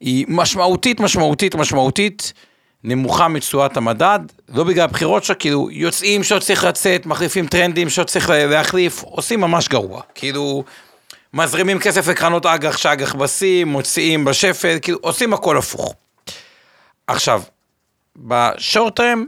היא 0.01 0.25
משמעותית, 0.29 1.01
משמעותית, 1.01 1.55
משמעותית, 1.55 2.33
נמוכה 2.87 3.29
מתשואת 3.29 3.77
המדד, 3.77 4.19
לא 4.55 4.65
בגלל 4.65 4.85
הבחירות 4.85 5.25
שלו, 5.25 5.39
כאילו, 5.39 5.69
יוצאים 5.71 6.25
שעוד 6.25 6.43
צריך 6.43 6.65
לצאת, 6.65 7.07
מחליפים 7.07 7.47
טרנדים 7.47 7.91
שעוד 7.91 8.07
צריך 8.11 8.31
לה- 8.31 8.47
להחליף, 8.47 9.03
עושים 9.03 9.41
ממש 9.41 9.69
גרוע. 9.69 10.03
כאילו, 10.15 10.65
מזרימים 11.35 11.79
כסף 11.79 12.09
לקרנות 12.09 12.47
אג"ח 12.47 12.77
שאג"ח 12.77 13.15
בשיא, 13.15 13.65
מוציאים 13.65 14.25
בשפל, 14.25 14.77
כאילו, 14.83 14.99
עושים 15.01 15.33
הכל 15.35 15.59
הפוך. 15.59 15.95
עכשיו, 17.07 17.43
בשורט 18.17 18.97
טרם 18.97 19.25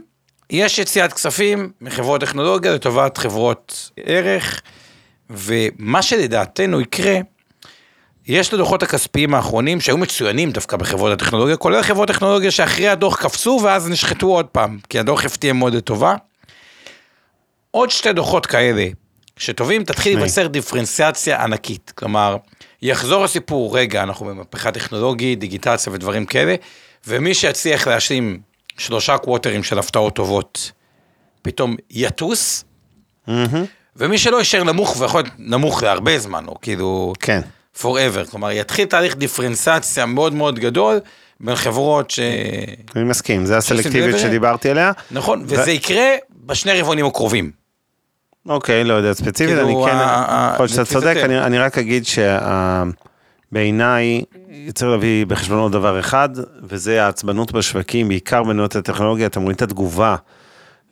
יש 0.49 0.79
יציאת 0.79 1.13
כספים 1.13 1.71
מחברות 1.81 2.21
טכנולוגיה 2.21 2.73
לטובת 2.73 3.17
חברות 3.17 3.89
ערך, 4.05 4.61
ומה 5.29 6.01
שלדעתנו 6.01 6.81
יקרה, 6.81 7.17
יש 8.29 8.47
את 8.47 8.53
הדוחות 8.53 8.83
הכספיים 8.83 9.33
האחרונים 9.33 9.81
שהיו 9.81 9.97
מצוינים 9.97 10.51
דווקא 10.51 10.77
בחברות 10.77 11.11
הטכנולוגיה, 11.11 11.57
כולל 11.57 11.81
חברות 11.81 12.07
טכנולוגיה 12.07 12.51
שאחרי 12.51 12.87
הדוח 12.87 13.21
קפצו 13.21 13.59
ואז 13.63 13.89
נשחטו 13.89 14.27
עוד 14.27 14.45
פעם, 14.45 14.77
כי 14.89 14.99
הדוח 14.99 15.25
הפתיע 15.25 15.53
מאוד 15.53 15.73
לטובה. 15.73 16.15
עוד 17.71 17.89
שתי 17.89 18.13
דוחות 18.13 18.45
כאלה 18.45 18.85
שטובים, 19.37 19.83
תתחיל. 19.83 20.17
להיווצר 20.17 20.47
דיפרנציאציה 20.47 21.43
ענקית. 21.43 21.91
כלומר, 21.95 22.37
יחזור 22.81 23.23
הסיפור, 23.23 23.77
רגע, 23.77 24.03
אנחנו 24.03 24.25
במהפכה 24.25 24.71
טכנולוגית, 24.71 25.39
דיגיטציה 25.39 25.93
ודברים 25.93 26.25
כאלה, 26.25 26.55
ומי 27.07 27.33
שיצליח 27.33 27.87
להשלים 27.87 28.39
שלושה 28.77 29.17
קווטרים 29.17 29.63
של 29.63 29.79
הפתעות 29.79 30.15
טובות, 30.15 30.71
פתאום 31.41 31.75
יטוס, 31.89 32.63
מהמם. 33.27 33.65
ומי 33.95 34.17
שלא 34.17 34.37
יישאר 34.37 34.63
נמוך, 34.63 34.95
ויכול 34.99 35.21
להיות 35.21 35.33
נמוך 35.37 35.83
להרבה 35.83 36.19
זמן, 36.19 36.45
או 36.47 36.55
כאילו 36.61 37.13
כן. 37.19 37.41
Forever, 37.81 38.31
כלומר 38.31 38.51
יתחיל 38.51 38.85
תהליך 38.85 39.15
דיפרנציאציה 39.15 40.05
מאוד 40.05 40.33
מאוד 40.33 40.59
גדול 40.59 40.99
בין 41.39 41.55
חברות 41.55 42.11
ש... 42.11 42.19
אני 42.95 43.03
מסכים, 43.03 43.45
זה 43.45 43.57
הסלקטיביות 43.57 44.19
שדיברתי 44.19 44.69
עליה. 44.69 44.91
נכון, 45.11 45.43
וזה 45.47 45.71
יקרה 45.71 46.07
בשני 46.45 46.81
רבעונים 46.81 47.05
הקרובים. 47.05 47.51
אוקיי, 48.49 48.83
לא 48.83 48.93
יודע 48.93 49.13
ספציפית, 49.13 49.55
כאילו, 49.55 49.61
אני 49.61 49.73
כן, 49.91 49.97
יכול 50.53 50.63
להיות 50.63 50.69
שאתה 50.69 50.85
צודק, 50.85 51.15
אני 51.23 51.59
רק 51.59 51.77
אגיד 51.77 52.03
שבעיניי 53.51 54.21
צריך 54.73 54.91
להביא 54.91 55.25
בחשבון 55.25 55.59
עוד 55.59 55.71
דבר 55.71 55.99
אחד, 55.99 56.29
וזה 56.63 57.05
העצבנות 57.05 57.51
בשווקים, 57.51 58.07
בעיקר 58.07 58.43
במניות 58.43 58.75
הטכנולוגיה, 58.75 59.27
אתם 59.27 59.41
רואים 59.41 59.55
את 59.55 59.61
התגובה 59.61 60.15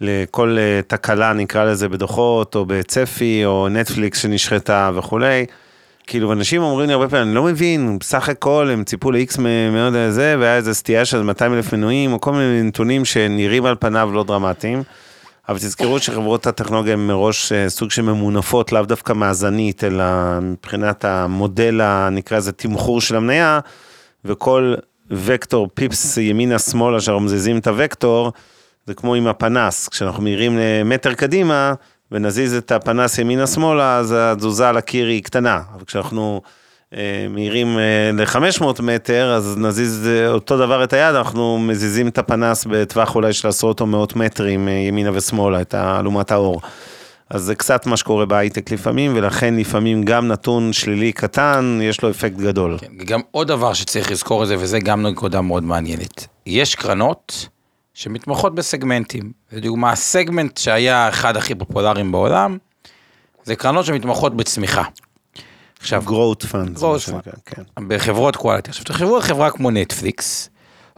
לכל 0.02 0.58
אה, 0.60 0.82
תקלה, 0.88 1.34
נקרא 1.34 1.64
לזה, 1.64 1.90
בדוחות, 1.90 2.56
או 2.56 2.66
בצפי, 2.66 3.46
או 3.46 3.70
נטפליקס 3.70 4.20
שנשחטה 4.22 4.92
וכולי. 4.96 5.46
כאילו, 6.08 6.34
אנשים 6.34 6.62
אומרים 6.62 6.88
לי 6.88 6.94
הרבה 6.94 7.08
פעמים, 7.10 7.28
אני 7.28 7.36
לא 7.36 7.44
מבין, 7.44 8.00
בסך 8.00 8.30
הכל 8.30 8.70
הם 8.74 8.84
ציפו 8.84 9.12
ל-X 9.12 9.40
מאוד 9.72 9.94
לזה, 9.94 10.36
והיה 10.40 10.56
איזו 10.56 10.74
סטייה 10.74 11.06
של 11.06 11.24
200 11.24 11.54
אלף 11.54 11.74
מנויים, 11.74 12.14
או 12.14 12.22
כל 12.22 12.32
מיני 12.32 12.64
נתונים 12.64 13.06
שנראים 13.06 13.66
על 13.66 13.76
פניו 13.80 14.10
לא 14.14 14.24
דרמטיים. 14.24 14.84
אבל 15.50 15.58
תזכרו 15.58 16.00
שחברות 16.00 16.48
הטכנולוגיה 16.48 16.94
הן 16.94 17.00
מראש 17.00 17.52
אה, 17.52 17.70
סוג 17.70 17.92
של 17.92 18.02
ממונפות, 18.02 18.72
לאו 18.72 18.82
דווקא 18.84 19.14
מאזנית, 19.14 19.84
אלא 19.84 20.04
מבחינת 20.42 21.06
המודל, 21.06 21.82
ה- 21.82 22.10
נקרא 22.12 22.38
לזה 22.38 22.52
תמחור 22.52 23.02
של 23.02 23.16
המניה, 23.16 23.60
וכל 24.26 24.74
וקטור 25.12 25.68
פיפס 25.74 26.18
ימינה-שמאלה, 26.18 27.02
שאנחנו 27.02 27.22
מזיזים 27.22 27.58
את 27.58 27.68
הוקטור, 27.68 28.32
זה 28.88 28.94
כמו 28.94 29.16
עם 29.16 29.28
הפנס, 29.28 29.88
כשאנחנו 29.88 30.24
מאירים 30.24 30.60
מטר 30.86 31.14
קדימה, 31.14 31.74
ונזיז 32.12 32.54
את 32.54 32.72
הפנס 32.72 33.18
ימינה-שמאלה, 33.18 33.98
אז 33.98 34.16
התזוזה 34.18 34.70
על 34.70 34.78
הקיר 34.78 35.08
היא 35.08 35.24
קטנה. 35.24 35.62
אבל 35.76 35.86
כשאנחנו 35.86 36.42
אה, 36.94 37.28
מאירים 37.30 37.78
אה, 37.80 38.12
ל-500 38.14 38.82
מטר, 38.82 39.34
אז 39.34 39.58
נזיז 39.58 40.08
אה, 40.08 40.30
אותו 40.30 40.58
דבר 40.58 40.84
את 40.84 40.94
היד, 40.94 41.16
אנחנו 41.16 41.60
מזיזים 41.60 42.08
את 42.08 42.18
הפנס 42.18 42.66
בטווח 42.66 43.16
אולי 43.16 43.34
של 43.34 43.48
עשרות 43.48 43.82
או 43.82 43.86
מאות 43.86 44.16
מטרים 44.16 44.68
אה, 44.68 44.74
ימינה 44.74 45.10
ושמאלה, 45.14 45.62
את 45.62 45.76
אלומת 45.76 46.32
האור. 46.32 46.62
אז 47.30 47.42
זה 47.44 47.56
קצת 47.56 47.86
מה 47.86 47.98
שקורה 47.98 48.26
בהייטק 48.26 48.72
לפעמים, 48.72 49.14
ולכן 49.16 49.56
לפעמים 49.56 50.04
גם 50.04 50.28
נתון 50.28 50.74
שלילי 50.74 51.12
קטן, 51.12 51.80
יש 51.84 52.02
לו 52.02 52.10
אפקט 52.10 52.38
גדול. 52.38 52.78
כן, 52.82 53.06
גם 53.06 53.22
עוד 53.32 53.48
דבר 53.48 53.74
שצריך 53.74 54.12
לזכור 54.12 54.44
את 54.44 54.48
זה, 54.48 54.56
וזה 54.60 54.80
גם 54.80 55.08
נקודה 55.08 55.42
מאוד 55.42 55.64
מעניינת. 55.64 56.28
יש 56.46 56.76
קרנות 56.76 57.48
שמתמחות 57.98 58.56
בסגמנטים. 58.56 59.32
לדוגמה, 59.52 59.92
הסגמנט 59.92 60.58
שהיה 60.58 61.10
אחד 61.10 61.38
הכי 61.38 61.56
פופולריים 61.56 62.12
בעולם, 62.12 62.58
זה 63.44 63.56
קרנות 63.56 63.86
שמתמחות 63.86 64.36
בצמיחה. 64.36 64.84
עכשיו, 65.80 66.04
growth 66.08 66.44
funds. 66.44 66.80
growth 66.80 67.00
שנקרא, 67.00 67.34
כן. 67.46 67.62
בחברות 67.88 68.36
קואליטי. 68.36 68.70
עכשיו 68.70 68.86
תחשבו 68.86 69.16
על 69.16 69.22
חברה 69.22 69.52
כמו 69.52 69.72
נטפליקס, 69.72 70.50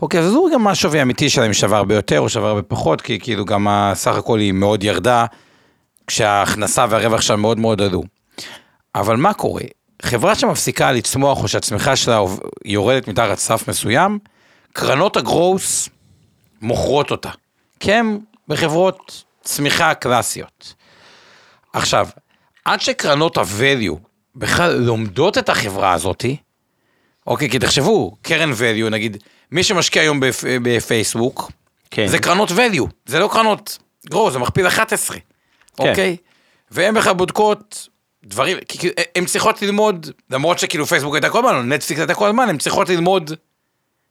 אוקיי, 0.02 0.20
אז 0.20 0.26
עזבו 0.26 0.50
גם 0.54 0.64
מה 0.64 0.72
השווי 0.72 1.00
האמיתי 1.00 1.30
שלהם 1.30 1.54
שווה 1.54 1.78
הרבה 1.78 1.96
יותר 1.96 2.20
או 2.20 2.30
שווה 2.30 2.50
הרבה 2.50 2.62
פחות, 2.62 3.02
כי 3.02 3.20
כאילו 3.20 3.46
גם 3.46 3.68
הסך 3.68 4.16
הכל 4.16 4.40
היא 4.40 4.52
מאוד 4.52 4.84
ירדה, 4.84 5.26
כשההכנסה 6.08 6.86
והרווח 6.90 7.22
שלה 7.22 7.36
מאוד 7.36 7.60
מאוד 7.60 7.82
עלו. 7.82 8.04
אבל 8.96 9.16
מה 9.16 9.34
קורה? 9.34 9.64
חברה 10.02 10.36
שמפסיקה 10.36 10.92
לצמוח 10.92 11.44
או 11.44 11.48
שהצמיחה 11.48 11.96
שלה 11.96 12.22
יורדת 12.66 13.08
מתחת 13.08 13.38
סף 13.38 13.68
מסוים, 13.68 14.20
קרנות 14.74 15.18
הגרוס 15.18 15.90
מוכרות 16.62 17.12
אותה. 17.12 17.30
כי 17.80 17.93
הם 17.93 18.19
בחברות 18.48 19.24
צמיחה 19.43 19.93
קלאסיות. 19.93 20.74
עכשיו, 21.74 22.08
עד 22.65 22.82
שקרנות 22.82 23.38
ה-value 23.38 23.95
בכלל 24.36 24.76
לומדות 24.76 25.38
את 25.38 25.50
החברה 25.50 25.93
הזאתי, 25.93 26.38
אוקיי, 27.28 27.50
כי 27.50 27.60
תחשבו, 27.60 28.15
קרן 28.22 28.52
value, 28.52 28.89
נגיד, 28.89 29.17
מי 29.52 29.63
שמשקיע 29.63 30.02
היום 30.02 30.19
בפ- 30.19 30.45
בפייסבוק, 30.63 31.52
כן. 31.91 32.08
זה 32.08 32.19
קרנות 32.19 32.50
value, 32.52 32.86
זה 33.06 33.19
לא 33.19 33.30
קרנות 33.34 33.78
גרו, 34.10 34.32
זה 34.32 34.39
מכפיל 34.39 34.67
11, 34.67 35.17
כן. 35.17 35.89
אוקיי? 35.89 36.17
והן 36.72 36.93
בכלל 36.95 37.13
בודקות 37.13 37.88
דברים, 38.24 38.58
כי 38.67 38.89
הן 39.15 39.26
צריכות 39.26 39.62
ללמוד, 39.62 40.08
למרות 40.30 40.60
שכאילו 40.60 40.86
פייסבוק 40.86 41.13
הייתה 41.15 41.30
כל 41.30 41.45
הזמן, 41.45 41.74
נטפליקס 41.74 42.00
הייתה 42.00 42.13
כל 42.13 42.28
הזמן, 42.28 42.50
הן 42.50 42.58
צריכות 42.58 42.89
ללמוד 42.89 43.32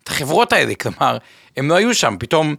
את 0.08 0.12
החברות 0.12 0.52
האלה, 0.52 0.74
כלומר, 0.74 1.18
הם 1.56 1.68
לא 1.68 1.74
היו 1.74 1.94
שם, 1.94 2.16
פתאום 2.18 2.54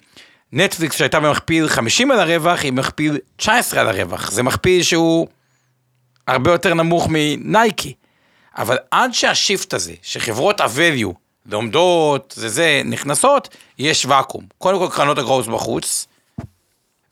נטפליקס 0.53 0.97
שהייתה 0.97 1.19
במכפיל 1.19 1.67
50 1.67 2.11
על 2.11 2.19
הרווח, 2.19 2.63
היא 2.63 2.73
מכפיל 2.73 3.17
19 3.35 3.79
על 3.79 3.87
הרווח, 3.87 4.31
זה 4.31 4.43
מכפיל 4.43 4.83
שהוא 4.83 5.27
הרבה 6.27 6.51
יותר 6.51 6.73
נמוך 6.73 7.07
מנייקי. 7.09 7.93
אבל 8.57 8.77
עד 8.91 9.13
שהשיפט 9.13 9.73
הזה, 9.73 9.93
שחברות 10.01 10.61
ה-value 10.61 11.13
לומדות, 11.45 12.33
זה 12.37 12.49
זה, 12.49 12.81
נכנסות, 12.85 13.55
יש 13.79 14.05
ואקום. 14.05 14.43
קודם 14.57 14.79
כל 14.79 14.95
קרנות 14.95 15.17
הגרוס 15.17 15.47
בחוץ, 15.47 16.07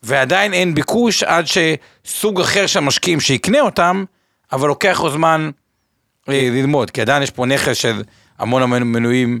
ועדיין 0.02 0.52
אין 0.52 0.74
ביקוש 0.74 1.22
עד 1.22 1.44
שסוג 1.46 2.40
אחר 2.40 2.66
של 2.66 2.80
משקיעים 2.80 3.20
שיקנה 3.20 3.60
אותם, 3.60 4.04
אבל 4.52 4.68
לוקח 4.68 5.00
לו 5.04 5.10
זמן 5.10 5.50
אה, 6.28 6.48
ללמוד, 6.52 6.90
כי 6.90 7.00
עדיין 7.00 7.22
יש 7.22 7.30
פה 7.30 7.46
נכס 7.46 7.76
של 7.76 8.02
המון 8.38 8.62
המון 8.62 8.82
מנויים 8.82 9.40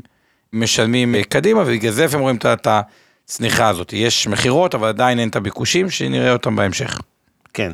משלמים 0.52 1.14
אה, 1.14 1.24
קדימה, 1.24 1.62
ובגלל 1.62 1.92
זה 1.92 2.06
הם 2.12 2.20
רואים 2.20 2.36
את 2.36 2.66
הצניחה 2.66 3.68
הזאת. 3.68 3.92
יש 3.92 4.26
מכירות, 4.26 4.74
אבל 4.74 4.88
עדיין 4.88 5.18
אין 5.18 5.28
את 5.28 5.36
הביקושים, 5.36 5.90
שנראה 5.90 6.32
אותם 6.32 6.56
בהמשך. 6.56 6.98
כן. 7.54 7.72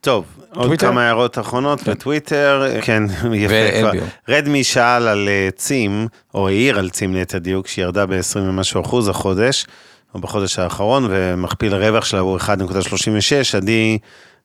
טוב, 0.00 0.24
עוד 0.54 0.64
טוויטר? 0.64 0.86
כמה 0.86 1.06
הערות 1.06 1.38
אחרונות 1.38 1.88
בטוויטר, 1.88 2.66
כן, 2.86 3.02
יפה 3.34 3.80
כבר. 3.80 3.90
רדמי 4.28 4.64
שאל 4.64 5.08
על 5.08 5.28
אה, 5.28 5.48
צים, 5.56 6.08
או 6.34 6.48
העיר 6.48 6.78
על 6.78 6.90
צים 6.90 7.14
ליתר 7.14 7.38
דיוק, 7.38 7.66
שירדה 7.66 8.06
ב-20 8.06 8.38
ומשהו 8.38 8.82
אחוז 8.82 9.08
החודש, 9.08 9.66
או 10.14 10.20
בחודש 10.20 10.58
האחרון, 10.58 11.06
ומכפיל 11.10 11.74
הרווח 11.74 12.04
שלה 12.04 12.20
הוא 12.20 12.38
1.36, 12.38 13.56
עדי 13.56 13.98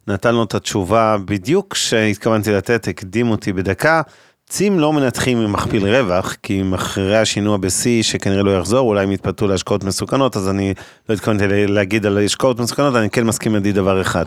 נתן 0.07 0.35
לו 0.35 0.43
את 0.43 0.55
התשובה 0.55 1.17
בדיוק 1.25 1.75
שהתכוונתי 1.75 2.51
לתת, 2.51 2.87
הקדים 2.87 3.31
אותי 3.31 3.53
בדקה. 3.53 4.01
צים 4.49 4.79
לא 4.79 4.93
מנתחים 4.93 5.41
עם 5.41 5.51
מכפיל 5.51 5.87
רווח, 5.87 6.35
כי 6.43 6.63
אחרי 6.75 7.17
השינוע 7.17 7.57
בשיא 7.57 8.03
שכנראה 8.03 8.43
לא 8.43 8.57
יחזור, 8.57 8.87
אולי 8.87 9.03
הם 9.03 9.11
יתפתו 9.11 9.47
להשקעות 9.47 9.83
מסוכנות, 9.83 10.37
אז 10.37 10.49
אני 10.49 10.73
לא 11.09 11.13
התכוונתי 11.13 11.67
להגיד 11.67 12.05
על 12.05 12.17
השקעות 12.17 12.59
מסוכנות, 12.59 12.95
אני 12.95 13.09
כן 13.09 13.23
מסכים 13.23 13.55
עדי 13.55 13.71
דבר 13.71 14.01
אחד. 14.01 14.25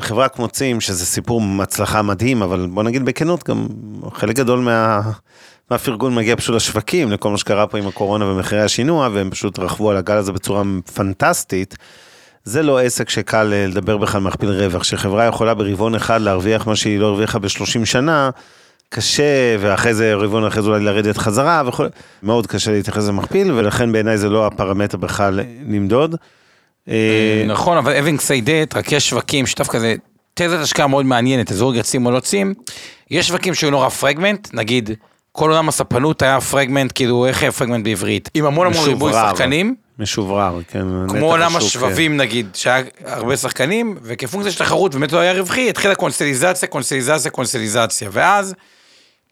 חברה 0.00 0.28
כמו 0.28 0.48
צים, 0.48 0.80
שזה 0.80 1.06
סיפור 1.06 1.42
הצלחה 1.60 2.02
מדהים, 2.02 2.42
אבל 2.42 2.66
בוא 2.66 2.82
נגיד 2.82 3.04
בכנות, 3.04 3.48
גם 3.48 3.66
חלק 4.14 4.36
גדול 4.36 4.58
מה... 4.58 5.00
מהפרגון 5.70 6.14
מגיע 6.14 6.36
פשוט 6.36 6.56
לשווקים, 6.56 7.10
לכל 7.10 7.30
מה 7.30 7.38
שקרה 7.38 7.66
פה 7.66 7.78
עם 7.78 7.86
הקורונה 7.86 8.26
ומחירי 8.26 8.62
השינוע, 8.62 9.08
והם 9.12 9.30
פשוט 9.30 9.58
רכבו 9.58 9.90
על 9.90 9.96
הגל 9.96 10.16
הזה 10.16 10.32
בצורה 10.32 10.62
פנטסטית. 10.94 11.76
זה 12.44 12.62
לא 12.62 12.80
עסק 12.80 13.10
שקל 13.10 13.52
אה, 13.52 13.66
לדבר 13.66 13.96
בכלל 13.96 14.20
מכפיל 14.20 14.50
רווח, 14.50 14.82
שחברה 14.84 15.24
יכולה 15.24 15.54
ברבעון 15.54 15.94
אחד 15.94 16.20
להרוויח 16.20 16.66
מה 16.66 16.76
שהיא 16.76 16.98
לא 16.98 17.06
הרוויחה 17.06 17.38
ב-30 17.38 17.84
שנה, 17.84 18.30
קשה, 18.94 19.56
ואחרי 19.60 19.94
זה 19.94 20.14
רבעון 20.14 20.44
אחרי 20.44 20.62
זה 20.62 20.68
אולי 20.68 20.84
לרדת 20.84 21.16
חזרה 21.16 21.62
וכו', 21.66 21.84
מאוד 22.22 22.46
קשה 22.46 22.70
להתייחס 22.70 23.08
למכפיל, 23.08 23.52
ולכן 23.52 23.92
בעיניי 23.92 24.18
זה 24.18 24.28
לא 24.28 24.46
הפרמטר 24.46 24.96
בכלל 24.96 25.40
למדוד. 25.68 26.16
אה, 26.88 27.44
נכון, 27.46 27.78
אבל 27.78 28.16
say 28.16 28.46
that, 28.46 28.78
רק 28.78 28.92
יש 28.92 29.08
שווקים 29.08 29.46
שדווקא 29.46 29.78
זה 29.78 29.94
תזת 30.34 30.58
השקעה 30.58 30.86
מאוד 30.86 31.06
מעניינת, 31.06 31.52
אזור 31.52 31.74
יצים 31.74 32.06
או 32.06 32.10
לא 32.10 32.20
צים, 32.20 32.54
יש 33.10 33.28
שווקים 33.28 33.54
שהיו 33.54 33.70
נורא 33.70 33.88
פרגמנט, 33.88 34.48
נגיד, 34.54 34.90
כל 35.32 35.50
עולם 35.50 35.68
הספנות 35.68 36.22
היה 36.22 36.40
פרגמנט, 36.40 36.92
כאילו, 36.94 37.26
איך 37.26 37.42
היה 37.42 37.52
פרגמנט 37.52 37.84
בעברית? 37.84 38.30
עם 38.34 38.44
המון 38.44 38.66
המון 38.66 38.88
ריבוי. 38.88 39.12
שחקנים, 39.12 39.74
משוברר, 39.98 40.58
כן. 40.68 40.84
כמו 41.08 41.30
עולם 41.30 41.56
השוק, 41.56 41.68
השבבים 41.68 42.16
נגיד, 42.16 42.46
שהיה 42.54 42.82
הרבה 43.04 43.36
שחקנים, 43.36 43.96
וכפונקציה 44.02 44.52
של 44.52 44.58
תחרות 44.58 44.94
באמת 44.94 45.12
לא 45.12 45.18
היה 45.18 45.32
רווחי, 45.32 45.68
התחילה 45.68 45.94
קונסטליזציה, 45.94 46.68
קונסטליזציה, 46.68 47.30
קונסטליזציה, 47.30 48.08
ואז 48.12 48.54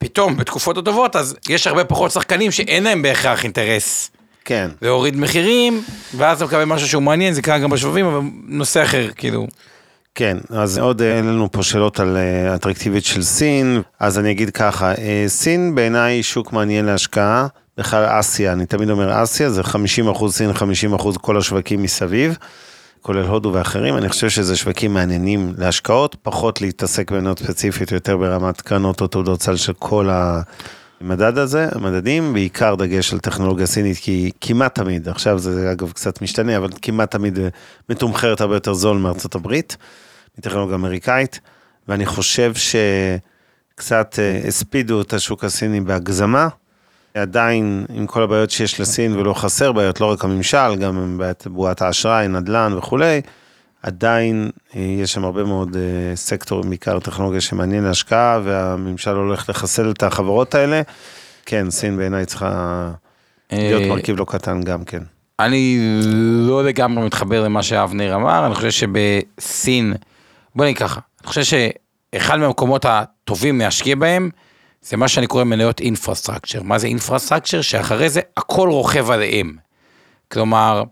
פתאום 0.03 0.37
בתקופות 0.37 0.79
הטובות, 0.79 1.17
אז 1.17 1.37
יש 1.49 1.67
הרבה 1.67 1.85
פחות 1.85 2.11
שחקנים 2.11 2.51
שאין 2.51 2.83
להם 2.83 3.03
בהכרח 3.03 3.45
אינטרס 3.45 4.11
כן. 4.45 4.71
להוריד 4.83 5.17
מחירים, 5.17 5.83
ואז 6.17 6.37
אתה 6.37 6.45
מקבל 6.45 6.65
משהו 6.65 6.89
שהוא 6.89 7.03
מעניין, 7.03 7.35
זה 7.35 7.43
קרה 7.43 7.59
גם 7.59 7.71
בשבבים, 7.71 8.07
אבל 8.07 8.21
נושא 8.47 8.83
אחר, 8.83 9.09
כאילו. 9.17 9.47
כן, 10.15 10.37
אז 10.51 10.79
עוד 10.79 11.03
אה, 11.03 11.17
אין 11.17 11.27
לנו 11.27 11.53
פה 11.53 11.63
שאלות 11.63 12.01
על 12.01 12.17
אה, 12.17 12.55
אטרקטיביות 12.55 13.05
של 13.05 13.23
סין, 13.23 13.83
אז 14.01 14.19
אני 14.19 14.31
אגיד 14.31 14.51
ככה, 14.51 14.93
אה, 14.95 15.25
סין 15.27 15.75
בעיניי 15.75 16.23
שוק 16.23 16.53
מעניין 16.53 16.85
להשקעה, 16.85 17.47
בכלל 17.79 18.07
אסיה, 18.09 18.53
אני 18.53 18.67
תמיד 18.67 18.91
אומר 18.91 19.23
אסיה, 19.23 19.51
זה 19.51 19.63
50 19.63 20.09
אחוז 20.09 20.35
סין, 20.35 20.53
50 20.53 20.95
אחוז 20.95 21.17
כל 21.17 21.37
השווקים 21.37 21.83
מסביב, 21.83 22.37
כולל 23.03 23.27
הודו 23.27 23.53
ואחרים, 23.53 23.97
אני 23.97 24.09
חושב 24.09 24.29
שזה 24.29 24.57
שווקים 24.57 24.95
מעניינים 24.95 25.53
להשקעות, 25.59 26.17
פחות 26.23 26.61
להתעסק 26.61 27.11
במדינות 27.11 27.39
ספציפיות, 27.39 27.93
יותר 27.93 28.17
ברמת 28.17 28.61
קרנות 28.61 29.01
או 29.01 29.07
תעודות 29.07 29.43
סל 29.43 29.57
של 29.57 29.73
כל 29.73 30.09
המדד 30.11 31.39
הזה, 31.39 31.69
המדדים, 31.73 32.33
בעיקר 32.33 32.75
דגש 32.75 33.13
על 33.13 33.19
טכנולוגיה 33.19 33.67
סינית, 33.67 33.99
כי 33.99 34.31
כמעט 34.41 34.75
תמיד, 34.75 35.09
עכשיו 35.09 35.39
זה 35.39 35.73
אגב 35.73 35.93
קצת 35.93 36.23
משתנה, 36.23 36.57
אבל 36.57 36.69
כמעט 36.83 37.11
תמיד 37.11 37.39
אה, 37.39 37.49
מתומחרת 37.89 38.41
הרבה 38.41 38.57
יותר 38.57 38.75
זול 38.75 38.99
מארצות 38.99 39.35
הברית. 39.35 39.77
מטכנולוגיה 40.39 40.75
אמריקאית, 40.75 41.41
ואני 41.89 42.07
חושב 42.07 42.53
שקצת 42.55 44.19
אה, 44.19 44.41
הספידו 44.49 45.01
את 45.01 45.13
השוק 45.13 45.45
הסיני 45.45 45.81
בהגזמה. 45.81 46.49
עדיין, 47.15 47.87
עם 47.95 48.07
כל 48.07 48.23
הבעיות 48.23 48.51
שיש 48.51 48.81
לסין, 48.81 49.17
ולא 49.17 49.35
חסר 49.35 49.73
בעיות, 49.73 50.01
לא 50.01 50.07
רק 50.07 50.25
הממשל, 50.25 50.77
גם 50.81 51.19
בעיית 51.19 51.47
בועת 51.47 51.83
האשראי, 51.83 52.29
נדל"ן 52.29 52.75
וכולי, 52.79 53.21
עדיין 53.83 54.51
אה, 54.77 54.81
יש 54.81 55.13
שם 55.13 55.25
הרבה 55.25 55.45
מאוד 55.45 55.77
אה, 55.77 56.17
סקטורים, 56.17 56.69
בעיקר 56.69 56.99
טכנולוגיה 56.99 57.41
שמעניין 57.41 57.85
להשקעה, 57.85 58.41
והממשל 58.45 59.11
הולך 59.11 59.49
לחסל 59.49 59.91
את 59.91 60.03
החברות 60.03 60.55
האלה. 60.55 60.83
כן, 61.47 61.71
סין 61.71 61.97
בעיניי 61.97 62.27
צריכה 62.27 62.91
להיות 63.53 63.83
אה, 63.83 63.89
מרכיב 63.89 64.17
לא 64.17 64.25
קטן 64.29 64.61
גם 64.61 64.85
כן. 64.85 65.03
אני 65.41 65.79
לא 66.47 66.65
לגמרי 66.65 67.07
מתחבר 67.07 67.45
למה 67.45 67.63
שאבנר 67.63 68.15
אמר, 68.15 68.47
אני 68.47 68.55
חושב 68.55 68.71
שבסין, 68.71 69.95
בוא 70.55 70.65
נגיד 70.65 70.79
ככה, 70.79 71.01
אני 71.21 71.29
חושב 71.29 71.43
שאחד 71.43 72.37
מהמקומות 72.37 72.87
הטובים 72.89 73.59
להשקיע 73.59 73.97
בהם, 73.97 74.31
זה 74.83 74.97
מה 74.97 75.09
שאני 75.09 75.27
קורא 75.27 75.45
מניות 75.45 75.81
infrastructure. 75.81 76.63
מה 76.63 76.79
זה 76.79 76.87
infrastructure? 76.87 77.61
שאחרי 77.61 78.09
זה 78.09 78.21
הכל 78.37 78.69
רוכב 78.69 79.11
עליהם. 79.11 79.57
כלומר, 80.33 80.83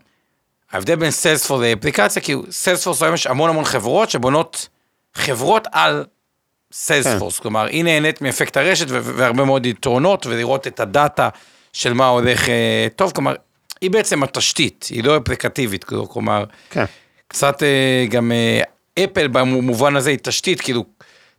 ההבדל 0.71 0.95
בין 0.95 1.11
סיילספורס 1.11 1.61
לאפליקציה, 1.61 2.21
כי 2.21 2.35
סיילספורס 2.51 3.03
היום 3.03 3.13
יש 3.13 3.27
המון 3.27 3.49
המון 3.49 3.65
חברות 3.65 4.09
שבונות 4.09 4.67
חברות 5.13 5.67
על 5.71 6.05
סיילספורס. 6.73 7.37
כן. 7.37 7.41
כלומר, 7.41 7.65
היא 7.65 7.83
נהנית 7.83 8.21
מאפקט 8.21 8.57
הרשת 8.57 8.85
והרבה 8.89 9.45
מאוד 9.45 9.65
יתרונות, 9.65 10.25
ולראות 10.25 10.67
את 10.67 10.79
ה 10.79 10.89
data 10.89 11.29
של 11.73 11.93
מה 11.93 12.07
הולך 12.07 12.49
אה, 12.49 12.87
טוב. 12.95 13.11
כלומר, 13.11 13.35
היא 13.81 13.91
בעצם 13.91 14.23
התשתית, 14.23 14.87
היא 14.89 15.03
לא 15.03 15.17
אפליקטיבית. 15.17 15.83
כלומר, 15.83 16.43
כן. 16.69 16.85
קצת 17.27 17.63
אה, 17.63 18.05
גם 18.09 18.31
אה, 18.31 18.61
אפל 19.03 19.27
במובן 19.27 19.95
הזה 19.95 20.09
היא 20.09 20.19
תשתית, 20.21 20.61
כאילו, 20.61 20.85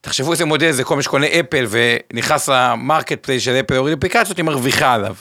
תחשבו 0.00 0.32
איזה 0.32 0.44
מודל 0.44 0.70
זה 0.70 0.84
כל 0.84 0.96
מי 0.96 1.02
שקונה 1.02 1.26
אפל 1.26 1.66
ונכנס 1.70 2.48
ל 2.48 3.22
marketplace 3.22 3.42
של 3.42 3.60
אפל 3.60 3.74
להוריד 3.74 3.98
אפליקציות, 3.98 4.36
היא 4.36 4.44
מרוויחה 4.44 4.94
עליו. 4.94 5.14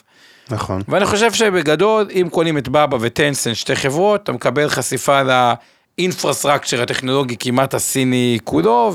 נכון. 0.49 0.81
ואני 0.87 1.05
חושב 1.05 1.33
שבגדול, 1.33 2.07
אם 2.11 2.27
קונים 2.31 2.57
את 2.57 2.67
באבא 2.67 2.97
וטנסנט, 3.01 3.53
שתי 3.53 3.75
חברות, 3.75 4.23
אתה 4.23 4.31
מקבל 4.31 4.69
חשיפה 4.69 5.21
ל 5.23 5.34
infrastructure 5.34 6.81
הטכנולוגי 6.81 7.35
כמעט 7.39 7.73
הסיני 7.73 8.37
כולו, 8.43 8.93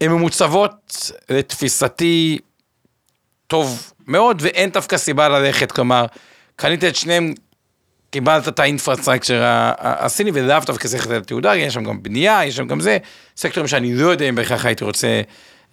והן 0.00 0.12
ממוצבות 0.12 1.10
לתפיסתי 1.30 2.38
טוב 3.46 3.92
מאוד, 4.06 4.38
ואין 4.40 4.70
דווקא 4.70 4.96
סיבה 4.96 5.28
ללכת, 5.28 5.72
כלומר, 5.72 6.06
קנית 6.56 6.84
את 6.84 6.96
שניהם 6.96 7.34
קיבלת 8.10 8.48
את 8.48 8.58
ה 8.58 8.64
infrastructure 8.64 9.42
הסיני 9.78 10.30
ולאו 10.34 10.60
דווקא 10.66 10.88
צריך 10.88 11.06
לתת 11.06 11.26
תעודה, 11.26 11.56
יש 11.56 11.74
שם 11.74 11.84
גם 11.84 12.02
בנייה, 12.02 12.40
יש 12.44 12.56
שם 12.56 12.66
גם 12.66 12.80
זה, 12.80 12.98
סקטורים 13.36 13.68
שאני 13.68 13.94
לא 13.94 14.08
יודע 14.08 14.28
אם 14.28 14.34
בהכרח 14.34 14.66
הייתי 14.66 14.84
רוצה 14.84 15.20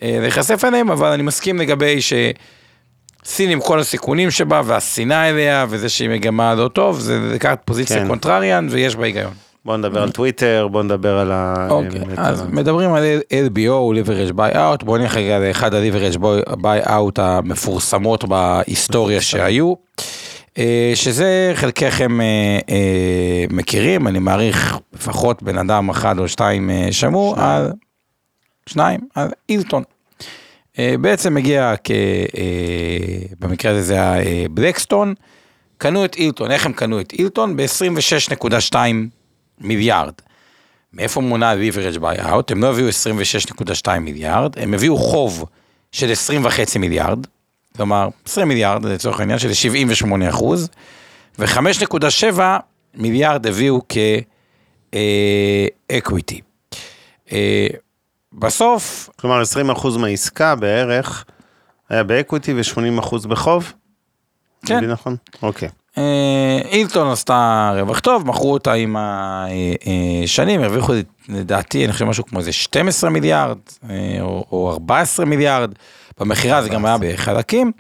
אה, 0.02 0.18
להיחשף 0.22 0.64
אליהם, 0.64 0.92
אבל 0.92 1.12
אני 1.12 1.24
מסכים 1.24 1.58
לגבי 1.58 1.98
שסין 2.02 3.50
עם 3.50 3.62
כל 3.62 3.80
הסיכונים 3.80 4.32
שבה 4.32 4.62
והשנאה 4.66 5.30
אליה 5.30 5.66
וזה 5.70 5.90
שהיא 5.90 6.10
מגמה 6.10 6.56
לא 6.56 6.68
טוב, 6.68 7.00
זה 7.00 7.20
לקחת 7.34 7.62
פוזיציה 7.66 7.98
כן. 7.98 8.08
contrarian 8.08 8.68
ויש 8.72 8.96
בה 8.96 9.06
היגיון. 9.06 9.34
בוא 9.66 9.78
נדבר 9.78 10.04
על 10.04 10.12
טוויטר, 10.12 10.68
בוא 10.72 10.84
נדבר 10.84 11.18
על 11.18 11.32
ה... 11.32 11.68
אוקיי, 11.70 12.02
אז 12.18 12.44
מדברים 12.50 12.94
על 12.94 13.04
LBO, 13.48 13.96
leverage 13.96 14.34
buyout, 14.34 14.86
בואו 14.86 14.98
נלך 14.98 15.18
רגע 15.18 15.40
לאחד 15.40 15.74
ה-leverage 15.74 16.18
buyout 16.62 17.22
המפורסמות 17.22 18.24
בהיסטוריה 18.24 19.22
שהיו, 19.22 19.74
שזה 20.96 21.52
חלקכם 21.56 22.22
אה, 22.22 22.26
אה, 22.70 23.46
מכירים, 23.50 24.08
אני 24.08 24.20
מעריך 24.20 24.78
לפחות 24.94 25.44
בן 25.44 25.58
אדם 25.58 25.90
אחד 25.90 26.20
או 26.20 26.28
שתיים 26.28 26.70
אה, 26.70 26.88
שמעו. 26.92 27.36
על, 27.38 27.72
שניים, 28.70 29.00
על 29.16 29.30
אילטון. 29.50 29.84
אה, 30.80 30.96
בעצם 31.02 31.38
הגיע, 31.38 31.74
כ, 31.84 31.92
אה, 32.38 33.18
במקרה 33.40 33.72
הזה 33.72 33.82
זה 33.82 33.94
היה 33.94 34.20
אה, 34.24 34.46
בלקסטון, 34.52 35.14
קנו 35.78 36.06
את 36.06 36.16
אילטון, 36.16 36.52
איך 36.52 36.66
הם 36.66 36.74
קנו 36.74 37.00
את 37.00 37.14
אילטון? 37.14 37.58
ב-26.2 37.58 38.76
מיליארד. 39.62 40.14
מאיפה 40.94 41.22
מונה 41.22 41.52
ה-leverage 41.52 42.00
buyout? 42.00 42.44
הם 42.50 42.64
לא 42.64 42.70
הביאו 42.70 42.88
26.2 42.90 44.00
מיליארד, 44.00 44.60
הם 44.60 44.74
הביאו 44.74 44.98
חוב 44.98 45.46
של 45.92 46.12
20.5 46.44 46.80
מיליארד, 46.80 47.20
כלומר 47.78 48.10
20 48.26 48.48
מיליארד 48.48 48.86
לצורך 48.86 49.20
העניין 49.20 49.40
של 49.40 49.54
78 49.54 50.30
אחוז, 50.30 50.70
ו-5.7 51.40 52.40
מיליארד 52.94 53.48
הביאו 53.48 53.82
כאקוויטי. 55.90 56.42
בסוף, 58.34 59.10
כלומר 59.16 59.42
20% 59.76 59.98
מהעסקה 59.98 60.56
בערך 60.56 61.26
היה 61.90 62.04
באקוויטי 62.04 62.54
ו-80% 62.54 63.28
בחוב? 63.28 63.74
כן. 64.66 64.86
נכון? 64.86 65.16
אוקיי. 65.44 65.70
אה, 65.98 66.60
אילטון 66.72 67.12
עשתה 67.12 67.72
רווח 67.76 68.00
טוב, 68.00 68.28
מכרו 68.28 68.54
אותה 68.54 68.74
עם 68.74 68.96
השנים, 69.00 70.62
הרוויחו 70.62 70.94
לדעתי, 71.30 71.86
אני 71.86 71.94
חושב 71.94 72.06
משהו 72.06 72.26
כמו 72.26 72.40
איזה 72.40 72.52
12 72.52 73.10
מיליארד, 73.10 73.58
אה, 73.90 74.22
או 74.22 74.72
14 74.72 75.26
מיליארד, 75.26 75.72
במכירה 76.20 76.64
זה 76.64 76.70
גם 76.70 76.86
היה 76.86 76.98
בחלקים. 77.00 77.72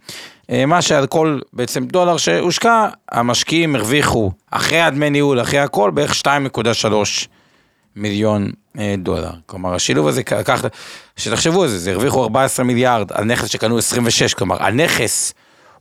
אה, 0.49 0.65
מה 0.65 0.81
שעל 0.81 1.07
כל 1.07 1.39
בעצם 1.53 1.85
דולר 1.85 2.17
שהושקע, 2.17 2.87
המשקיעים 3.11 3.75
הרוויחו, 3.75 4.31
אחרי 4.51 4.81
הדמי 4.81 5.09
ניהול, 5.09 5.41
אחרי 5.41 5.59
הכל, 5.59 5.91
בערך 5.91 6.13
2.3 6.13 7.27
מיליון 7.95 8.51
אה, 8.79 8.95
דולר. 8.97 9.31
כלומר, 9.45 9.75
השילוב 9.75 10.07
הזה, 10.07 10.23
כך, 10.23 10.65
שתחשבו 11.15 11.63
על 11.63 11.69
זה, 11.69 11.79
זה 11.79 11.91
הרוויחו 11.91 12.23
14 12.23 12.65
מיליארד 12.65 13.11
על 13.11 13.23
נכס 13.23 13.47
שקנו 13.47 13.77
26, 13.77 14.33
כלומר, 14.33 14.63
הנכס 14.63 15.33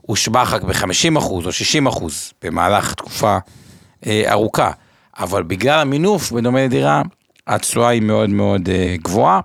הושבח 0.02 0.52
רק 0.54 0.62
ב-50 0.62 1.18
אחוז 1.18 1.46
או 1.46 1.52
60 1.52 1.86
אחוז 1.86 2.32
במהלך 2.42 2.94
תקופה 2.94 3.38
אה, 4.06 4.32
ארוכה, 4.32 4.70
אבל 5.18 5.42
בגלל 5.42 5.80
המינוף, 5.80 6.32
בדומה 6.32 6.64
לדירה, 6.64 7.02
התשואה 7.46 7.88
היא 7.88 8.02
מאוד 8.02 8.30
מאוד 8.30 8.68
אה, 8.68 8.96
גבוהה, 9.02 9.40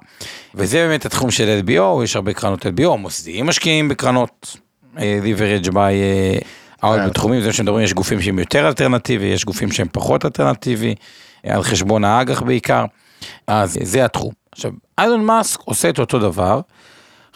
וזה 0.56 0.78
באמת 0.78 1.06
התחום 1.06 1.32
של 1.32 1.60
LBO, 1.66 2.04
יש 2.04 2.16
הרבה 2.16 2.34
קרנות 2.34 2.66
LBO, 2.66 2.98
מוסדיים 2.98 3.46
משקיעים 3.46 3.90
בקרנות 3.90 4.58
אה, 4.98 5.20
leverage 5.24 5.68
by 5.68 5.78
אה, 5.78 6.38
out 6.84 7.10
בתחומים, 7.10 7.42
זה 7.42 7.54
שמדברים, 7.54 7.84
יש 7.86 7.94
גופים 7.94 8.22
שהם 8.22 8.40
יותר 8.40 8.68
אלטרנטיבי, 8.68 9.26
יש 9.26 9.46
גופים 9.46 9.72
שהם 9.72 9.88
פחות 9.92 10.26
אלטרנטיבי, 10.26 10.96
על 11.44 11.64
חשבון 11.64 12.04
האג"ח 12.04 12.42
בעיקר, 12.42 12.86
אז 13.48 13.78
זה 13.82 14.06
התחום. 14.06 14.32
עכשיו, 14.52 14.72
אילון 15.00 15.26
מאסק 15.26 15.60
עושה 15.60 15.90
את 15.90 16.00
אותו 16.00 16.20
דבר, 16.20 16.62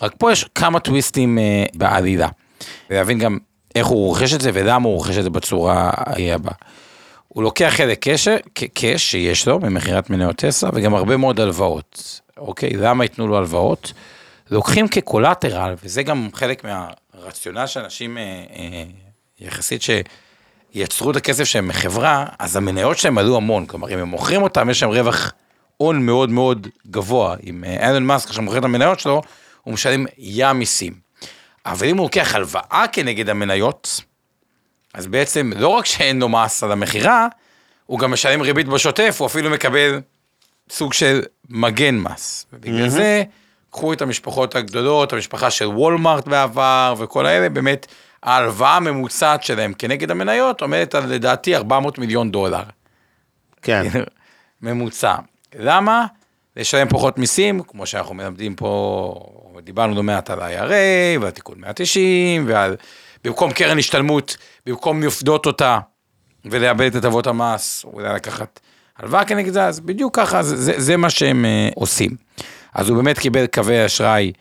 רק 0.01 0.13
פה 0.17 0.31
יש 0.31 0.45
כמה 0.55 0.79
טוויסטים 0.79 1.37
אה, 1.37 1.65
בעלילה. 1.73 2.27
ולהבין 2.89 3.19
גם 3.19 3.37
איך 3.75 3.87
הוא 3.87 4.07
רוכש 4.07 4.33
את 4.33 4.41
זה 4.41 4.51
ולמה 4.53 4.87
הוא 4.87 4.95
רוכש 4.95 5.17
את 5.17 5.23
זה 5.23 5.29
בצורה 5.29 5.91
אה, 6.17 6.35
הבאה. 6.35 6.53
הוא 7.33 7.43
לוקח 7.43 7.73
חלק 7.77 8.07
קש, 8.07 8.27
קש 8.73 9.11
שיש 9.11 9.47
לו 9.47 9.59
ממכירת 9.59 10.09
מניות 10.09 10.35
טסלה 10.35 10.69
וגם 10.73 10.95
הרבה 10.95 11.17
מאוד 11.17 11.39
הלוואות. 11.39 12.21
אוקיי, 12.37 12.69
למה 12.69 13.03
ייתנו 13.03 13.27
לו 13.27 13.37
הלוואות? 13.37 13.93
לוקחים 14.51 14.87
כקולטרל, 14.87 15.75
וזה 15.83 16.03
גם 16.03 16.29
חלק 16.33 16.65
מהרציונל 16.65 17.67
שאנשים 17.67 18.17
אה, 18.17 18.23
אה, 18.55 18.83
יחסית 19.39 19.81
שיצרו 19.81 21.11
את 21.11 21.15
הכסף 21.15 21.43
שלהם 21.43 21.67
מחברה, 21.67 22.25
אז 22.39 22.55
המניות 22.55 22.97
שלהם 22.97 23.17
עלו 23.17 23.37
המון. 23.37 23.65
כלומר, 23.65 23.93
אם 23.93 23.99
הם 23.99 24.07
מוכרים 24.07 24.41
אותם, 24.41 24.69
יש 24.69 24.83
להם 24.83 24.91
רווח 24.91 25.31
הון 25.77 26.05
מאוד 26.05 26.29
מאוד 26.29 26.67
גבוה. 26.87 27.35
אם 27.47 27.63
אילון 27.63 28.05
מאסק 28.05 28.29
עכשיו 28.29 28.43
מוכר 28.43 28.57
את 28.57 28.63
המניות 28.63 28.99
שלו, 28.99 29.21
הוא 29.61 29.73
משלם 29.73 30.05
ים 30.17 30.59
מיסים. 30.59 30.93
אבל 31.65 31.87
אם 31.87 31.97
הוא 31.97 32.05
לוקח 32.05 32.35
הלוואה 32.35 32.85
כנגד 32.91 33.29
המניות, 33.29 34.01
אז 34.93 35.07
בעצם 35.07 35.51
לא 35.55 35.67
רק 35.67 35.85
שאין 35.85 36.19
לו 36.19 36.29
מס 36.29 36.63
על 36.63 36.71
המכירה, 36.71 37.27
הוא 37.85 37.99
גם 37.99 38.11
משלם 38.11 38.41
ריבית 38.41 38.67
בשוטף, 38.67 39.15
הוא 39.19 39.25
אפילו 39.27 39.49
מקבל 39.49 40.01
סוג 40.69 40.93
של 40.93 41.21
מגן 41.49 41.95
מס. 41.95 42.45
ובגלל 42.53 42.89
זה, 42.89 43.23
קחו 43.71 43.93
את 43.93 44.01
המשפחות 44.01 44.55
הגדולות, 44.55 45.13
המשפחה 45.13 45.51
של 45.51 45.67
וולמארט 45.67 46.27
בעבר 46.27 46.93
וכל 46.97 47.25
האלה, 47.25 47.49
באמת, 47.49 47.87
ההלוואה 48.23 48.75
הממוצעת 48.75 49.43
שלהם 49.43 49.73
כנגד 49.73 50.11
המניות 50.11 50.61
עומדת 50.61 50.95
על 50.95 51.05
לדעתי 51.05 51.55
400 51.55 51.97
מיליון 51.97 52.31
דולר. 52.31 52.63
כן. 53.61 53.83
ממוצע. 54.61 55.15
למה? 55.59 56.05
לשלם 56.57 56.89
פחות 56.89 57.17
מיסים, 57.17 57.61
כמו 57.67 57.85
שאנחנו 57.85 58.15
מלמדים 58.15 58.55
פה, 58.55 59.59
דיברנו 59.63 59.95
לא 59.95 60.03
מעט 60.03 60.29
על 60.29 60.41
ה-IRA 60.41 61.21
ועל 61.21 61.31
תיקון 61.31 61.59
190 61.59 62.45
ועל 62.47 62.75
במקום 63.23 63.51
קרן 63.51 63.79
השתלמות, 63.79 64.37
במקום 64.65 65.03
לפדות 65.03 65.45
אותה 65.45 65.79
ולאבד 66.45 66.85
את 66.85 66.95
הטבות 66.95 67.27
המס, 67.27 67.85
אולי 67.93 68.13
לקחת 68.13 68.59
הלוואה 68.97 69.25
כנגד 69.25 69.53
זה, 69.53 69.65
אז 69.65 69.79
בדיוק 69.79 70.15
ככה, 70.15 70.43
זה, 70.43 70.55
זה, 70.55 70.73
זה 70.77 70.97
מה 70.97 71.09
שהם 71.09 71.45
אה, 71.45 71.69
עושים. 71.75 72.11
אז 72.73 72.89
הוא 72.89 72.97
באמת 72.97 73.19
קיבל 73.19 73.47
קווי 73.47 73.85
אשראי 73.85 74.31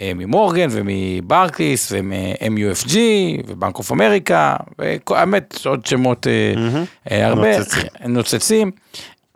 אה, 0.00 0.12
ממורגן 0.14 0.68
ומברקליס 0.70 1.92
ומ-MUFG 1.92 2.96
ובנק 3.46 3.78
אוף 3.78 3.92
אמריקה, 3.92 4.56
והאמת 4.78 5.66
עוד 5.66 5.86
שמות 5.86 6.26
אה, 6.26 6.52
אה, 7.10 7.26
הרבה, 7.26 7.58
נוצצים. 7.58 7.82
נוצצים, 8.08 8.70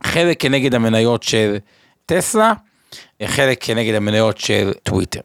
חלק 0.04 0.40
כנגד 0.40 0.74
המניות 0.74 1.22
של 1.22 1.56
טסלה, 2.06 2.52
חלק 3.26 3.58
כנגד 3.60 3.94
המניות 3.94 4.38
של 4.38 4.72
טוויטר. 4.82 5.20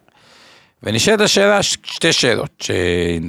ונשאלת 0.84 1.22
השאלה, 1.22 1.64
שתי 1.64 2.14
שאלות 2.14 2.64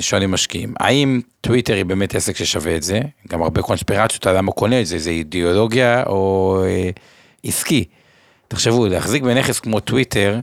ששואלים 0.01 0.31
משקיעים, 0.31 0.75
האם 0.81 1.21
טוויטר 1.41 1.75
היא 1.75 1.85
באמת 1.85 2.15
עסק 2.15 2.37
ששווה 2.37 2.77
את 2.77 2.83
זה? 2.83 3.01
גם 3.29 3.43
הרבה 3.43 3.63
קונספירציות 3.63 4.27
על 4.27 4.37
למה 4.37 4.47
הוא 4.47 4.55
קונה 4.55 4.81
את 4.81 4.87
זה, 4.87 4.99
זה 4.99 5.11
אידיאולוגיה 5.11 6.03
או 6.07 6.63
אה, 6.65 6.91
עסקי. 7.45 7.85
תחשבו, 8.49 8.87
להחזיק 8.87 9.23
בנכס 9.23 9.61
כמו 9.61 9.81
טוויטר, 9.81 10.41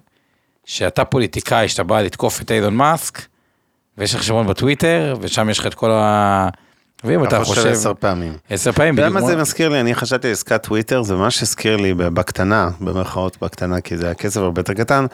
שאתה 0.66 1.06
פוליטיקאי, 1.06 1.70
שאתה 1.70 1.84
בא 1.84 2.02
לתקוף 2.02 2.42
את 2.42 2.52
אילון 2.52 2.76
מאסק, 2.76 3.22
ויש 3.98 4.14
לך 4.16 4.20
חשבון 4.20 4.48
בטוויטר, 4.48 5.16
ושם 5.22 5.50
יש 5.50 5.60
לך 5.60 5.68
את 5.68 5.74
כל 5.74 5.92
ה... 5.92 6.50
ואם 7.04 7.24
אתה 7.24 7.38
אתה 7.38 7.46
חושב. 7.46 7.68
עשר 7.68 7.94
פעמים. 8.00 8.34
עשר 8.50 8.72
פעמים, 8.72 8.96
בדיוק. 8.96 9.14
מה 9.14 9.22
זה 9.22 9.36
מזכיר 9.36 9.70
לי? 9.70 9.80
אני 9.80 9.96
חשבתי 9.96 10.28
על 10.28 10.34
עסקת 10.34 10.64
טוויטר, 10.64 11.02
זה 11.02 11.16
ממש 11.16 11.42
הזכיר 11.42 11.78
לי 11.78 11.94
בקטנה, 11.94 12.70
במרכאות 12.80 13.38
בקטנה, 13.42 13.82
כי 13.82 13.98
זה 13.98 14.06
היה 14.06 14.16
כסף 14.16 14.38
הרבה 14.38 14.60
יותר 14.60 14.74
קטן, 14.74 15.06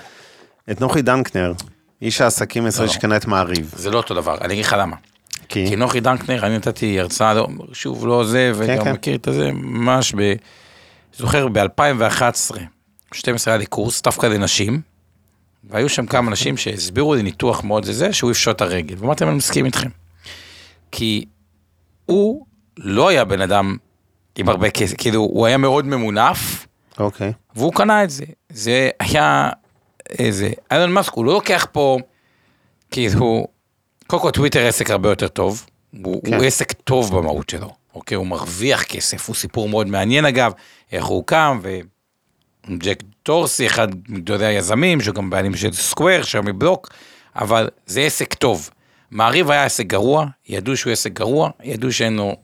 את 0.71 0.82
נוחי 0.82 1.01
דנקנר, 1.01 1.53
איש 2.04 2.22
העסקים 2.22 2.66
הישראלי 2.66 2.88
לא. 2.88 2.94
שקנה 2.94 3.18
את 3.18 3.26
מעריב. 3.26 3.74
זה 3.78 3.92
לא 3.92 3.98
אותו 3.98 4.13
דבר, 4.13 4.38
אני 4.42 4.54
אגיד 4.54 4.66
לך 4.66 4.76
למה. 4.80 4.96
כי? 5.50 5.68
כי 5.68 5.76
נוחי 5.76 6.00
דנקנר, 6.00 6.46
אני 6.46 6.58
נתתי 6.58 7.00
הרצאה, 7.00 7.34
לא, 7.34 7.48
שוב, 7.74 8.08
לא 8.08 8.24
זה, 8.24 8.52
וגם 8.56 8.84
כן. 8.84 8.92
מכיר 8.92 9.16
את 9.16 9.28
זה, 9.32 9.52
ממש 9.54 10.13
ב... 10.18 10.34
זוכר, 11.18 11.48
ב-2011, 11.48 12.58
12 13.13 13.54
היה 13.54 13.58
לי 13.58 13.66
קורס 13.66 14.02
דווקא 14.02 14.26
לנשים, 14.26 14.82
והיו 15.63 15.89
שם 15.89 16.06
כמה 16.06 16.32
נשים 16.32 16.58
שהסבירו 16.58 17.16
לי 17.16 17.24
ניתוח 17.24 17.63
מאוד 17.63 17.86
זה 17.86 17.94
זה, 17.94 18.13
שהוא 18.13 18.32
יפשוט 18.32 18.56
את 18.56 18.62
הרגל. 18.62 18.96
ואמרתי 18.98 19.24
אני 19.24 19.36
מסכים 19.36 19.66
איתכם. 19.66 19.89
כי 20.92 21.26
הוא 22.06 22.46
לא 22.78 23.10
היה 23.10 23.26
בן 23.26 23.42
אדם 23.42 23.78
עם 24.36 24.50
הרבה 24.50 24.70
כסף, 24.70 24.98
כאילו, 24.98 25.20
הוא 25.22 25.46
היה 25.46 25.58
מאוד 25.58 25.86
ממונף, 25.86 26.68
אוקיי. 27.00 27.34
והוא 27.56 27.74
קנה 27.74 28.04
את 28.04 28.10
זה. 28.10 28.26
זה 28.50 28.89
היה 29.00 29.50
איזה, 30.10 30.50
אילון 30.72 30.92
מאסק, 30.92 31.13
הוא 31.13 31.26
לא 31.26 31.34
לוקח 31.34 31.68
פה, 31.72 31.98
כאילו, 32.92 33.48
קודם 34.08 34.22
כל 34.22 34.32
טוויטר 34.32 34.68
עסק 34.68 34.89
הרבה 34.89 35.10
יותר 35.10 35.28
טוב, 35.28 35.66
הוא, 36.04 36.24
כן. 36.24 36.34
הוא 36.34 36.44
עסק 36.44 36.72
טוב 36.72 37.18
במהות 37.18 37.50
שלו, 37.50 37.70
אוקיי? 37.96 38.16
הוא 38.16 38.28
מרוויח 38.28 38.84
כסף, 38.84 39.28
הוא 39.28 39.36
סיפור 39.36 39.70
מאוד 39.70 39.88
מעניין 39.88 40.26
אגב, 40.26 40.52
איך 40.92 41.06
הוא 41.06 41.24
קם, 41.26 41.60
וג'ק 41.63 43.04
דורסי, 43.26 43.68
אחד 43.68 43.88
מגדולי 44.10 44.46
היזמים, 44.46 45.02
שהוא 45.02 45.16
גם 45.16 45.30
בעלים 45.30 45.56
של 45.56 45.74
סקוויר, 45.74 46.24
שם 46.24 46.46
מבלוק, 46.46 46.89
אבל 47.36 47.70
זה 47.86 48.02
עסק 48.02 48.34
טוב. 48.34 48.70
מעריב 49.12 49.52
היה 49.52 49.66
עסק 49.66 49.86
גרוע, 49.86 50.26
ידעו 50.50 50.78
שהוא 50.78 50.94
עסק 50.94 51.12
גרוע, 51.12 51.50
ידעו 51.63 51.92
שאין 51.92 52.16
לו 52.16 52.36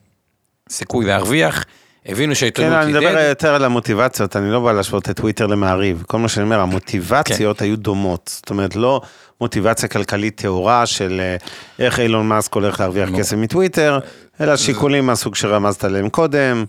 סיכוי 0.69 1.05
להרוויח, 1.05 1.65
הבינו 2.05 2.31
כן, 2.31 2.35
שהעיתונות 2.35 2.73
אני 2.73 2.85
היא 2.85 2.95
מדבר 2.95 3.15
dead. 3.17 3.29
יותר 3.29 3.53
על 3.55 3.65
המוטיבציות, 3.65 4.35
אני 4.35 4.51
לא 4.51 4.59
בא 4.59 4.71
להשוות 4.71 5.09
את 5.09 5.15
טוויטר 5.17 5.47
למעריב. 5.47 6.03
כל 6.07 6.17
מה 6.19 6.27
שאני 6.27 6.43
אומר, 6.43 6.59
המוטיבציות 6.59 7.61
היו 7.61 7.77
דומות. 7.77 8.31
זאת 8.35 8.49
אומרת, 8.49 8.75
לא 8.75 9.01
מוטיבציה 9.41 9.89
כלכלית 9.89 10.35
טהורה 10.41 10.85
של 10.85 11.21
אה, 11.23 11.35
איך 11.85 11.99
אילון 11.99 12.27
מאסק 12.27 12.53
הולך 12.53 12.79
להרוויח 12.79 13.09
נו. 13.09 13.17
כסף 13.17 13.37
מטוויטר, 13.37 13.99
אלא 14.41 14.57
שיקולים 14.57 15.05
מהסוג 15.05 15.35
שרמזת 15.35 15.83
עליהם 15.83 16.09
קודם. 16.09 16.65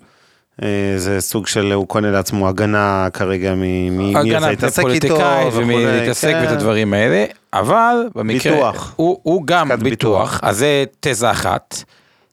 אה, 0.63 0.69
זה 0.97 1.21
סוג 1.21 1.47
של, 1.47 1.73
הוא 1.73 1.89
קונה 1.89 2.11
לעצמו 2.11 2.49
הגנה 2.49 3.09
כרגע 3.13 3.55
מ- 3.55 3.59
מ- 3.61 3.99
מי 3.99 4.17
הגנה 4.17 4.41
זה 4.41 4.53
יתעסק 4.53 4.85
איתו. 4.87 5.15
וכולי, 5.15 5.49
ומלהתעסק 5.53 6.29
כן. 6.29 6.41
ואת 6.43 6.51
הדברים 6.53 6.95
האלה, 6.95 7.25
אבל 7.53 7.97
במקרה, 8.15 8.53
ביטוח. 8.53 8.93
הוא, 8.97 9.19
הוא 9.23 9.43
גם 9.47 9.69
ביטוח, 9.69 9.83
ביטוח. 9.83 10.41
אז 10.43 10.57
זה 10.59 10.85
תזה 11.01 11.31
אחת. 11.31 11.83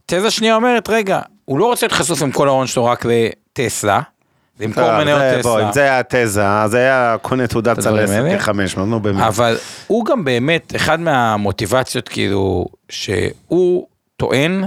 תזה 0.06 0.32
שנייה 0.32 0.56
אומרת, 0.56 0.90
רגע, 0.90 1.20
הוא 1.48 1.60
לא 1.60 1.66
רוצה 1.66 1.86
להיות 1.86 1.94
חשוף 1.94 2.22
עם 2.22 2.32
כל 2.32 2.48
ההון 2.48 2.68
שלו 2.68 2.86
רק 2.86 3.06
לטסלה, 3.06 4.02
למכור 4.60 4.84
טוב, 4.84 4.92
מניות 4.98 5.20
זה- 5.20 5.40
בוא, 5.44 5.56
טסלה. 5.58 5.68
אם 5.68 5.74
זה 5.74 5.82
היה 5.82 6.00
התזה, 6.00 6.48
אז 6.50 6.74
היה 6.74 7.16
קונה 7.22 7.48
תעודת 7.48 7.86
האלה. 7.86 8.40
500, 8.40 8.88
נו 8.88 9.00
באמת. 9.00 9.22
אבל 9.24 9.58
הוא 9.88 10.06
גם 10.06 10.24
באמת, 10.26 10.76
אחד 10.76 11.00
מהמוטיבציות 11.00 12.10
כאילו, 12.10 12.66
שהוא 12.90 13.88
טוען 14.18 14.64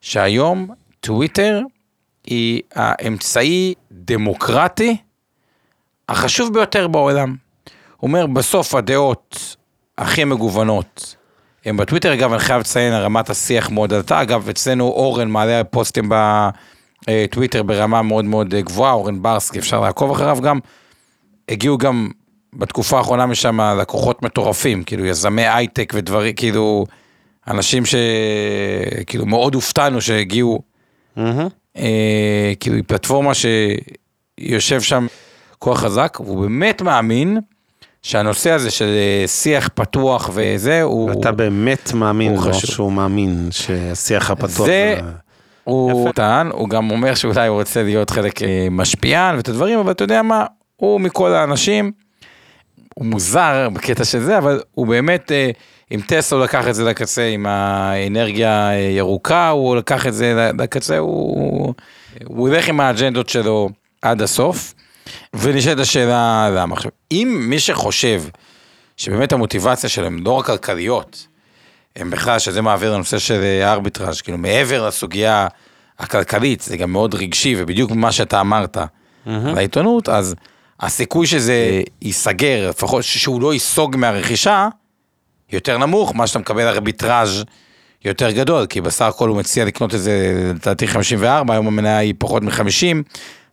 שהיום 0.00 0.68
טוויטר 1.00 1.60
היא 2.26 2.62
האמצעי 2.74 3.74
דמוקרטי 3.92 4.96
החשוב 6.08 6.54
ביותר 6.54 6.88
בעולם. 6.88 7.34
הוא 7.96 8.08
אומר, 8.08 8.26
בסוף 8.26 8.74
הדעות 8.74 9.56
הכי 9.98 10.24
מגוונות 10.24 11.16
הם 11.68 11.76
בטוויטר, 11.76 12.14
אגב, 12.14 12.32
אני 12.32 12.40
חייב 12.40 12.60
לציין, 12.60 12.92
רמת 12.92 13.30
השיח 13.30 13.70
מאוד 13.70 13.92
עלתה, 13.92 14.22
אגב, 14.22 14.48
אצלנו 14.48 14.84
אורן 14.84 15.28
מעלה 15.28 15.64
פוסטים 15.64 16.10
בטוויטר 17.08 17.62
ברמה 17.62 18.02
מאוד 18.02 18.24
מאוד 18.24 18.54
גבוהה, 18.54 18.92
אורן 18.92 19.22
ברסקי, 19.22 19.58
אפשר 19.58 19.80
לעקוב 19.80 20.10
אחריו 20.10 20.38
גם. 20.42 20.58
הגיעו 21.48 21.78
גם 21.78 22.08
בתקופה 22.52 22.98
האחרונה 22.98 23.26
משם 23.26 23.60
לקוחות 23.60 24.22
מטורפים, 24.22 24.84
כאילו 24.84 25.04
יזמי 25.06 25.46
הייטק 25.46 25.92
ודברים, 25.96 26.34
כאילו, 26.34 26.86
אנשים 27.48 27.82
שכאילו 27.86 29.26
מאוד 29.26 29.54
הופתענו 29.54 30.00
שהגיעו, 30.00 30.62
מהמם. 31.16 31.48
אה, 31.76 32.52
כאילו 32.60 32.76
היא 32.76 32.84
פלטפורמה 32.86 33.32
שיושב 33.34 34.80
שם 34.80 35.06
כוח 35.58 35.80
חזק, 35.80 36.18
והוא 36.20 36.40
באמת 36.40 36.82
מאמין 36.82 37.38
שהנושא 38.08 38.50
הזה 38.50 38.70
של 38.70 38.84
אה, 38.88 39.28
שיח 39.28 39.68
פתוח 39.74 40.30
וזה, 40.34 40.82
הוא... 40.82 41.12
אתה 41.20 41.32
באמת 41.32 41.92
מאמין 41.94 42.34
לו 42.34 42.40
חשוב. 42.40 42.70
שהוא 42.70 42.92
מאמין 42.92 43.48
שהשיח 43.50 44.30
הפתוח... 44.30 44.50
זה- 44.50 44.64
זה- 44.66 45.00
הוא 45.64 46.02
יפה. 46.02 46.12
טען, 46.12 46.50
הוא 46.50 46.68
גם 46.68 46.90
אומר 46.90 47.14
שאולי 47.14 47.48
הוא 47.48 47.58
רוצה 47.58 47.82
להיות 47.82 48.10
חלק 48.10 48.42
אה, 48.42 48.66
משפיען 48.70 49.36
ואת 49.36 49.48
הדברים, 49.48 49.78
אבל 49.78 49.90
אתה 49.90 50.04
יודע 50.04 50.22
מה, 50.22 50.44
הוא 50.76 51.00
מכל 51.00 51.32
האנשים, 51.32 51.92
הוא 52.94 53.06
מוזר 53.06 53.68
בקטע 53.72 54.04
של 54.04 54.20
זה, 54.20 54.38
אבל 54.38 54.60
הוא 54.74 54.86
באמת, 54.86 55.32
אה, 55.32 55.50
אם 55.94 56.00
טסלה 56.06 56.44
לקח 56.44 56.68
את 56.68 56.74
זה 56.74 56.84
לקצה 56.84 57.26
עם 57.26 57.46
האנרגיה 57.46 58.68
הירוקה, 58.68 59.48
הוא 59.48 59.76
לקח 59.76 60.06
את 60.06 60.14
זה 60.14 60.50
לקצה, 60.58 60.98
הוא, 60.98 61.74
הוא 62.26 62.48
ילך 62.48 62.68
עם 62.68 62.80
האג'נדות 62.80 63.28
שלו 63.28 63.68
עד 64.02 64.22
הסוף. 64.22 64.74
ונשאלת 65.34 65.78
השאלה 65.78 66.50
למה. 66.50 66.74
עכשיו, 66.74 66.90
אם 67.12 67.38
מי 67.40 67.60
שחושב 67.60 68.22
שבאמת 68.96 69.32
המוטיבציה 69.32 69.88
שלהם 69.88 70.24
לא 70.24 70.32
רק 70.32 70.46
כלכליות, 70.46 71.26
הם 71.96 72.10
בכלל, 72.10 72.38
שזה 72.38 72.62
מעביר 72.62 72.94
לנושא 72.94 73.18
של 73.18 73.40
אה, 73.42 73.72
ארביטראז', 73.72 74.20
כאילו 74.20 74.38
מעבר 74.38 74.86
לסוגיה 74.86 75.46
הכלכלית, 75.98 76.60
זה 76.60 76.76
גם 76.76 76.92
מאוד 76.92 77.14
רגשי, 77.14 77.54
ובדיוק 77.58 77.90
מה 77.90 78.12
שאתה 78.12 78.40
אמרת 78.40 78.76
על 79.26 79.58
העיתונות, 79.58 80.08
אז 80.08 80.34
הסיכוי 80.80 81.26
שזה 81.26 81.82
ייסגר, 82.02 82.68
לפחות 82.68 83.02
שהוא 83.02 83.42
לא 83.42 83.52
ייסוג 83.52 83.96
מהרכישה, 83.96 84.68
יותר 85.52 85.78
נמוך, 85.78 86.14
מה 86.14 86.26
שאתה 86.26 86.38
מקבל 86.38 86.66
ארביטראז' 86.66 87.44
יותר 88.04 88.30
גדול, 88.30 88.66
כי 88.66 88.80
בסך 88.80 89.04
הכל 89.04 89.28
הוא 89.28 89.36
מציע 89.36 89.64
לקנות 89.64 89.94
את 89.94 90.00
זה, 90.00 90.42
לדעתי 90.54 90.86
54, 90.86 91.54
היום 91.54 91.66
המניה 91.66 91.98
היא 91.98 92.14
פחות 92.18 92.42
מ-50, 92.42 92.96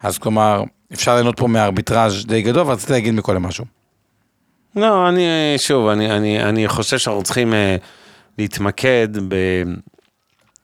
אז 0.03 0.17
כלומר, 0.17 0.63
אפשר 0.93 1.13
ליהנות 1.13 1.39
פה 1.39 1.47
מארביטראז' 1.47 2.25
די 2.25 2.41
גדול, 2.41 2.67
ורציתי 2.67 2.93
להגיד 2.93 3.13
מכל 3.13 3.37
משהו. 3.37 3.65
לא, 4.75 5.09
אני, 5.09 5.53
שוב, 5.57 5.87
אני, 5.87 6.11
אני, 6.11 6.43
אני 6.43 6.67
חושב 6.67 6.97
שאנחנו 6.97 7.23
צריכים 7.23 7.53
uh, 7.53 7.55
להתמקד 8.37 9.07
ב, 9.27 9.35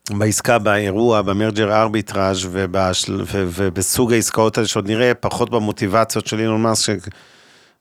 בעסקה, 0.10 0.60
באירוע, 0.60 1.22
במרג'ר 1.22 1.74
ארביטראז' 1.82 2.48
ובשל, 2.52 3.22
ו, 3.26 3.46
ובסוג 3.56 4.14
העסקאות 4.14 4.58
האלה 4.58 4.68
שעוד 4.68 4.88
נראה, 4.88 5.14
פחות 5.14 5.50
במוטיבציות 5.50 6.28
של 6.28 6.40
אילון 6.40 6.62
מאסק, 6.62 6.98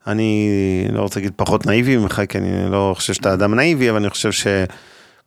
שאני 0.04 0.48
לא 0.92 1.02
רוצה 1.02 1.20
להגיד 1.20 1.32
פחות 1.36 1.66
נאיבי 1.66 1.96
ממך, 1.96 2.22
כי 2.28 2.38
אני 2.38 2.70
לא 2.70 2.92
חושב 2.96 3.12
שאתה 3.12 3.34
אדם 3.34 3.54
נאיבי, 3.54 3.90
אבל 3.90 3.98
אני 3.98 4.10
חושב 4.10 4.30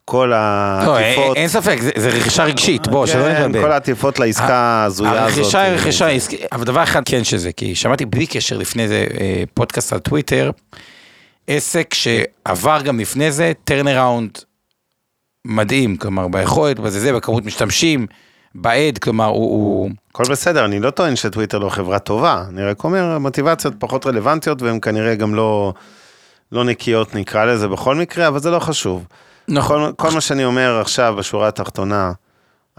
שכל 0.04 0.26
לא, 0.26 0.98
אין, 0.98 1.18
העטיפות... 1.18 1.36
אין 1.36 1.48
ספק, 1.48 1.78
זה, 1.96 2.08
רכישה 2.08 2.44
רגשית, 2.44 2.88
בוא, 2.88 3.06
שלא 3.06 3.22
כן, 3.22 3.30
נתבלבל. 3.30 3.62
כל 3.62 3.72
העטיפות 3.72 4.18
לעסקה 4.18 4.54
ההזויה 4.54 5.24
הזאת. 5.24 5.38
הרכישה 5.38 5.60
היא 5.60 5.74
רכישה 5.74 6.08
עסקית, 6.08 6.40
אבל 6.52 6.64
דבר 6.64 6.82
אחד 6.82 7.02
כן 7.04 7.24
שזה, 7.24 7.52
כי 7.52 7.74
שמעתי 7.74 8.04
בלי 8.04 8.26
קשר 8.26 8.56
לפני 8.56 8.88
זה 8.88 9.06
אה, 9.20 9.42
פודקאסט 9.54 9.92
על 9.92 9.98
טוויטר, 9.98 10.50
עסק 11.46 11.94
שעבר 11.94 12.80
גם 12.82 13.00
לפני 13.00 13.32
זה 13.32 13.52
turnaround 13.64 14.38
מדהים, 15.44 15.96
כלומר 15.96 16.28
ביכולת, 16.28 16.78
בזה 16.78 17.00
זה, 17.00 17.12
בכמות 17.12 17.44
משתמשים, 17.44 18.06
בעד, 18.54 18.98
כלומר 18.98 19.26
הוא, 19.26 19.90
הכל 20.10 20.24
בסדר, 20.30 20.64
אני 20.64 20.80
לא 20.80 20.90
טוען 20.90 21.16
שטוויטר 21.16 21.58
לא 21.58 21.68
חברה 21.68 21.98
טובה, 21.98 22.44
אני 22.48 22.62
רק 22.62 22.84
אומר, 22.84 23.04
המוטיבציות 23.04 23.74
פחות 23.78 24.06
רלוונטיות 24.06 24.62
והן 24.62 24.80
כנראה 24.80 25.14
גם 25.14 25.34
לא, 25.34 25.72
לא 26.52 26.64
נקיות 26.64 27.14
נקרא 27.14 27.44
לזה 27.44 27.68
בכל 27.68 27.94
מקרה, 27.94 28.28
אבל 28.28 28.38
זה 28.38 28.50
לא 28.50 28.58
חשוב. 28.58 29.04
נכון, 29.48 29.92
כל, 29.96 30.08
כל 30.08 30.14
מה 30.14 30.20
שאני 30.20 30.44
אומר 30.44 30.80
עכשיו 30.80 31.14
בשורה 31.18 31.48
התחתונה, 31.48 32.12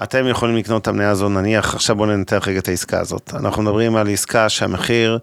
אתם 0.04 0.28
יכולים 0.28 0.56
לקנות 0.56 0.82
את 0.82 0.88
המניה 0.88 1.10
הזו, 1.10 1.30
נניח, 1.30 1.76
עכשיו 1.76 1.96
בואו 1.96 2.10
ננתח 2.10 2.44
רגע 2.48 2.60
את 2.60 2.68
העסקה 2.68 3.00
הזאת. 3.00 3.34
אנחנו 3.34 3.64
מדברים 3.64 3.96
על 3.96 4.10
עסקה 4.10 4.50
שהמחיר 4.50 5.20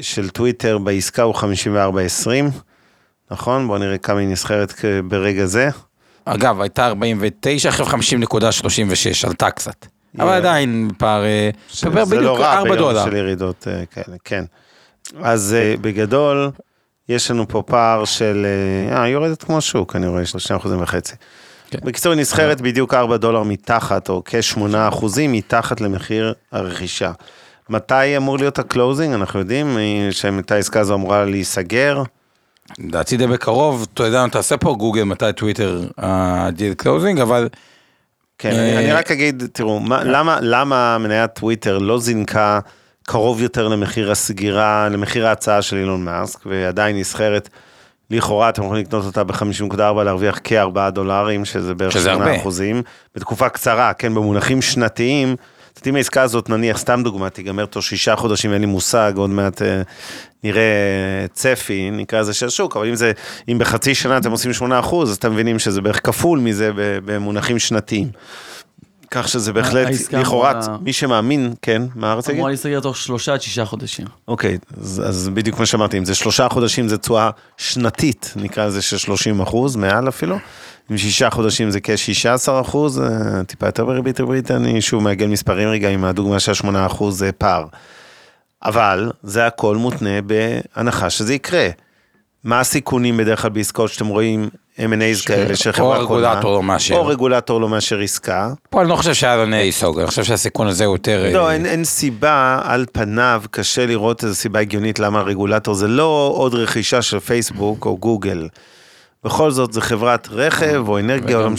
של 0.00 0.28
טוויטר 0.28 0.78
בעסקה 0.78 1.22
הוא 1.22 1.34
54.20, 1.34 2.28
נכון? 3.30 3.66
בואו 3.66 3.78
נראה 3.78 3.98
כמה 3.98 4.20
היא 4.20 4.28
נסחרת 4.28 4.74
ברגע 5.08 5.46
זה. 5.46 5.68
אגב, 6.24 6.60
הייתה 6.60 6.86
49, 6.86 7.68
עכשיו 7.68 7.86
50.36, 7.86 7.94
עלתה 9.26 9.50
קצת. 9.50 9.86
אבל. 10.18 10.28
עדיין 10.28 10.90
פער, 10.98 11.24
אה, 11.24 11.50
בדיוק 11.84 12.12
לא 12.12 12.40
רע 12.40 12.58
4 12.58 12.74
ביום. 12.74 12.94
של 13.04 13.16
ירידות 13.16 13.68
אה, 13.68 13.86
כאלה, 13.86 14.16
כן. 14.24 14.44
אז 15.22 15.54
אה, 15.58 15.74
בגדול, 15.80 16.50
יש 17.08 17.30
לנו 17.30 17.48
פה 17.48 17.62
פער 17.66 18.04
של, 18.04 18.46
אה, 18.90 19.02
היא 19.02 19.12
יורדת 19.12 19.42
כמו 19.42 19.60
שוק, 19.60 19.96
אני 19.96 20.06
רואה, 20.06 20.26
של 20.26 20.38
2 20.38 20.60
אחוזים 20.60 20.82
וחצי. 20.82 21.14
כן. 21.70 21.78
בקיצור, 21.82 22.12
היא 22.12 22.20
נסחרת 22.20 22.60
בדיוק 22.60 22.94
4 22.94 23.16
דולר 23.16 23.42
מתחת, 23.42 24.08
או 24.08 24.22
כ-8 24.24 24.60
אחוזים 24.88 25.32
מתחת 25.32 25.80
למחיר 25.80 26.32
הרכישה. 26.52 27.12
מתי 27.68 28.16
אמור 28.16 28.38
להיות 28.38 28.58
ה 28.58 28.64
closing? 28.64 29.14
אנחנו 29.14 29.38
יודעים 29.38 29.78
אה, 29.78 30.08
שמתי 30.10 30.54
העסקה 30.54 30.80
הזו 30.80 30.94
אמורה 30.94 31.24
להיסגר. 31.24 32.02
לדעתי 32.78 33.16
די 33.16 33.26
בקרוב, 33.26 33.86
אתה 33.94 34.04
יודע, 34.04 34.26
תעשה 34.26 34.56
פה 34.56 34.74
גוגל 34.78 35.02
מתי 35.02 35.32
טוויטר 35.36 35.82
ה 35.98 36.13
deal 36.13 36.74
closing, 36.74 37.20
אבל 37.20 37.48
כן, 38.38 38.50
אני, 38.50 38.92
אה, 38.92 38.98
רק 38.98 39.10
אגיד, 39.10 39.42
תראו, 39.52 39.80
מה, 39.80 40.04
למה, 40.04 40.38
למה 40.40 40.98
מניית 40.98 41.30
טוויטר 41.34 41.78
לא 41.78 41.98
זינקה 41.98 42.60
קרוב 43.06 43.42
יותר 43.42 43.68
למחיר 43.68 44.10
הסגירה, 44.10 44.88
למחיר 44.88 45.26
ההצעה 45.26 45.62
של 45.62 45.76
אילון 45.76 46.04
מאסק, 46.04 46.46
ועדיין 46.46 46.98
נסחרת, 46.98 47.48
לכאורה 48.10 48.48
אתם 48.48 48.62
יכולים 48.62 48.84
לקנות 48.84 49.04
אותה 49.04 49.24
ב-50.4, 49.24 50.02
להרוויח 50.04 50.40
כ-4 50.44 50.90
דולרים, 50.90 51.44
שזה 51.44 51.74
בערך 51.74 51.92
שזה 51.92 52.10
8 52.10 52.24
הרבה. 52.24 52.40
אחוזים, 52.40 52.82
בתקופה 53.14 53.48
קצרה, 53.48 53.92
כן, 53.92 54.14
במונחים 54.14 54.62
שנתיים. 54.62 55.36
זאת 55.74 55.86
אם 55.86 55.96
העסקה 55.96 56.22
הזאת, 56.22 56.48
נניח, 56.48 56.78
סתם 56.78 57.00
דוגמא, 57.04 57.28
תיגמר 57.28 57.66
תוך 57.66 57.82
שישה 57.82 58.16
חודשים, 58.16 58.52
אין 58.52 58.60
לי 58.60 58.66
מושג, 58.66 59.12
עוד 59.16 59.30
מעט 59.30 59.62
אה, 59.62 59.82
נראה 60.44 60.62
צפי, 61.32 61.90
נקרא 61.90 62.20
לזה 62.20 62.34
של 62.34 62.46
השוק, 62.46 62.76
אבל 62.76 62.88
אם 62.88 62.94
זה, 62.94 63.12
אם 63.48 63.58
בחצי 63.58 63.94
שנה 63.94 64.18
אתם 64.18 64.30
עושים 64.30 64.52
8 64.52 64.78
אחוז, 64.78 65.10
אז 65.10 65.16
אתם 65.16 65.32
מבינים 65.32 65.58
שזה 65.58 65.80
בערך 65.80 66.06
כפול 66.06 66.38
מזה 66.38 66.70
במונחים 66.76 67.58
שנתיים. 67.58 68.08
כך 69.14 69.28
שזה 69.28 69.52
בהחלט, 69.52 69.86
העסקה 69.86 70.20
לכאורה, 70.20 70.50
אמורה- 70.50 70.76
מי 70.82 70.92
שמאמין, 70.92 71.54
כן, 71.62 71.82
מה 71.94 72.14
רצית 72.14 72.28
להגיד? 72.28 72.38
אמורה 72.38 72.50
להיסגר 72.50 72.80
תוך 72.80 72.96
שלושה 72.96 73.32
עד 73.34 73.42
שישה 73.42 73.64
חודשים. 73.64 74.06
אוקיי, 74.28 74.58
אז, 74.80 75.02
אז 75.06 75.30
בדיוק 75.34 75.58
מה 75.58 75.66
שאמרתי, 75.66 75.98
אם 75.98 76.04
זה 76.04 76.14
שלושה 76.14 76.48
חודשים 76.48 76.88
זה 76.88 76.98
תשואה 76.98 77.30
שנתית, 77.56 78.32
נקרא 78.36 78.66
לזה 78.66 78.82
של 78.82 78.96
30 78.98 79.40
אחוז, 79.40 79.76
מעל 79.76 80.08
אפילו. 80.08 80.36
אם 80.90 80.98
שישה 80.98 81.30
חודשים 81.30 81.70
זה 81.70 81.80
כ-16 81.80 82.26
אחוז, 82.60 83.00
אה, 83.00 83.06
טיפה 83.44 83.66
יותר 83.66 83.84
בריבית 83.84 84.20
ריבית, 84.20 84.50
אני 84.50 84.80
שוב 84.80 85.02
מעגל 85.02 85.26
מספרים 85.26 85.68
רגע 85.68 85.88
עם 85.88 86.04
הדוגמה 86.04 86.40
של 86.40 86.54
8 86.54 86.86
אחוז 86.86 87.18
זה 87.18 87.32
פער. 87.32 87.64
אבל 88.64 89.12
זה 89.22 89.46
הכל 89.46 89.76
מותנה 89.76 90.10
בהנחה 90.22 91.10
שזה 91.10 91.34
יקרה. 91.34 91.68
מה 92.44 92.60
הסיכונים 92.60 93.16
בדרך 93.16 93.42
כלל 93.42 93.50
בעסקאות 93.50 93.90
שאתם 93.90 94.06
רואים 94.06 94.48
M&A's 94.78 95.26
כאלה 95.26 95.56
של 95.56 95.72
חברה 95.72 96.00
או 96.00 96.06
קונה? 96.06 96.30
רגולטור 96.30 96.52
לא 96.54 96.62
מאשר. 96.62 96.96
או 96.96 97.06
רגולטור 97.06 97.60
לא 97.60 97.68
מאשר 97.68 98.00
עסקה. 98.00 98.52
פה 98.70 98.80
אני 98.80 98.88
לא 98.88 98.96
חושב 98.96 99.14
שהיה 99.14 99.36
לו 99.36 99.46
נייסוג, 99.46 99.98
אני 99.98 100.06
חושב 100.06 100.24
שהסיכון 100.24 100.66
הזה 100.66 100.84
הוא 100.84 100.94
יותר... 100.94 101.30
לא, 101.32 101.46
אה, 101.46 101.52
אין, 101.52 101.66
אין 101.66 101.84
סיבה, 101.84 102.60
על 102.64 102.86
פניו, 102.92 103.42
קשה 103.50 103.86
לראות 103.86 104.24
איזו 104.24 104.34
סיבה 104.34 104.60
הגיונית 104.60 104.98
למה 104.98 105.18
הרגולטור 105.18 105.74
זה 105.74 105.88
לא 105.88 106.32
עוד 106.36 106.54
רכישה 106.54 107.02
של 107.02 107.20
פייסבוק 107.20 107.86
או 107.86 107.96
גוגל. 107.96 108.48
בכל 109.24 109.50
זאת, 109.50 109.72
זה 109.72 109.80
חברת 109.80 110.28
רכב 110.30 110.84
או 110.88 110.98
אנרגיה, 110.98 111.38
או 111.38 111.56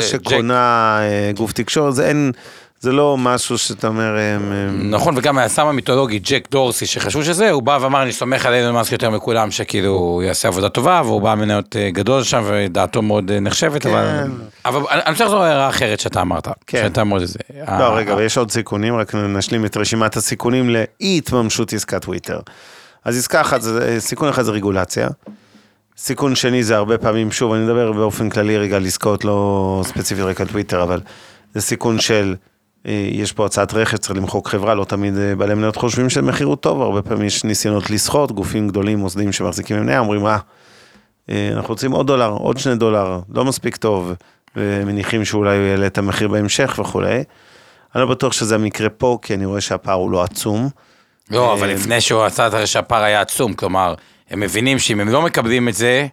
שקונה 0.00 0.98
אה, 1.00 1.30
גוף 1.36 1.52
תקשורת, 1.52 1.94
זה 1.94 2.08
אין, 2.08 2.32
זה 2.80 2.92
לא 2.92 3.16
משהו 3.18 3.58
שאתה 3.58 3.86
אומר, 3.86 4.16
אה, 4.16 4.20
אה, 4.34 4.38
נכון, 4.70 5.14
וגם 5.18 5.38
היסם 5.38 5.66
המיתולוגי, 5.66 6.18
ג'ק 6.18 6.48
דורסי, 6.50 6.86
שחשבו 6.86 7.24
שזה, 7.24 7.50
הוא 7.50 7.62
בא 7.62 7.78
ואמר, 7.80 8.02
אני 8.02 8.12
סומך 8.12 8.46
על 8.46 8.54
אילון 8.54 8.74
מאסק 8.74 8.92
יותר 8.92 9.10
מכולם, 9.10 9.50
שכאילו 9.50 9.90
הוא 9.90 10.22
יעשה 10.22 10.48
עבודה 10.48 10.68
טובה, 10.68 11.02
והוא 11.04 11.22
בא 11.22 11.34
מניות 11.34 11.76
אה, 11.76 11.90
גדול 11.90 12.22
שם, 12.22 12.42
ודעתו 12.46 13.02
מאוד 13.02 13.30
אה, 13.30 13.40
נחשבת, 13.40 13.86
אבל... 13.86 14.02
כן. 14.24 14.30
אבל 14.64 14.82
אני 14.90 15.10
רוצה 15.12 15.24
לחזור 15.24 15.40
להערה 15.40 15.68
אחרת 15.68 16.00
שאתה 16.00 16.20
אמרת. 16.20 16.48
כן. 16.66 16.82
שאתה 16.82 17.04
מאוד 17.04 17.20
איזה... 17.22 17.38
לא, 17.78 17.96
רגע, 17.96 18.14
ויש 18.14 18.38
עוד 18.38 18.50
סיכונים, 18.50 18.96
רק 18.96 19.14
נשלים 19.14 19.64
את 19.64 19.76
רשימת 19.76 20.16
הסיכונים 20.16 20.70
לאי 20.70 20.84
התממשות 21.18 21.72
עסקת 21.72 22.02
טוויטר. 22.04 22.40
אז 23.04 23.18
עסקה 23.18 23.40
אחת, 23.40 23.62
זה- 23.62 23.96
סיכון 23.98 24.28
אחד 24.28 24.42
זה 24.42 24.50
רגולציה. 24.52 25.08
סיכון 25.96 26.34
שני 26.34 26.62
זה 26.62 26.76
הרבה 26.76 26.98
פעמים, 26.98 27.32
שוב, 27.32 27.52
אני 27.52 27.64
מדבר 27.64 27.92
באופן 27.92 28.30
כללי 28.30 28.58
רגע 28.58 28.76
על 28.76 28.86
עסקאות 28.86 29.24
לא 29.24 29.82
ספציפית 29.86 30.24
רק 30.24 30.40
על 30.40 30.46
טוויטר, 30.46 30.82
אבל 30.82 31.00
זה 31.54 31.60
סיכון 31.60 31.98
של, 32.00 32.34
אה, 32.34 32.49
יש 32.84 33.32
פה 33.32 33.46
הצעת 33.46 33.74
רכש, 33.74 33.94
צריך 33.94 34.16
למחוק 34.16 34.48
חברה, 34.48 34.74
לא 34.74 34.84
תמיד 34.84 35.18
אה, 35.18 35.36
בעלי 35.36 35.54
מניות 35.54 35.76
חושבים 35.76 36.10
שמחיר 36.10 36.46
הוא 36.46 36.56
טוב, 36.56 36.82
הרבה 36.82 37.02
פעמים 37.02 37.26
יש 37.26 37.44
ניסיונות 37.44 37.90
לסחוט, 37.90 38.30
גופים 38.30 38.68
גדולים, 38.68 38.98
מוסדיים 38.98 39.32
שמחזיקים 39.32 39.76
במניה, 39.76 39.98
אומרים, 39.98 40.26
אה, 40.26 40.38
אה, 41.30 41.50
אנחנו 41.52 41.68
רוצים 41.68 41.92
עוד 41.92 42.06
דולר, 42.06 42.28
עוד 42.28 42.58
שני 42.58 42.74
דולר, 42.74 43.20
לא 43.34 43.44
מספיק 43.44 43.76
טוב, 43.76 44.12
ומניחים 44.56 45.24
שאולי 45.24 45.56
הוא 45.56 45.66
יעלה 45.66 45.86
את 45.86 45.98
המחיר 45.98 46.28
בהמשך 46.28 46.78
וכולי. 46.78 47.24
אני 47.94 48.02
לא 48.02 48.06
בטוח 48.06 48.32
שזה 48.32 48.54
המקרה 48.54 48.88
פה, 48.88 49.18
כי 49.22 49.34
אני 49.34 49.46
רואה 49.46 49.60
שהפער 49.60 49.94
הוא 49.94 50.10
לא 50.10 50.22
עצום. 50.22 50.68
לא, 51.30 51.52
אבל 51.54 51.68
אה, 51.68 51.74
לפני 51.74 52.00
שהוא 52.00 52.22
עשה 52.22 52.46
את 52.46 52.54
הרשע, 52.54 52.78
הפער 52.78 53.02
היה 53.02 53.20
עצום, 53.20 53.52
כלומר, 53.52 53.94
הם 54.30 54.40
מבינים 54.40 54.78
שאם 54.78 55.00
הם 55.00 55.08
לא 55.08 55.22
מקבלים 55.22 55.68
את 55.68 55.74
זה, 55.74 56.06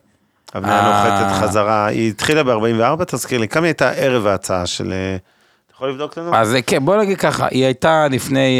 המניה 0.54 0.80
אה. 0.80 1.20
נוחתת 1.20 1.42
חזרה, 1.44 1.86
היא 1.86 2.10
התחילה 2.10 2.44
ב-44, 2.44 3.06
תזכיר 3.08 3.40
לי, 3.40 3.48
כמה 3.48 3.66
הייתה 3.66 3.92
ערב 3.92 4.28
ההצעה 4.28 4.66
של... 4.66 4.94
אה, 5.78 5.86
יכול 5.86 5.90
לבדוק 5.90 6.18
לנו? 6.18 6.36
אז 6.36 6.56
אה, 6.56 6.62
כן, 6.62 6.86
בוא 6.86 6.96
נגיד 6.96 7.18
ככה, 7.18 7.48
היא 7.52 7.66
הייתה 7.66 8.08
לפני, 8.12 8.60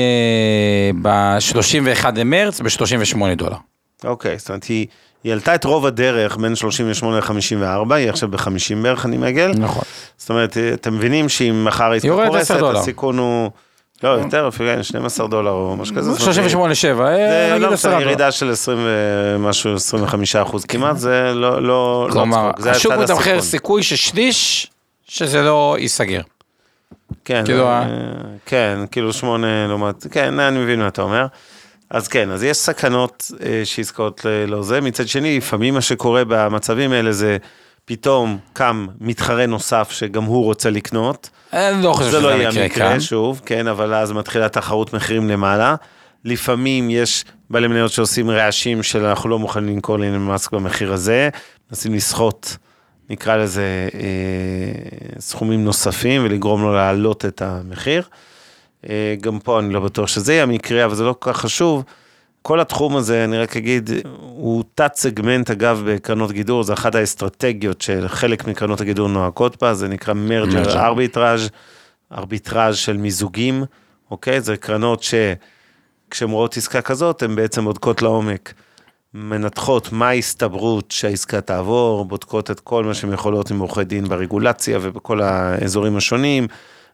ב-31 1.02 2.06
למרץ, 2.16 2.62
ב-38 2.62 3.36
דולר. 3.36 3.58
אוקיי, 4.04 4.38
זאת 4.38 4.50
אומרת, 4.50 4.64
היא, 4.64 4.88
היא 5.24 5.34
עלתה 5.34 5.56
את 5.56 5.64
רוב 5.64 5.86
הדרך 5.86 6.38
בין 6.38 6.56
38 6.56 7.20
ל-54, 7.20 7.94
היא 7.94 8.10
עכשיו 8.10 8.30
ב-50 8.32 8.76
בערך, 8.84 9.06
אני 9.06 9.18
מעגל. 9.18 9.52
נכון. 9.58 9.84
זאת 10.18 10.30
אומרת, 10.30 10.58
אה, 10.58 10.74
אתם 10.74 10.94
מבינים 10.94 11.30
שאם 11.30 11.66
מחר 11.66 11.92
העסקה 11.92 12.08
יורד 12.08 12.28
10 12.28 12.34
קורסת, 12.36 12.56
דולר. 12.60 12.80
הסיכון 12.80 13.18
הוא... 13.18 13.52
לא, 14.04 14.10
יותר, 14.10 14.48
אפילו 14.48 14.70
כן, 14.76 14.84
12 14.84 15.28
דולר 15.28 15.52
או 15.52 15.76
משהו 15.76 15.96
כזה. 15.96 16.12
זאת 16.12 16.22
אומרת, 16.22 16.36
38 16.36 16.76
7, 16.76 17.06
זה 17.16 17.50
נגיד 17.52 17.62
לא 17.62 17.68
10 17.68 17.74
בסדר, 17.74 17.92
דולר. 17.92 18.04
ירידה 18.04 18.32
של 18.32 18.52
20 18.52 18.78
ומשהו, 18.82 19.76
25 19.76 20.36
אחוז 20.36 20.66
כמעט, 20.66 20.98
זה 20.98 21.32
לא, 21.34 21.62
לא, 21.62 22.08
לא 22.08 22.14
כלומר, 22.14 22.52
צחוק, 22.52 22.62
זה 22.62 22.72
השוק 22.72 22.94
מתמחר. 22.94 23.42
סיכוי 23.42 23.84
ששליש, 23.84 24.68
שזה 25.08 25.42
לא 25.42 25.76
ייסגר. 25.80 26.22
כן, 27.28 27.46
כאילו, 27.46 27.68
אה, 27.68 27.78
ה- 27.80 27.86
כן, 28.46 28.80
כאילו 28.92 29.14
שמונה 29.14 29.68
לעומת, 29.68 30.08
כן, 30.12 30.40
אני 30.40 30.60
מבין 30.60 30.80
מה 30.80 30.88
אתה 30.88 31.02
אומר. 31.02 31.26
אז 31.90 32.08
כן, 32.08 32.32
אז 32.32 32.44
יש 32.44 32.58
סכנות 32.58 33.32
אה, 33.46 33.62
שעסקאות 33.66 34.26
לא 34.48 34.64
זה. 34.64 34.82
מצד 34.82 35.08
שני, 35.08 35.38
לפעמים 35.38 35.74
מה 35.74 35.82
שקורה 35.82 36.24
במצבים 36.28 36.92
האלה 36.92 37.12
זה 37.12 37.38
פתאום 37.86 38.38
קם 38.54 38.88
מתחרה 39.02 39.46
נוסף 39.46 39.92
שגם 39.92 40.24
הוא 40.24 40.44
רוצה 40.44 40.70
לקנות. 40.70 41.30
אני 41.54 41.84
לא 41.84 41.94
חושב 41.94 42.14
לא 42.14 42.20
שזה 42.20 42.28
יהיה 42.28 42.48
המקרה 42.48 42.64
המקרה, 42.64 42.90
כאן. 42.90 43.00
שוב, 43.00 43.42
כן, 43.46 43.68
אבל 43.68 43.94
אז 43.94 44.12
מתחילה 44.12 44.50
תחרות 44.50 44.94
מחירים 44.94 45.30
למעלה. 45.30 45.76
לפעמים 46.26 46.90
יש 46.90 47.26
בעלי 47.50 47.68
מניות 47.68 47.92
שעושים 47.92 48.30
רעשים 48.30 48.84
של 48.84 49.06
אנחנו 49.06 49.30
לא 49.30 49.40
מוכנים 49.40 49.76
למכור 49.76 50.00
לאילון 50.00 50.26
מאסק 50.26 50.52
במחיר 50.52 50.94
הזה, 50.94 51.30
מנסים 51.72 51.94
לסחוט, 51.94 52.48
נקרא 53.10 53.36
לזה, 53.36 53.90
אה, 53.94 55.20
סכומים 55.20 55.64
נוספים 55.64 56.26
ולגרום 56.26 56.62
לו 56.62 56.74
להעלות 56.74 57.26
את 57.26 57.42
המחיר. 57.42 58.04
אה, 58.90 59.16
גם 59.22 59.40
פה 59.40 59.60
אני 59.60 59.74
לא 59.74 59.80
בטוח 59.80 60.08
שזה 60.08 60.34
יהיה 60.34 60.44
המקרה, 60.44 60.86
אבל 60.86 60.96
זה 60.96 61.04
לא 61.04 61.16
כל 61.20 61.34
כך 61.34 61.38
חשוב. 61.38 61.84
כל 62.42 62.60
התחום 62.60 62.96
הזה, 62.96 63.24
אני 63.24 63.38
רק 63.38 63.58
אגיד, 63.58 63.90
הוא 64.20 64.64
תת 64.76 64.92
סגמנט 64.96 65.52
אגב 65.52 65.84
בקרנות 65.86 66.32
גידור, 66.32 66.64
זה 66.64 66.74
אחת 66.74 66.96
האסטרטגיות 66.96 67.82
של 67.82 68.08
חלק 68.08 68.48
מקרנות 68.48 68.82
הגידור 68.82 69.10
נוהגות 69.10 69.62
בה, 69.64 69.74
זה 69.74 69.88
נקרא 69.88 70.14
מרג'ר. 70.14 70.80
ארביטראז', 70.80 71.50
ארביטראז' 72.12 72.78
של 72.78 72.98
מיזוגים, 72.98 73.64
אוקיי? 74.12 74.42
זה 74.42 74.58
קרנות 74.58 75.04
שכשהן 75.04 76.30
רואות 76.30 76.58
עסקה 76.58 76.82
כזאת, 76.82 77.24
הן 77.24 77.36
בעצם 77.36 77.64
בודקות 77.64 78.02
לעומק. 78.02 78.54
מנתחות 79.14 79.92
מה 79.92 80.10
ההסתברות 80.10 80.92
שהעסקה 80.92 81.42
תעבור, 81.42 82.06
בודקות 82.06 82.52
את 82.52 82.60
כל 82.60 82.84
מה 82.84 82.94
שהן 82.94 83.14
יכולות 83.14 83.52
עם 83.52 83.60
עורכי 83.60 83.84
דין 83.84 84.08
ברגולציה 84.10 84.80
ובכל 84.82 85.22
האזורים 85.22 85.98
השונים, 85.98 86.48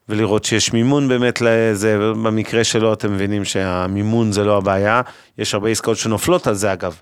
ולראות 0.09 0.45
שיש 0.45 0.74
מימון 0.74 1.07
באמת 1.07 1.41
לזה, 1.41 1.97
במקרה 1.99 2.64
שלו 2.64 2.93
אתם 2.93 3.14
מבינים 3.14 3.45
שהמימון 3.45 4.32
זה 4.32 4.43
לא 4.43 4.57
הבעיה, 4.57 5.01
יש 5.38 5.53
הרבה 5.53 5.70
עסקאות 5.70 5.97
שנופלות 5.97 6.47
על 6.47 6.53
זה 6.53 6.74
אגב. 6.74 7.01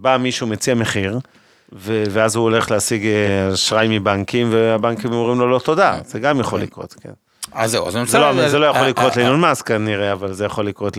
בא 0.00 0.16
מישהו 0.16 0.46
מציע 0.46 0.74
מחיר, 0.74 1.18
ו- 1.72 2.04
ואז 2.10 2.36
הוא 2.36 2.42
הולך 2.42 2.70
להשיג 2.70 3.06
אה, 3.06 3.52
אשראי 3.52 3.98
מבנקים, 3.98 4.48
והבנקים 4.52 5.12
אומרים 5.12 5.38
לו 5.38 5.50
לא 5.50 5.58
תודה, 5.58 5.98
זה 6.04 6.18
גם 6.18 6.40
יכול 6.40 6.60
לקרות, 6.60 6.94
כן. 7.00 7.10
אז 7.52 7.70
זהו, 7.70 7.88
אז 7.88 7.96
אני 7.96 8.06
זה 8.06 8.18
רוצה... 8.18 8.32
לא, 8.32 8.48
זה 8.48 8.58
לא 8.58 8.66
יכול 8.66 8.82
אה, 8.82 8.88
לקרות 8.88 9.18
אה, 9.18 9.22
לאילון 9.22 9.40
מאסק 9.40 9.66
כנראה, 9.68 10.12
אבל 10.12 10.32
זה 10.32 10.44
יכול 10.44 10.66
לקרות 10.66 10.98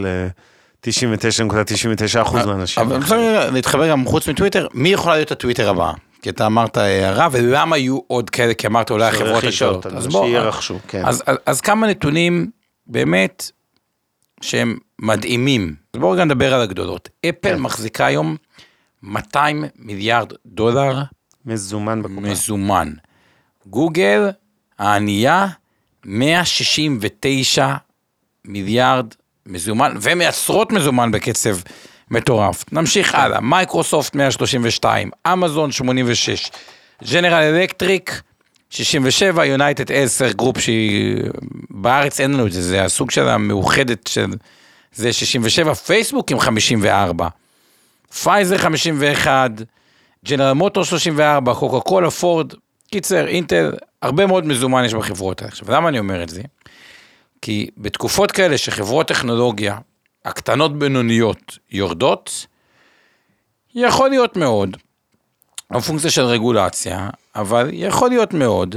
ל-99.99% 0.88 2.46
מהאנשים. 2.46 2.84
אבל 2.84 2.96
רוצה 2.96 3.50
להתחבר 3.50 3.90
גם 3.90 4.06
חוץ 4.06 4.28
מטוויטר, 4.28 4.68
מי 4.74 4.90
יכולה 4.90 5.16
להיות 5.16 5.32
הטוויטר 5.32 5.70
הבאה? 5.70 5.94
כי 6.22 6.30
אתה 6.30 6.46
אמרת 6.46 6.78
הערה, 6.78 7.28
ולמה 7.32 7.78
יהיו 7.78 8.00
עוד 8.08 8.30
כאלה? 8.30 8.54
כי 8.54 8.68
אמרת 8.68 8.92
אולי 8.92 9.08
החברות 9.08 9.44
הגדולות. 9.44 9.86
אז 9.86 10.08
בוא, 10.08 10.28
שירכשו, 10.28 10.80
כן. 10.88 11.06
אז, 11.06 11.24
אז, 11.26 11.38
אז 11.46 11.62
כמה 11.62 11.88
נתונים 11.88 12.50
באמת 12.88 13.52
שהם 14.42 14.78
מדהימים. 15.02 15.76
אז 15.94 16.00
בואו 16.00 16.12
רגע 16.12 16.24
נדבר 16.24 16.54
על 16.54 16.62
הגדולות. 16.62 17.10
אפל 17.26 17.50
כן. 17.50 17.60
מחזיקה 17.60 18.06
היום 18.06 18.36
200 19.04 19.64
מיליארד 19.76 20.34
דולר 20.46 21.04
מזומן 21.46 22.02
בקופה. 22.02 22.22
מזומן. 22.22 22.94
גוגל 23.68 24.30
הענייה 24.80 25.48
169 26.06 27.74
מיליארד 28.46 29.08
מזומן 29.46 29.94
ומייצרות 30.02 30.72
מזומן 30.72 31.12
בקצב 31.12 31.58
מטורף. 32.12 32.66
נמשיך 32.72 33.16
הלאה, 33.16 33.39
מייקרוסופט 33.39 34.16
132, 34.16 35.10
אמזון 35.34 35.72
86, 35.72 36.52
ג'נרל 37.12 37.44
אלקטריק 37.44 38.22
67, 38.70 39.46
יונייטד 39.46 39.91
10 39.91 40.32
גרופ 40.32 40.60
שהיא 40.60 41.16
בארץ 41.70 42.20
אין 42.20 42.34
לנו 42.34 42.48
את 42.48 42.52
זה, 42.52 42.62
זה 42.62 42.84
הסוג 42.84 43.12
של 43.12 43.28
המאוחדת 43.28 44.08
של 44.08 44.26
זה 44.94 45.14
67, 45.14 45.74
פייסבוק 45.74 46.32
עם 46.32 46.39
54, 46.39 47.28
פייזר 48.24 48.58
51, 48.58 49.52
ג'נרל 50.26 50.54
מוטורס 50.54 50.84
34, 50.84 51.54
קוקה 51.54 51.80
קולה, 51.80 52.12
פורד, 52.12 52.54
קיצר, 52.91 53.28
אינטל, 53.28 53.72
הרבה 54.02 54.26
מאוד 54.26 54.46
מזומן 54.46 54.86
יש 54.86 54.94
בחברות 54.94 55.41
האלה. 55.41 55.52
עכשיו, 55.52 55.72
למה 55.72 55.89
אני 55.89 56.00
אומר 56.00 56.24
את 56.24 56.30
זה? 56.30 56.41
כי 57.44 57.70
בתקופות 57.78 58.32
כאלה 58.32 58.58
שחברות 58.58 59.08
טכנולוגיה, 59.08 59.78
הקטנות 60.26 60.80
בינוניות, 60.80 61.58
יורדות, 61.72 62.48
יכול 63.76 64.10
להיות 64.10 64.38
מאוד, 64.38 64.78
הפונקציה 65.72 66.12
של 66.12 66.22
רגולציה, 66.22 67.10
אבל 67.36 67.70
יכול 67.74 68.10
להיות 68.10 68.34
מאוד, 68.34 68.76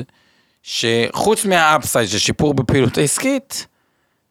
שחוץ 0.63 1.45
מהאפסייד 1.45 2.09
של 2.09 2.19
שיפור 2.19 2.55
בפעילות 2.55 2.99
העסקית, 2.99 3.67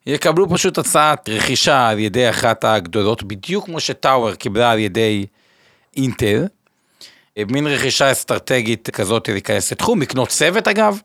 יקבלו 0.05 0.49
פשוט 0.49 0.77
הצעת 0.77 1.29
רכישה 1.29 1.88
על 1.88 1.99
ידי 1.99 2.29
אחת 2.29 2.63
הגדולות, 2.63 3.23
בדיוק 3.23 3.65
כמו 3.65 3.79
שטאוור 3.79 4.36
קיבלה 4.36 4.71
על 4.71 4.79
ידי 4.79 5.25
אינטל, 5.97 6.45
מין 7.38 7.67
רכישה 7.67 8.11
אסטרטגית 8.11 8.89
כזאת 8.89 9.29
להיכנס 9.29 9.71
לתחום, 9.71 10.01
לקנות 10.01 10.29
צוות 10.29 10.67
אגב, 10.67 10.99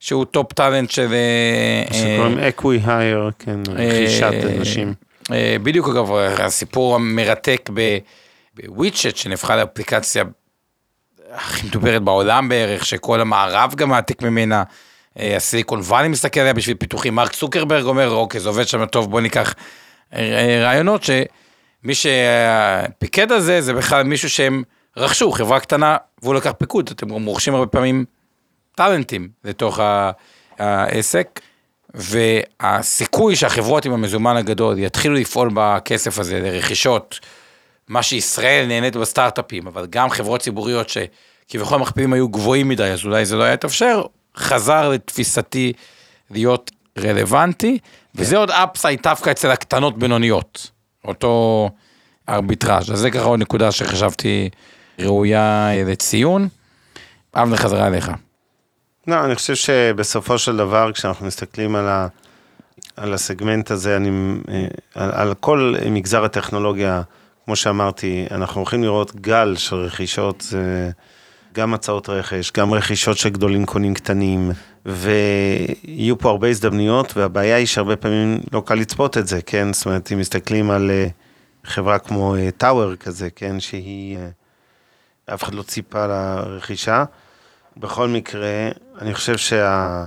שהוא 0.00 0.24
top 0.24 0.52
talent 0.52 0.90
של... 0.90 1.12
אה, 1.12 1.94
שקוראים 1.94 2.38
acqui-hire, 2.38 3.30
כן, 3.38 3.60
רכישת 3.68 4.32
אה, 4.32 4.56
אנשים. 4.58 4.94
אה, 5.32 5.56
בדיוק 5.62 5.88
אגב, 5.88 6.12
הסיפור 6.14 6.94
המרתק 6.94 7.70
בוויצ'ט, 8.54 9.16
שנבחר 9.16 9.56
לאפליקציה 9.56 10.24
הכי 11.32 11.66
מדוברת 11.66 12.02
בעולם 12.02 12.48
בערך, 12.48 12.86
שכל 12.86 13.20
המערב 13.20 13.74
גם 13.74 13.88
מעתיק 13.88 14.22
ממנה. 14.22 14.62
אה, 15.18 15.36
הסיליקון 15.36 15.80
וואלי 15.80 16.08
מסתכל 16.08 16.40
עליה 16.40 16.54
בשביל 16.54 16.76
פיתוחים, 16.76 17.14
מרק 17.14 17.32
צוקרברג 17.32 17.84
אומר, 17.84 18.10
אוקיי, 18.10 18.40
זה 18.40 18.48
עובד 18.48 18.68
שם 18.68 18.86
טוב, 18.86 19.10
בוא 19.10 19.20
ניקח 19.20 19.54
אה, 20.14 20.60
רעיונות, 20.62 21.02
שמי 21.04 21.94
שפיקד 21.94 23.32
על 23.32 23.40
זה, 23.40 23.60
זה 23.60 23.72
בכלל 23.72 24.02
מישהו 24.02 24.30
שהם 24.30 24.62
רכשו 24.96 25.32
חברה 25.32 25.60
קטנה 25.60 25.96
והוא 26.22 26.34
לקח 26.34 26.52
פיקוד, 26.58 26.90
אתם 26.92 27.10
רוכשים 27.10 27.54
הרבה 27.54 27.66
פעמים 27.66 28.04
טאלנטים 28.76 29.28
לתוך 29.44 29.80
העסק, 30.58 31.40
והסיכוי 31.94 33.36
שהחברות 33.36 33.84
עם 33.84 33.92
המזומן 33.92 34.36
הגדול 34.36 34.78
יתחילו 34.78 35.14
לפעול 35.14 35.50
בכסף 35.54 36.18
הזה 36.18 36.40
לרכישות, 36.40 37.20
מה 37.88 38.02
שישראל 38.02 38.66
נהנית 38.66 38.96
בסטארט-אפים, 38.96 39.66
אבל 39.66 39.86
גם 39.90 40.10
חברות 40.10 40.40
ציבוריות 40.40 40.88
שכביכול 40.88 41.78
המכפילים 41.78 42.12
היו 42.12 42.28
גבוהים 42.28 42.68
מדי, 42.68 42.84
אז 42.84 43.04
אולי 43.04 43.24
זה 43.24 43.36
לא 43.36 43.42
היה 43.42 43.52
יתאפשר, 43.52 44.02
חזר 44.36 44.88
לתפיסתי 44.88 45.72
להיות 46.30 46.70
רלוונטי, 46.98 47.78
וזה 48.14 48.36
עוד 48.36 48.50
אפסייד 48.50 49.02
דווקא 49.02 49.30
אצל 49.30 49.50
הקטנות 49.50 49.98
בינוניות, 49.98 50.70
אותו 51.04 51.70
ארביטראז', 52.28 52.92
אז 52.92 52.98
זה 52.98 53.10
ככה 53.10 53.24
עוד 53.24 53.40
נקודה 53.40 53.72
שחשבתי 53.72 54.48
ראויה 54.98 55.70
לציון. 55.86 56.48
אבנר 57.34 57.56
חזרה 57.56 57.86
אליך. 57.86 58.10
לא, 59.06 59.24
אני 59.24 59.34
חושב 59.34 59.54
שבסופו 59.54 60.38
של 60.38 60.56
דבר, 60.56 60.92
כשאנחנו 60.92 61.26
מסתכלים 61.26 61.76
על, 61.76 61.88
ה, 61.88 62.08
על 62.96 63.14
הסגמנט 63.14 63.70
הזה, 63.70 63.96
אני, 63.96 64.10
אה, 64.48 64.66
על, 64.94 65.10
על 65.12 65.34
כל 65.34 65.74
מגזר 65.90 66.24
הטכנולוגיה, 66.24 67.02
כמו 67.44 67.56
שאמרתי, 67.56 68.26
אנחנו 68.30 68.60
הולכים 68.60 68.82
לראות 68.82 69.16
גל 69.16 69.54
של 69.56 69.76
רכישות, 69.76 70.44
גם 71.52 71.74
הצעות 71.74 72.08
רכש, 72.08 72.52
גם 72.52 72.74
רכישות 72.74 73.18
של 73.18 73.28
גדולים 73.28 73.66
קונים 73.66 73.94
קטנים, 73.94 74.50
ויהיו 74.86 76.18
פה 76.18 76.30
הרבה 76.30 76.48
הזדמנויות, 76.48 77.16
והבעיה 77.16 77.56
היא 77.56 77.66
שהרבה 77.66 77.96
פעמים 77.96 78.40
לא 78.52 78.62
קל 78.66 78.74
לצפות 78.74 79.18
את 79.18 79.26
זה, 79.26 79.42
כן? 79.42 79.72
זאת 79.72 79.86
אומרת, 79.86 80.12
אם 80.12 80.18
מסתכלים 80.18 80.70
על 80.70 80.90
אה, 80.90 81.06
חברה 81.64 81.98
כמו 81.98 82.34
טאוור 82.56 82.96
כזה, 82.96 83.30
כן? 83.30 83.60
שהיא, 83.60 84.18
אה, 84.18 84.28
אף 85.34 85.42
אחד 85.42 85.54
לא 85.54 85.62
ציפה 85.62 86.06
לרכישה. 86.06 87.04
בכל 87.76 88.08
מקרה, 88.08 88.68
אני 89.00 89.14
חושב 89.14 89.36
שה... 89.36 90.04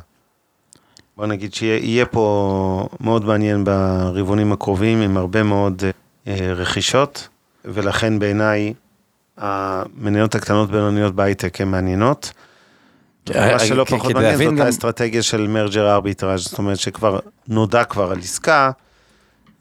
בוא 1.18 1.26
נגיד 1.26 1.54
שיהיה 1.54 2.06
פה 2.06 2.88
מאוד 3.00 3.26
מעניין 3.26 3.64
ברבעונים 3.64 4.52
הקרובים, 4.52 5.02
עם 5.02 5.18
הרבה 5.18 5.44
מאוד 5.44 5.84
אה, 6.28 6.54
רכישות, 6.56 7.28
ולכן 7.66 8.20
בעיניי 8.20 8.74
המניות 9.38 10.36
הקטנות 10.36 10.72
בינוניות 10.72 11.16
בהייטק 11.16 11.62
הן 11.62 11.68
מעניינות. 11.68 12.32
מה 13.36 13.60
שלא 13.60 13.86
כ- 13.86 13.90
פחות 13.90 14.12
מעניין 14.12 14.38
זאת 14.58 14.66
האסטרטגיה 14.66 15.24
של 15.24 15.48
מרג'ר 15.48 15.94
ארביטראז', 15.94 16.44
זאת 16.44 16.58
אומרת 16.58 16.80
שכבר 16.80 17.20
נודע 17.48 17.84
כבר 17.84 18.12
על 18.12 18.20
עסקה, 18.20 18.72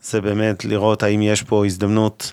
זה 0.02 0.20
באמת 0.20 0.64
לראות 0.64 1.02
האם 1.02 1.22
יש 1.22 1.42
פה 1.42 1.66
הזדמנות 1.66 2.32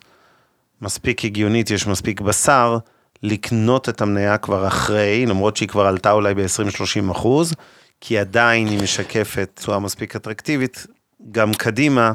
מספיק 0.81 1.25
הגיונית, 1.25 1.71
יש 1.71 1.87
מספיק 1.87 2.21
בשר, 2.21 2.77
לקנות 3.23 3.89
את 3.89 4.01
המניה 4.01 4.37
כבר 4.37 4.67
אחרי, 4.67 5.25
למרות 5.25 5.57
שהיא 5.57 5.69
כבר 5.69 5.85
עלתה 5.85 6.11
אולי 6.11 6.33
ב-20-30 6.33 7.11
אחוז, 7.11 7.53
כי 8.01 8.17
עדיין 8.17 8.67
היא 8.67 8.83
משקפת 8.83 9.49
תשואה 9.55 9.79
מספיק 9.79 10.15
אטרקטיבית, 10.15 10.87
גם 11.31 11.53
קדימה, 11.53 12.11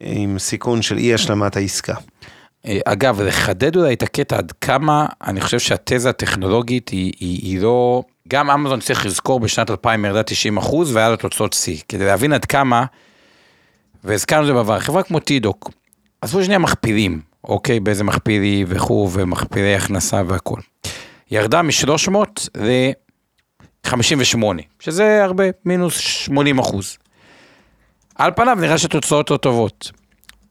עם 0.00 0.38
סיכון 0.38 0.82
של 0.82 0.98
אי 0.98 1.14
השלמת 1.14 1.56
העסקה. 1.56 1.94
אה, 2.66 2.78
אגב, 2.84 3.20
לחדד 3.20 3.76
אולי 3.76 3.94
את 3.94 4.02
הקטע 4.02 4.36
עד 4.38 4.52
כמה 4.60 5.06
אני 5.26 5.40
חושב 5.40 5.58
שהתזה 5.58 6.10
הטכנולוגית 6.10 6.88
היא, 6.88 7.12
היא, 7.20 7.40
היא 7.42 7.60
לא... 7.60 8.02
גם 8.28 8.50
אמזון 8.50 8.80
צריך 8.80 9.06
לזכור 9.06 9.40
בשנת 9.40 9.70
2000 9.70 10.04
ירדה 10.04 10.22
90 10.22 10.56
אחוז 10.56 10.96
והיה 10.96 11.08
לה 11.08 11.16
תוצאות 11.16 11.52
שיא. 11.52 11.78
כדי 11.88 12.06
להבין 12.06 12.32
עד 12.32 12.44
כמה, 12.44 12.84
והזכרנו 14.04 14.42
את 14.42 14.46
זה 14.46 14.52
בעבר, 14.52 14.78
חברה 14.78 15.02
כמו 15.02 15.20
טידוק, 15.20 15.70
עשו 16.22 16.44
שנייה 16.44 16.58
מכפילים, 16.58 17.20
אוקיי, 17.44 17.80
באיזה 17.80 18.04
מכפיל 18.04 18.42
היא 18.42 18.66
וכו', 18.68 19.10
ומכפילי 19.12 19.74
הכנסה 19.74 20.22
והכול. 20.26 20.60
ירדה 21.30 21.62
מ-300 21.62 22.16
ל-58, 22.54 24.42
שזה 24.80 25.24
הרבה, 25.24 25.44
מינוס 25.64 25.98
80 25.98 26.58
אחוז. 26.58 26.98
על 28.14 28.30
פניו 28.36 28.58
נראה 28.60 28.78
שהתוצאות 28.78 29.30
לא 29.30 29.36
טובות. 29.36 29.90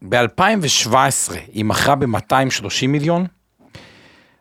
ב-2017 0.01 1.33
היא 1.53 1.65
מכרה 1.65 1.95
ב-230 1.95 2.87
מיליון, 2.87 3.25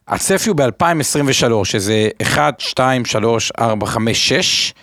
הצפי 0.09 0.49
הוא 0.49 0.57
ב-2023, 0.57 1.65
שזה 1.65 2.09
1, 2.23 2.61
2, 2.61 3.05
3, 3.05 3.53
4, 3.59 3.87
5, 3.87 4.29
6, 4.29 4.75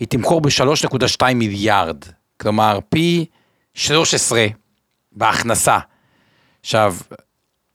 היא 0.00 0.08
תמכור 0.08 0.40
ב-3.2 0.40 1.34
מיליארד, 1.34 2.04
כלומר 2.40 2.78
פי 2.88 3.26
13 3.74 4.46
בהכנסה. 5.12 5.78
עכשיו, 6.62 6.96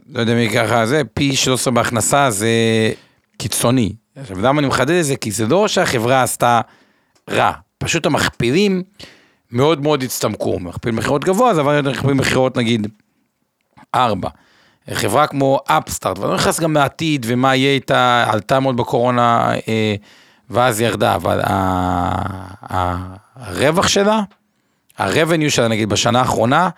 לא 0.10 0.20
יודע 0.20 0.34
מי 0.34 0.50
ככה 0.56 0.86
זה, 0.86 1.02
פי 1.14 1.36
13 1.36 1.74
בהכנסה 1.74 2.30
זה 2.32 2.50
קיצוני. 3.38 3.94
עכשיו, 4.16 4.40
למה 4.42 4.60
אני 4.60 4.68
מחדד 4.68 4.92
את 5.00 5.06
זה? 5.06 5.16
כי 5.16 5.32
זה 5.32 5.46
לא 5.48 5.68
שהחברה 5.68 6.24
עשתה 6.24 6.62
רע, 7.30 7.52
פשוט 7.78 8.06
המכפילים 8.06 8.84
מאוד 9.52 9.82
מאוד 9.82 10.04
הצטמקו. 10.04 10.60
מכפיל 10.60 10.92
מכירות 10.92 11.24
גבוה, 11.24 11.54
זה 11.54 11.62
עבר 11.62 11.74
יותר 11.74 11.92
מכפיל 11.92 12.14
מכירות 12.14 12.58
נגיד 12.58 12.88
4. 13.96 14.30
חברה 14.94 15.28
כמו 15.28 15.60
אפסטארט, 15.66 16.20
ואני 16.20 16.30
לא 16.32 16.36
נכנס 16.36 16.60
גם 16.60 16.74
לעתיד 16.74 17.26
ומה 17.30 17.56
יהיה 17.56 17.74
איתה, 17.74 18.26
עלתה 18.30 18.60
מאוד 18.60 18.78
בקורונה 18.78 19.54
אה, 19.68 19.96
ואז 20.50 20.82
ירדה, 20.82 21.16
אבל 21.16 21.42
ה- 21.44 21.54
ה- 22.74 23.16
הרווח 23.36 23.88
שלה, 23.88 24.22
ה-revenue 24.98 25.50
שלה 25.50 25.68
נגיד 25.68 25.90
בשנה 25.90 26.20
האחרונה, 26.20 26.70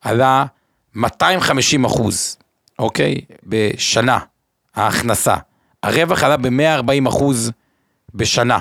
עלה 0.00 0.44
250 0.96 1.84
אחוז, 1.84 2.36
אוקיי? 2.78 3.20
בשנה, 3.42 4.18
ההכנסה. 4.74 5.34
הרווח 5.82 6.22
עלה 6.22 6.36
ב-140 6.36 7.08
אחוז 7.08 7.52
בשנה. 8.14 8.58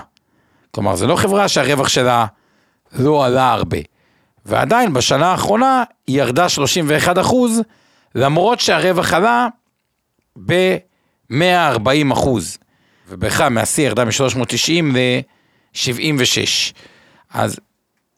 כלומר, 0.72 0.96
זו 0.96 1.08
לא 1.08 1.16
חברה 1.16 1.48
שהרווח 1.48 1.88
שלה 1.88 2.26
לא 2.94 3.26
עלה 3.26 3.52
הרבה. 3.52 3.78
ועדיין 4.46 4.94
בשנה 4.94 5.32
האחרונה 5.32 5.84
היא 6.08 6.22
ירדה 6.22 6.50
31 6.50 7.20
אחוז, 7.20 7.62
למרות 8.16 8.60
שהרווח 8.60 9.14
עלה 9.14 9.48
ב-140 10.46 12.14
אחוז. 12.14 12.58
ובכלל 13.10 13.50
מהשיא 13.50 13.84
ירדה 13.84 14.06
מ-390 14.06 14.84
ל-76. 14.94 16.74
אז 17.34 17.60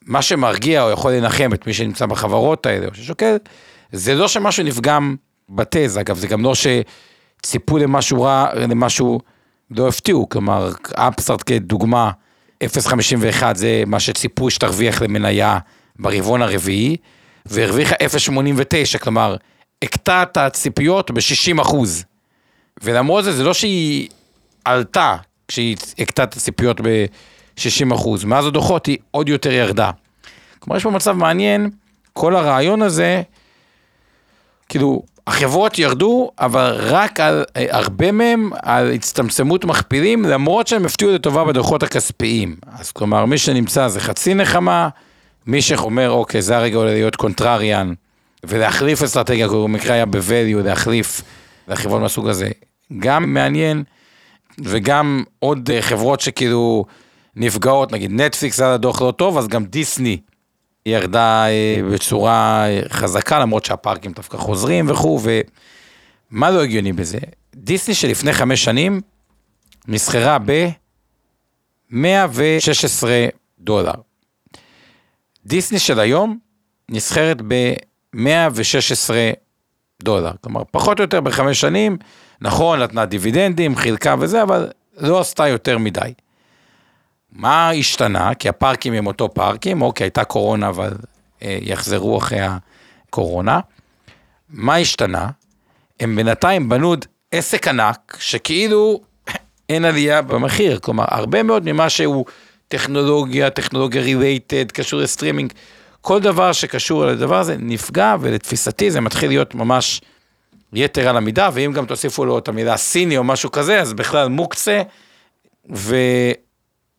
מה 0.06 0.22
שמרגיע 0.22 0.84
או 0.84 0.92
יכול 0.92 1.12
לנחם 1.12 1.50
את 1.54 1.68
מי 1.68 1.74
שנמצא 1.74 2.06
בחברות 2.06 2.66
האלה 2.66 2.88
או 2.88 2.94
ששוקל, 2.94 3.38
זה 3.92 4.16
לא 4.16 4.28
שמשהו 4.28 4.64
נפגם 4.64 5.16
בתזה, 5.50 6.02
אגב, 6.02 6.18
זה 6.18 6.28
גם 6.28 6.44
לא 6.44 6.54
שציפו 6.56 7.78
למשהו 7.78 8.22
רע, 8.22 8.48
למשהו 8.56 9.20
לא 9.72 9.88
הפתיעו, 9.88 10.30
כלומר, 10.30 10.72
אפסטארט 10.94 11.44
כדוגמה, 11.46 12.12
0.51 12.64 13.44
זה 13.54 13.84
מה 13.88 14.00
שציפו 14.00 14.50
שתרוויח 14.50 15.02
למניה 15.02 15.60
ברבעון 16.00 16.42
הרביעי, 16.42 16.98
והרוויחה 17.46 17.96
0.89, 17.96 18.98
כלומר, 18.98 19.36
הקטה 19.82 20.24
את 20.24 20.38
הציפיות 20.38 21.12
ב-60 21.12 21.62
אחוז. 21.62 22.06
ולמרות 22.84 23.24
זה, 23.24 23.32
זה 23.32 23.44
לא 23.44 23.54
שהיא 23.54 24.10
עלתה 24.66 25.16
כשהיא 25.48 25.78
הקטה 26.00 26.24
את 26.24 26.34
הציפיות 26.34 26.82
ב-60 26.82 27.96
אחוז, 27.96 28.24
מאז 28.24 28.46
הדוחות 28.46 28.86
היא 28.86 28.98
עוד 29.12 29.30
יותר 29.30 29.52
ירדה. 29.52 29.92
כלומר, 30.60 30.78
יש 30.78 30.84
פה 30.84 30.92
מצב 30.92 31.12
מעניין, 31.12 31.70
כל 32.14 32.36
הרעיון 32.36 32.82
הזה, 32.82 33.22
כאילו, 34.70 35.04
החברות 35.28 35.80
ירדו, 35.80 36.32
אבל 36.40 36.76
רק 36.80 37.20
על, 37.20 37.44
אה, 37.58 37.66
הרבה 37.70 38.12
מהם 38.12 38.50
על 38.62 38.92
הצטמצמות 38.92 39.66
מכפילים, 39.66 40.26
למרות 40.26 40.68
שהם 40.68 40.86
הפתיעו 40.86 41.12
לטובה 41.12 41.44
בדוחות 41.44 41.84
הכספיים. 41.84 42.56
אז 42.80 42.92
כלומר, 42.92 43.26
מי 43.26 43.38
שנמצא 43.38 43.88
זה 43.88 44.00
חצי 44.00 44.34
נחמה, 44.34 44.90
מי 45.48 45.62
שאומר, 45.62 46.12
אוקיי, 46.12 46.42
זה 46.42 46.58
הרגע 46.58 46.78
אולי 46.78 46.94
להיות 46.94 47.16
קונטרריאן, 47.16 47.94
ולהחליף 48.44 49.04
אסטרטגיה, 49.04 49.48
כמו 49.48 49.64
במקרה 49.64 49.94
היה 49.94 50.06
ב-value, 50.06 50.64
להחליף 50.64 51.22
לחברות 51.68 52.02
מהסוג 52.02 52.28
הזה, 52.28 52.50
גם 53.00 53.34
מעניין, 53.34 53.84
וגם 54.60 55.24
עוד 55.40 55.70
אה, 55.74 55.82
חברות 55.82 56.20
שכאילו 56.20 56.86
נפגעות, 57.36 57.92
נגיד 57.92 58.12
נטפליקס 58.12 58.60
היה 58.60 58.74
לדוח 58.74 59.02
לא 59.02 59.12
טוב, 59.12 59.38
אז 59.38 59.48
גם 59.48 59.66
דיסני 59.66 60.18
ירדה 60.88 61.48
אה, 61.48 61.80
בצורה 61.94 62.66
אה, 62.68 62.82
חזקה, 62.90 63.40
למרות 63.40 63.66
שהפארקים 63.66 64.12
דווקא 64.12 64.38
חוזרים 64.38 64.90
וכו', 64.90 65.20
ומה 66.32 66.52
לא 66.52 66.64
הגיוני 66.64 66.94
בזה? 66.94 67.18
דיסני 67.56 67.96
שלפני 67.96 68.34
חמש 68.34 68.64
שנים 68.64 69.02
נסחרה 69.88 70.38
ב-116 70.46 71.96
דולר. 73.60 73.94
דיסני 75.46 75.80
של 75.80 76.00
היום 76.00 76.38
נסחרת 76.90 77.42
ב-116 77.48 78.20
דולר. 80.04 80.32
כלומר, 80.42 80.62
פחות 80.72 81.00
או 81.00 81.04
יותר 81.04 81.22
בחמש 81.22 81.62
שנים, 81.62 81.98
נכון, 82.42 82.80
נתנה 82.80 83.06
דיבידנדים, 83.06 83.76
חילקה 83.76 84.16
וזה, 84.20 84.44
אבל 84.44 84.72
לא 84.98 85.20
עשתה 85.20 85.48
יותר 85.48 85.78
מדי. 85.78 86.14
מה 87.32 87.70
השתנה? 87.70 88.34
כי 88.34 88.50
הפארקים 88.50 88.94
הם 88.94 89.08
אותו 89.08 89.34
פארקים, 89.34 89.82
אוקיי, 89.82 90.06
הייתה 90.06 90.24
קורונה, 90.24 90.70
אבל 90.70 90.94
אה, 91.42 91.58
יחזרו 91.62 92.18
אחרי 92.18 92.40
הקורונה. 93.10 93.60
מה 94.50 94.76
השתנה? 94.76 95.30
הם 96.00 96.16
בינתיים 96.16 96.70
בנו 96.70 96.96
עסק 97.32 97.68
ענק, 97.68 98.18
שכאילו 98.20 99.02
אין 99.70 99.86
עלייה 99.86 100.22
במחיר, 100.22 100.80
כלומר, 100.80 101.06
הרבה 101.08 101.44
מאוד 101.44 101.72
ממה 101.72 101.90
שהוא 101.90 102.26
טכנולוגיה, 102.68 103.50
טכנולוגיה 103.50 104.02
related, 104.02 104.72
קשור 104.72 105.00
לסטרימינג, 105.00 105.54
כל 106.02 106.20
דבר 106.20 106.52
שקשור 106.52 107.06
לדבר 107.06 107.40
הזה 107.40 107.56
נפגע, 107.60 108.16
ולתפיסתי 108.20 108.92
זה 108.92 109.02
מתחיל 109.02 109.30
להיות 109.30 109.56
ממש 109.56 110.02
יתר 110.74 111.10
על 111.10 111.18
המידה, 111.18 111.50
ואם 111.54 111.72
גם 111.74 111.86
תוסיפו 111.86 112.26
לו 112.26 112.38
את 112.38 112.48
המילה 112.48 112.78
סיני 112.78 113.18
או 113.18 113.24
משהו 113.24 113.52
כזה, 113.52 113.82
אז 113.82 113.94
בכלל 113.94 114.28
מוקצה, 114.28 114.82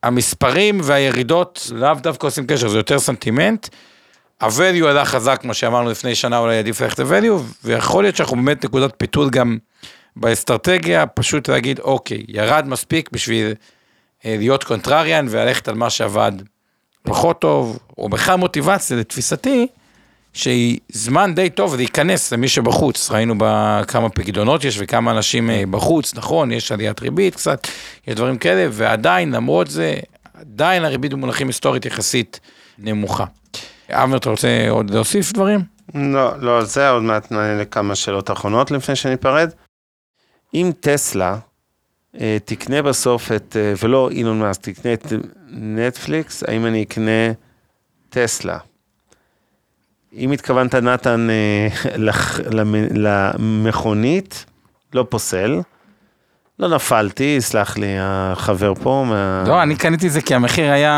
והמספרים 0.05 0.81
והירידות 0.83 1.71
לאו 1.75 1.95
דווקא 1.95 2.27
עושים 2.27 2.47
קשר, 2.47 2.69
זה 2.69 2.79
יותר 2.79 2.99
סנטימנט. 2.99 3.69
ה-value 4.41 4.87
עלה 4.87 5.05
חזק, 5.05 5.39
כמו 5.41 5.55
שאמרנו 5.55 5.91
לפני 5.91 6.15
שנה, 6.15 6.39
אולי 6.39 6.59
עדיף 6.59 6.81
ללכת 6.81 6.99
ל-value, 6.99 7.43
ויכול 7.65 8.05
להיות 8.05 8.17
שאנחנו 8.17 8.37
באמת 8.37 8.65
נקודת 8.65 8.95
פיתול 8.97 9.31
גם 9.31 9.59
באסטרטגיה, 10.17 11.07
פשוט 11.07 11.49
להגיד, 11.49 11.81
אוקיי, 11.81 12.25
ירד 12.29 12.69
מספיק 12.69 13.11
בשביל 13.13 13.55
אה, 14.25 14.37
להיות 14.39 14.65
קונטרריאן 14.65 15.27
וללכת 15.31 15.69
על 15.69 15.75
מה 15.75 15.91
שעבד 15.91 16.33
פחות 17.03 17.41
טוב, 17.41 17.79
או 17.99 18.09
בכלל 18.09 18.37
מוטיבציה, 18.37 18.97
לתפיסתי, 18.97 19.67
שהיא 20.39 20.79
זמן 20.89 21.35
די 21.35 21.51
טוב 21.51 21.77
להיכנס 21.77 22.33
למי 22.33 22.49
שבחוץ. 22.49 23.11
ראינו 23.11 23.35
בכמה 23.39 24.09
פקדונות 24.09 24.65
יש 24.65 24.77
וכמה 24.81 25.11
אנשים 25.11 25.51
אה, 25.51 25.63
בחוץ, 25.71 26.15
נכון, 26.15 26.53
יש 26.53 26.73
עליית 26.73 27.01
ריבית 27.01 27.35
קצת, 27.35 27.67
יש 28.07 28.15
דברים 28.15 28.39
כאלה, 28.39 28.69
ועדיין, 28.73 29.33
למרות 29.33 29.71
זה, 29.71 29.95
עדיין 30.35 30.85
הריבית 30.85 31.13
במונחים 31.13 31.47
היסטורית 31.47 31.87
יחסית 31.87 32.41
נמוכה. 32.79 33.25
אבנר, 33.91 34.17
אתה 34.17 34.31
רוצה 34.31 34.67
עוד 34.71 34.91
להוסיף 34.91 35.33
דברים? 35.33 35.61
לא, 35.95 36.41
לא, 36.41 36.65
זה 36.65 36.91
עוד 36.91 37.03
מעט 37.03 37.33
נענה 37.33 37.63
לכמה 37.63 37.95
שאלות 37.95 38.31
אחרונות 38.31 38.71
לפני 38.71 38.97
שניפרד. 38.97 39.51
אם 40.55 40.71
טסלה 40.81 41.39
אה, 42.21 42.37
תקנה 42.45 42.83
בסוף 42.83 43.33
את, 43.33 43.57
אה, 43.61 43.73
ולא 43.83 44.11
אילון 44.11 44.39
מאסק, 44.39 44.63
תקנה 44.63 44.93
את 44.93 45.13
נטפליקס, 45.51 46.43
האם 46.43 46.67
אני 46.67 46.83
אקנה 46.83 47.33
טסלה? 48.09 48.59
אם 50.17 50.33
התכוונת, 50.33 50.75
נתן, 50.75 51.29
אה, 51.31 51.69
למכונית, 52.95 54.45
לא 54.95 55.07
פוסל. 55.09 55.61
לא 56.59 56.69
נפלתי, 56.69 57.35
יסלח 57.39 57.79
לי 57.79 57.97
החבר 58.01 58.75
פה. 58.75 59.05
מה... 59.09 59.45
לא, 59.47 59.63
אני 59.63 59.77
קניתי 59.77 60.07
את 60.07 60.13
זה 60.13 60.21
כי 60.21 60.35
המחיר 60.35 60.73
היה 60.73 60.93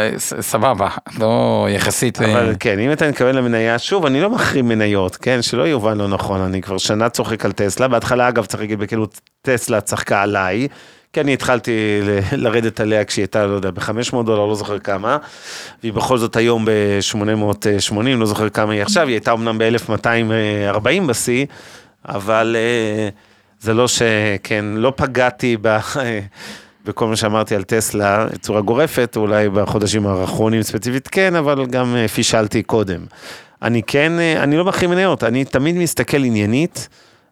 אה, 0.00 0.18
סבבה, 0.18 0.88
לא 1.18 1.66
יחסית... 1.70 2.22
אה, 2.22 2.32
אבל 2.32 2.54
כן, 2.60 2.78
אם 2.78 2.92
אתה 2.92 3.08
מתכוון 3.08 3.34
למניה, 3.34 3.78
שוב, 3.78 4.06
אני 4.06 4.20
לא 4.20 4.30
מחרים 4.30 4.68
מניות, 4.68 5.16
כן? 5.16 5.42
שלא 5.42 5.62
יובן 5.62 5.98
לא 5.98 6.08
נכון, 6.08 6.40
אני 6.40 6.62
כבר 6.62 6.78
שנה 6.78 7.08
צוחק 7.08 7.44
על 7.44 7.52
טסלה. 7.52 7.88
בהתחלה, 7.88 8.28
אגב, 8.28 8.46
צריך 8.46 8.60
להגיד 8.60 8.78
בכנות, 8.78 9.20
טסלה 9.42 9.80
צחקה 9.80 10.22
עליי, 10.22 10.68
כי 11.14 11.20
אני 11.20 11.32
התחלתי 11.32 12.00
לרדת 12.32 12.80
עליה 12.80 13.04
כשהיא 13.04 13.22
הייתה, 13.22 13.46
לא 13.46 13.54
יודע, 13.54 13.70
ב-500 13.70 14.22
דולר, 14.22 14.46
לא 14.46 14.54
זוכר 14.54 14.78
כמה, 14.78 15.18
והיא 15.82 15.92
בכל 15.92 16.18
זאת 16.18 16.36
היום 16.36 16.64
ב-880, 16.64 17.96
לא 18.16 18.26
זוכר 18.26 18.48
כמה 18.48 18.72
היא 18.72 18.82
עכשיו, 18.82 19.06
היא 19.06 19.14
הייתה 19.14 19.32
אמנם 19.32 19.58
ב-1240 19.58 21.06
בשיא, 21.08 21.46
אבל 22.08 22.56
אה, 22.58 23.08
זה 23.60 23.74
לא 23.74 23.88
ש... 23.88 24.02
כן, 24.42 24.64
לא 24.64 24.92
פגעתי 24.96 25.56
ב... 25.62 25.76
בכל 26.86 27.06
מה 27.06 27.16
שאמרתי 27.16 27.54
על 27.54 27.62
טסלה 27.62 28.26
בצורה 28.32 28.60
גורפת, 28.60 29.16
אולי 29.16 29.48
בחודשים 29.48 30.06
האחרונים 30.06 30.62
ספציפית 30.62 31.08
כן, 31.08 31.34
אבל 31.34 31.66
גם 31.66 31.96
אה, 31.96 32.08
פישלתי 32.08 32.62
קודם. 32.62 33.00
אני 33.62 33.82
כן, 33.82 34.12
אה, 34.18 34.42
אני 34.42 34.56
לא 34.56 34.64
מחרים 34.64 34.90
מניות, 34.90 35.24
אני 35.24 35.44
תמיד 35.44 35.76
מסתכל 35.76 36.24
עניינית 36.24 36.88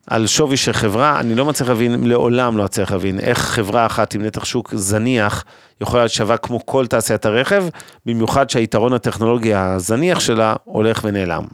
על 0.07 0.27
שווי 0.27 0.57
של 0.57 0.73
חברה, 0.73 1.21
אני 1.21 1.35
לא 1.35 1.45
מצליח 1.45 1.69
להבין, 1.69 2.05
לעולם 2.05 2.57
לא 2.57 2.65
מצליח 2.65 2.93
להבין, 2.93 3.21
איך 3.21 3.39
חברה 3.39 3.87
אחת 3.87 4.15
עם 4.15 4.23
נתח 4.23 4.45
שוק 4.45 4.75
זניח 4.75 5.45
יכולה 5.81 6.03
להיות 6.03 6.13
שווה 6.13 6.37
כמו 6.37 6.67
כל 6.67 6.87
תעשיית 6.87 7.27
הרכב, 7.27 7.65
במיוחד 8.07 8.51
שהיתרון 8.51 8.93
הטכנולוגי 8.93 9.55
הזניח 9.55 10.21
שלה 10.21 10.55
הולך 10.65 11.01
ונעלם. 11.05 11.45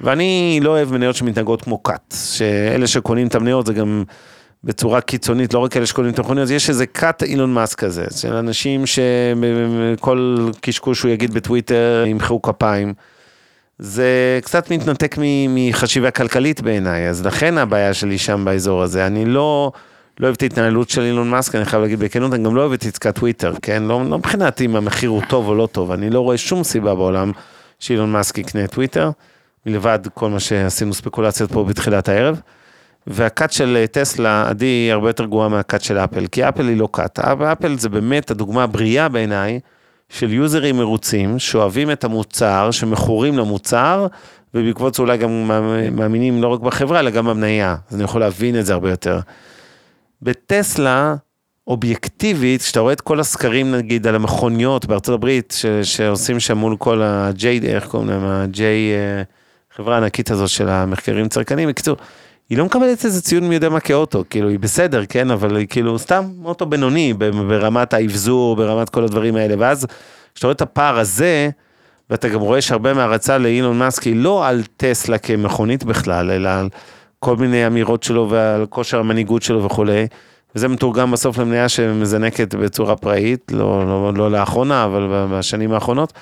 ואני 0.00 0.60
לא 0.62 0.70
אוהב 0.70 0.92
מניות 0.92 1.16
שמתנהגות 1.16 1.62
כמו 1.62 1.82
כת, 1.82 2.14
שאלה 2.14 2.86
שקונים 2.86 3.26
את 3.26 3.34
המניות 3.34 3.66
זה 3.66 3.72
גם 3.72 4.04
בצורה 4.64 5.00
קיצונית, 5.00 5.54
לא 5.54 5.58
רק 5.58 5.76
אלה 5.76 5.86
שקונים 5.86 6.12
את 6.12 6.18
המכוניות, 6.18 6.50
יש 6.50 6.68
איזה 6.68 6.86
כת 6.86 7.22
אילון 7.22 7.54
מאסק 7.54 7.78
כזה, 7.78 8.04
של 8.16 8.32
אנשים 8.32 8.84
שכל 8.86 10.48
קשקוש 10.60 10.98
שהוא 10.98 11.10
יגיד 11.10 11.34
בטוויטר 11.34 12.04
ימחאו 12.06 12.42
כפיים. 12.42 12.94
זה 13.78 14.38
קצת 14.42 14.70
מתנתק 14.70 15.16
מחשיבה 15.48 16.10
כלכלית 16.10 16.60
בעיניי, 16.60 17.08
אז 17.08 17.26
לכן 17.26 17.58
הבעיה 17.58 17.94
שלי 17.94 18.18
שם 18.18 18.44
באזור 18.44 18.82
הזה. 18.82 19.06
אני 19.06 19.24
לא, 19.24 19.72
לא 20.20 20.26
אוהב 20.26 20.34
את 20.36 20.42
ההתנהלות 20.42 20.90
של 20.90 21.02
אילון 21.02 21.30
מאסק, 21.30 21.54
אני 21.54 21.64
חייב 21.64 21.82
להגיד 21.82 22.00
בכנות, 22.00 22.34
אני 22.34 22.44
גם 22.44 22.56
לא 22.56 22.60
אוהב 22.60 22.72
את 22.72 22.84
עסקת 22.84 23.14
טוויטר, 23.14 23.54
כן? 23.62 23.82
לא, 23.82 24.02
לא 24.08 24.18
מבחינת 24.18 24.60
אם 24.60 24.76
המחיר 24.76 25.10
הוא 25.10 25.22
טוב 25.28 25.48
או 25.48 25.54
לא 25.54 25.68
טוב, 25.72 25.90
אני 25.90 26.10
לא 26.10 26.20
רואה 26.20 26.38
שום 26.38 26.64
סיבה 26.64 26.94
בעולם 26.94 27.32
שאילון 27.78 28.12
מאסק 28.12 28.38
יקנה 28.38 28.66
טוויטר, 28.66 29.10
מלבד 29.66 29.98
כל 30.14 30.30
מה 30.30 30.40
שעשינו 30.40 30.94
ספקולציות 30.94 31.52
פה 31.52 31.64
בתחילת 31.64 32.08
הערב. 32.08 32.40
והקאט 33.06 33.52
של 33.52 33.84
טסלה, 33.92 34.48
עדי, 34.48 34.66
היא 34.66 34.92
הרבה 34.92 35.08
יותר 35.08 35.24
גרועה 35.24 35.48
מהקאט 35.48 35.80
של 35.80 35.98
אפל, 35.98 36.26
כי 36.26 36.48
אפל 36.48 36.68
היא 36.68 36.76
לא 36.76 36.88
קאט. 36.92 37.18
אפל 37.18 37.78
זה 37.78 37.88
באמת 37.88 38.30
הדוגמה 38.30 38.62
הבריאה 38.62 39.08
בעיניי 39.08 39.60
של 40.12 40.32
יוזרים 40.32 40.76
מרוצים, 40.76 41.38
שאוהבים 41.38 41.90
את 41.90 42.04
המוצר, 42.04 42.70
שמכורים 42.70 43.38
למוצר, 43.38 44.06
ובעקבות 44.54 44.94
זה 44.94 45.02
אולי 45.02 45.18
גם 45.18 45.50
מאמינים 45.92 46.42
לא 46.42 46.48
רק 46.48 46.60
בחברה, 46.60 47.00
אלא 47.00 47.10
גם 47.10 47.26
במניה. 47.26 47.76
אז 47.88 47.94
אני 47.94 48.04
יכול 48.04 48.20
להבין 48.20 48.58
את 48.58 48.66
זה 48.66 48.72
הרבה 48.72 48.90
יותר. 48.90 49.20
בטסלה, 50.22 51.14
אובייקטיבית, 51.66 52.62
כשאתה 52.62 52.80
רואה 52.80 52.92
את 52.92 53.00
כל 53.00 53.20
הסקרים 53.20 53.72
נגיד 53.72 54.06
על 54.06 54.14
המכוניות 54.14 54.86
בארצות 54.86 55.14
הברית, 55.14 55.54
ש, 55.56 55.66
שעושים 55.66 56.40
שם 56.40 56.58
מול 56.58 56.76
כל 56.76 57.02
ה-J, 57.02 57.44
איך 57.64 57.86
קוראים 57.86 58.08
להם, 58.10 58.24
ה-J, 58.24 58.60
אה, 58.60 59.22
חברה 59.76 59.94
הענקית 59.94 60.30
הזאת 60.30 60.48
של 60.48 60.68
המחקרים 60.68 61.28
צרכניים, 61.28 61.68
בקיצור, 61.68 61.96
היא 62.52 62.58
לא 62.58 62.64
מקבלת 62.64 63.04
איזה 63.04 63.22
ציון 63.22 63.48
מי 63.48 63.54
יודע 63.54 63.68
מה 63.68 63.80
כאוטו, 63.80 64.24
כאילו 64.30 64.48
היא 64.48 64.58
בסדר, 64.58 65.02
כן, 65.08 65.30
אבל 65.30 65.56
היא 65.56 65.66
כאילו 65.70 65.98
סתם 65.98 66.24
אוטו 66.44 66.66
בינוני 66.66 67.14
ברמת 67.48 67.94
האבזור, 67.94 68.56
ברמת 68.56 68.88
כל 68.88 69.04
הדברים 69.04 69.36
האלה, 69.36 69.54
ואז 69.58 69.86
כשאתה 70.34 70.46
רואה 70.46 70.54
את 70.54 70.60
הפער 70.60 70.98
הזה, 70.98 71.50
ואתה 72.10 72.28
גם 72.28 72.40
רואה 72.40 72.60
שהרבה 72.60 72.94
מהרצה 72.94 73.38
לאילון 73.38 73.78
מאסק 73.78 74.02
היא 74.02 74.16
לא 74.16 74.46
על 74.48 74.62
טסלה 74.76 75.18
כמכונית 75.18 75.84
בכלל, 75.84 76.30
אלא 76.30 76.48
על 76.48 76.68
כל 77.18 77.36
מיני 77.36 77.66
אמירות 77.66 78.02
שלו 78.02 78.30
ועל 78.30 78.66
כושר 78.66 78.98
המנהיגות 78.98 79.42
שלו 79.42 79.64
וכולי, 79.64 80.06
וזה 80.54 80.68
מתורגם 80.68 81.10
בסוף 81.10 81.38
למניה 81.38 81.68
שמזנקת 81.68 82.54
בצורה 82.54 82.96
פראית, 82.96 83.52
לא, 83.54 83.86
לא, 83.86 84.12
לא 84.14 84.30
לאחרונה, 84.30 84.84
אבל 84.84 85.26
בשנים 85.30 85.72
האחרונות. 85.72 86.12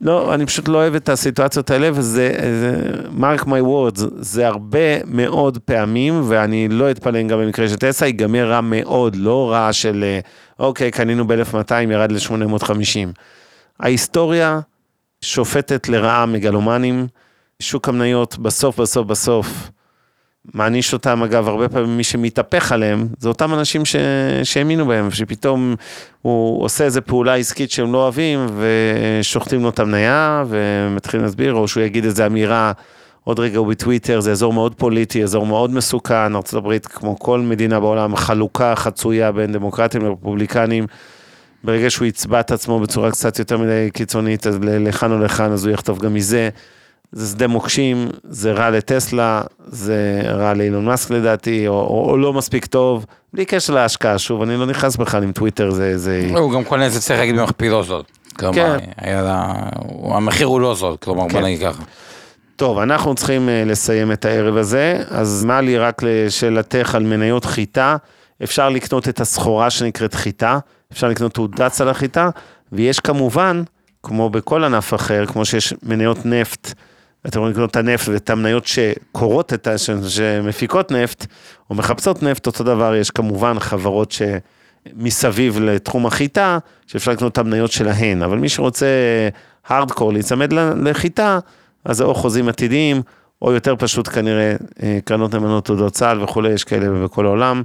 לא, 0.00 0.34
אני 0.34 0.46
פשוט 0.46 0.68
לא 0.68 0.78
אוהב 0.78 0.94
את 0.94 1.08
הסיטואציות 1.08 1.70
האלה, 1.70 1.90
וזה, 1.94 2.32
זה, 2.60 2.92
mark 3.20 3.44
my 3.44 3.62
words, 3.62 4.00
זה 4.18 4.46
הרבה 4.46 5.04
מאוד 5.04 5.58
פעמים, 5.58 6.22
ואני 6.28 6.68
לא 6.68 6.90
אתפלא 6.90 7.22
גם 7.22 7.38
במקרה 7.38 7.68
של 7.68 7.76
טסלה, 7.76 8.08
ייגמר 8.08 8.50
רע 8.50 8.60
מאוד, 8.60 9.16
לא 9.16 9.50
רע 9.50 9.72
של, 9.72 10.04
אה, 10.04 10.20
אוקיי, 10.58 10.90
קנינו 10.90 11.26
ב-1200, 11.26 11.74
ירד 11.90 12.12
ל-850. 12.12 13.20
ההיסטוריה 13.80 14.60
שופטת 15.20 15.88
לרעה 15.88 16.26
מגלומנים, 16.26 17.06
שוק 17.60 17.88
המניות 17.88 18.38
בסוף, 18.38 18.80
בסוף, 18.80 19.06
בסוף, 19.06 19.70
מעניש 20.54 20.92
אותם, 20.92 21.22
אגב, 21.22 21.48
הרבה 21.48 21.68
פעמים 21.68 21.96
מי 21.96 22.04
שמתהפך 22.04 22.72
עליהם, 22.72 23.08
זה 23.18 23.28
אותם 23.28 23.54
אנשים 23.54 23.84
ש... 23.84 23.96
שהאמינו 24.42 24.86
בהם, 24.86 25.10
שפתאום 25.10 25.74
הוא 26.22 26.64
עושה 26.64 26.84
איזה 26.84 27.00
פעולה 27.00 27.34
עסקית 27.34 27.70
שהם 27.70 27.92
לא 27.92 27.98
אוהבים, 27.98 28.46
ושוחטים 28.58 29.62
לו 29.62 29.68
את 29.68 29.78
המניה, 29.78 30.44
ומתחילים 30.48 31.24
להסביר, 31.24 31.54
או 31.54 31.68
שהוא 31.68 31.82
יגיד 31.82 32.04
איזה 32.04 32.26
אמירה, 32.26 32.72
עוד 33.24 33.40
רגע 33.40 33.58
הוא 33.58 33.66
בטוויטר, 33.66 34.20
זה 34.20 34.32
אזור 34.32 34.52
מאוד 34.52 34.74
פוליטי, 34.74 35.22
אזור 35.22 35.46
מאוד 35.46 35.70
מסוכן, 35.70 36.34
ארה"ב, 36.34 36.78
כמו 36.78 37.18
כל 37.18 37.40
מדינה 37.40 37.80
בעולם, 37.80 38.16
חלוקה 38.16 38.74
חצויה 38.76 39.32
בין 39.32 39.52
דמוקרטים 39.52 40.02
לרפובליקנים. 40.02 40.86
ברגע 41.64 41.90
שהוא 41.90 42.06
יצבע 42.06 42.40
את 42.40 42.50
עצמו 42.50 42.80
בצורה 42.80 43.10
קצת 43.10 43.38
יותר 43.38 43.58
מדי 43.58 43.90
קיצונית, 43.92 44.46
אז 44.46 44.58
לכאן 44.62 45.12
או 45.12 45.18
לכאן, 45.18 45.52
אז 45.52 45.66
הוא 45.66 45.74
יכתוב 45.74 45.98
גם 45.98 46.14
מזה. 46.14 46.48
זה 47.12 47.26
שדה 47.26 47.46
מוקשים, 47.46 48.08
זה 48.24 48.52
רע 48.52 48.70
לטסלה, 48.70 49.42
זה 49.66 50.22
רע 50.24 50.54
לאילון 50.54 50.84
מאסק 50.84 51.10
לדעתי, 51.10 51.68
או, 51.68 51.74
או, 51.74 52.10
או 52.10 52.16
לא 52.16 52.32
מספיק 52.32 52.66
טוב, 52.66 53.06
בלי 53.32 53.44
קשר 53.44 53.74
להשקעה, 53.74 54.18
שוב, 54.18 54.42
אני 54.42 54.56
לא 54.56 54.66
נכנס 54.66 54.96
בכלל 54.96 55.22
עם 55.22 55.32
טוויטר, 55.32 55.70
זה... 55.70 55.98
זה... 55.98 56.28
הוא 56.36 56.52
גם 56.52 56.64
קונה 56.64 56.86
את 56.86 56.92
זה, 56.92 57.00
צריך 57.00 57.18
להגיד, 57.20 57.36
במכפיל 57.38 57.72
לא 57.72 57.82
זול. 57.82 58.02
כלומר, 58.38 58.78
כן. 58.78 58.78
לה... 59.06 59.52
המחיר 60.04 60.46
הוא 60.46 60.60
לא 60.60 60.74
זול, 60.74 60.96
כלומר, 60.96 61.22
בוא 61.22 61.30
כן. 61.30 61.44
נגיד 61.44 61.60
ככה. 61.60 61.82
טוב, 62.56 62.78
אנחנו 62.78 63.14
צריכים 63.14 63.48
uh, 63.48 63.68
לסיים 63.68 64.12
את 64.12 64.24
הערב 64.24 64.56
הזה, 64.56 65.02
אז 65.10 65.44
מה 65.44 65.60
לי 65.60 65.78
רק 65.78 66.02
לשאלתך 66.02 66.94
על 66.94 67.02
מניות 67.02 67.44
חיטה, 67.44 67.96
אפשר 68.42 68.68
לקנות 68.68 69.08
את 69.08 69.20
הסחורה 69.20 69.70
שנקראת 69.70 70.14
חיטה, 70.14 70.58
אפשר 70.92 71.08
לקנות 71.08 71.34
תעודת 71.34 71.72
סל 71.72 71.88
החיטה, 71.88 72.30
ויש 72.72 73.00
כמובן, 73.00 73.62
כמו 74.02 74.30
בכל 74.30 74.64
ענף 74.64 74.94
אחר, 74.94 75.26
כמו 75.26 75.44
שיש 75.44 75.74
מניות 75.82 76.26
נפט 76.26 76.74
אתם 77.26 77.38
יכולים 77.38 77.52
לקנות 77.52 77.70
את 77.70 77.76
הנפט 77.76 78.08
ואת 78.08 78.30
המניות 78.30 78.66
שקורות 78.66 79.52
את 79.52 79.66
ה... 79.66 79.78
שמפיקות 80.08 80.92
נפט, 80.92 81.26
או 81.70 81.74
מחפשות 81.74 82.22
נפט, 82.22 82.46
אותו 82.46 82.64
דבר, 82.64 82.94
יש 82.94 83.10
כמובן 83.10 83.58
חברות 83.58 84.12
שמסביב 84.12 85.58
לתחום 85.60 86.06
החיטה, 86.06 86.58
שאפשר 86.86 87.12
לקנות 87.12 87.32
את 87.32 87.38
המניות 87.38 87.70
שלהן, 87.70 88.22
אבל 88.22 88.38
מי 88.38 88.48
שרוצה 88.48 88.86
הארדקור 89.66 90.12
להיצמד 90.12 90.52
לחיטה, 90.52 91.38
אז 91.84 91.96
זה 91.96 92.04
או 92.04 92.14
חוזים 92.14 92.48
עתידיים, 92.48 93.02
או 93.42 93.52
יותר 93.52 93.76
פשוט 93.78 94.08
כנראה 94.08 94.54
אה, 94.82 94.98
קרנות 95.04 95.34
נאמנות 95.34 95.64
תעודות 95.64 95.92
צה"ל 95.92 96.22
וכולי, 96.22 96.52
יש 96.52 96.64
כאלה 96.64 97.04
בכל 97.04 97.26
העולם, 97.26 97.62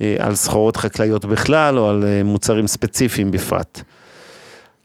אה, 0.00 0.16
על 0.18 0.34
סחורות 0.34 0.76
חקלאיות 0.76 1.24
בכלל, 1.24 1.78
או 1.78 1.90
על 1.90 2.04
אה, 2.04 2.22
מוצרים 2.24 2.66
ספציפיים 2.66 3.30
בפרט. 3.30 3.82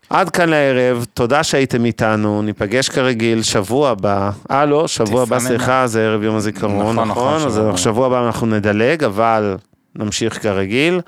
עד 0.09 0.29
כאן 0.29 0.49
לערב, 0.49 1.05
תודה 1.13 1.43
שהייתם 1.43 1.85
איתנו, 1.85 2.41
ניפגש 2.41 2.89
כרגיל 2.89 3.43
שבוע 3.43 3.89
הבא, 3.89 4.31
אה 4.51 4.65
לא, 4.65 4.87
שבוע 4.87 5.21
הבא. 5.21 5.39
סליחה, 5.39 5.87
זה 5.87 6.05
ערב 6.05 6.23
יום 6.23 6.35
הזיכרון, 6.35 6.95
נכון, 6.95 6.95
נכון, 6.95 7.07
נכון, 7.07 7.47
אז 7.47 7.53
שבוע 7.53 7.67
הבא. 7.69 7.77
שבוע 7.77 8.05
הבא 8.05 8.25
אנחנו 8.25 8.47
נדלג, 8.47 9.03
אבל 9.03 9.57
נמשיך 9.95 10.41
כרגיל. 10.41 11.01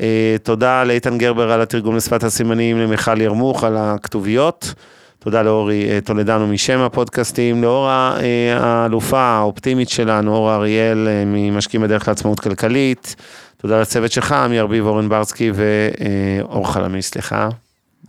אה, 0.00 0.36
תודה 0.42 0.84
לאיתן 0.84 1.18
גרבר 1.18 1.52
על 1.52 1.60
התרגום 1.60 1.96
לשפת 1.96 2.24
הסימנים, 2.24 2.78
למיכל 2.78 3.20
ירמוך 3.20 3.64
על 3.64 3.76
הכתוביות. 3.76 4.74
תודה 5.18 5.42
לאורי 5.42 5.90
אה, 5.90 5.98
טולדנו 6.04 6.46
משם 6.46 6.78
הפודקאסטים, 6.78 7.62
לאורה 7.62 8.16
אה, 8.20 8.58
האלופה 8.60 9.20
האופטימית 9.20 9.88
שלנו, 9.88 10.36
אורה 10.36 10.56
אריאל 10.56 11.08
אה, 11.08 11.22
ממשקיעים 11.26 11.82
בדרך 11.82 12.08
לעצמאות 12.08 12.40
כלכלית. 12.40 13.16
תודה 13.56 13.80
לצוות 13.80 14.12
שלך, 14.12 14.32
עמי 14.32 14.60
ארביב, 14.60 14.86
אורן 14.86 15.08
ברסקי 15.08 15.52
ואור 15.54 16.72
חלמי, 16.72 17.02
סליחה. 17.02 17.48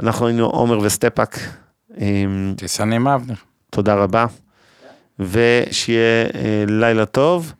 אנחנו 0.04 0.28
היינו 0.28 0.45
עומר 0.45 0.80
וסטפאק. 0.80 1.39
אה, 2.02 2.06
תסנן 2.56 3.08
אבנר. 3.08 3.34
תודה 3.70 3.95
רבה, 3.95 4.26
ושיהיה 5.20 6.26
אה, 6.36 6.64
לילה 6.68 7.06
טוב, 7.06 7.54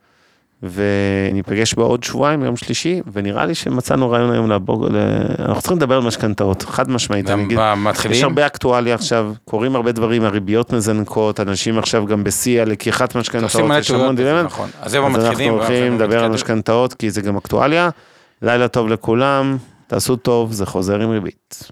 וניפגש 0.64 1.74
בעוד 1.74 2.04
שבועיים, 2.04 2.44
יום 2.44 2.56
שלישי, 2.56 3.02
ונראה 3.14 3.46
לי 3.46 3.56
שמצאנו 3.56 4.10
רעיון 4.10 4.32
היום 4.32 4.52
לבוג... 4.52 4.86
אנחנו 5.40 5.62
צריכים 5.62 5.78
לדבר 5.78 5.96
על 5.96 6.04
משכנתאות, 6.04 6.64
חד 6.64 6.90
משמעית, 6.90 7.26
גם 7.26 7.40
אגיד, 7.40 7.58
יש 7.58 7.78
מתחילים? 7.78 8.24
הרבה 8.24 8.46
אקטואליה 8.46 8.96
עכשיו, 8.96 9.34
קורים 9.46 9.76
הרבה 9.76 9.92
דברים, 9.92 10.24
הריביות 10.24 10.74
מזנקות, 10.74 11.40
אנשים 11.40 11.80
עכשיו 11.80 12.06
גם 12.06 12.24
בשיא 12.24 12.62
הלקיחת 12.62 13.16
משכנתאות, 13.16 13.72
יש 13.80 13.92
המון 13.92 14.16
דילמות, 14.16 14.46
נכון. 14.46 14.70
אז 14.82 14.92
זהו 14.92 15.08
אז 15.08 15.16
אנחנו 15.16 15.30
מתחילים. 15.30 15.54
הולכים 15.54 15.96
לדבר 15.96 16.24
על. 16.24 16.32
משכנתאות, 16.32 16.94
כי 16.94 17.10
זה 17.10 17.22
גם 17.22 17.38
אקטואליה. 17.38 17.90
לילה 18.42 18.68
טוב 18.68 18.88
לכולם, 18.88 19.58
תעשו 19.88 20.16
טוב, 20.16 20.52
זה 20.52 20.66
חוזר 20.66 21.00
עם 21.00 21.10
ריבית. 21.10 21.72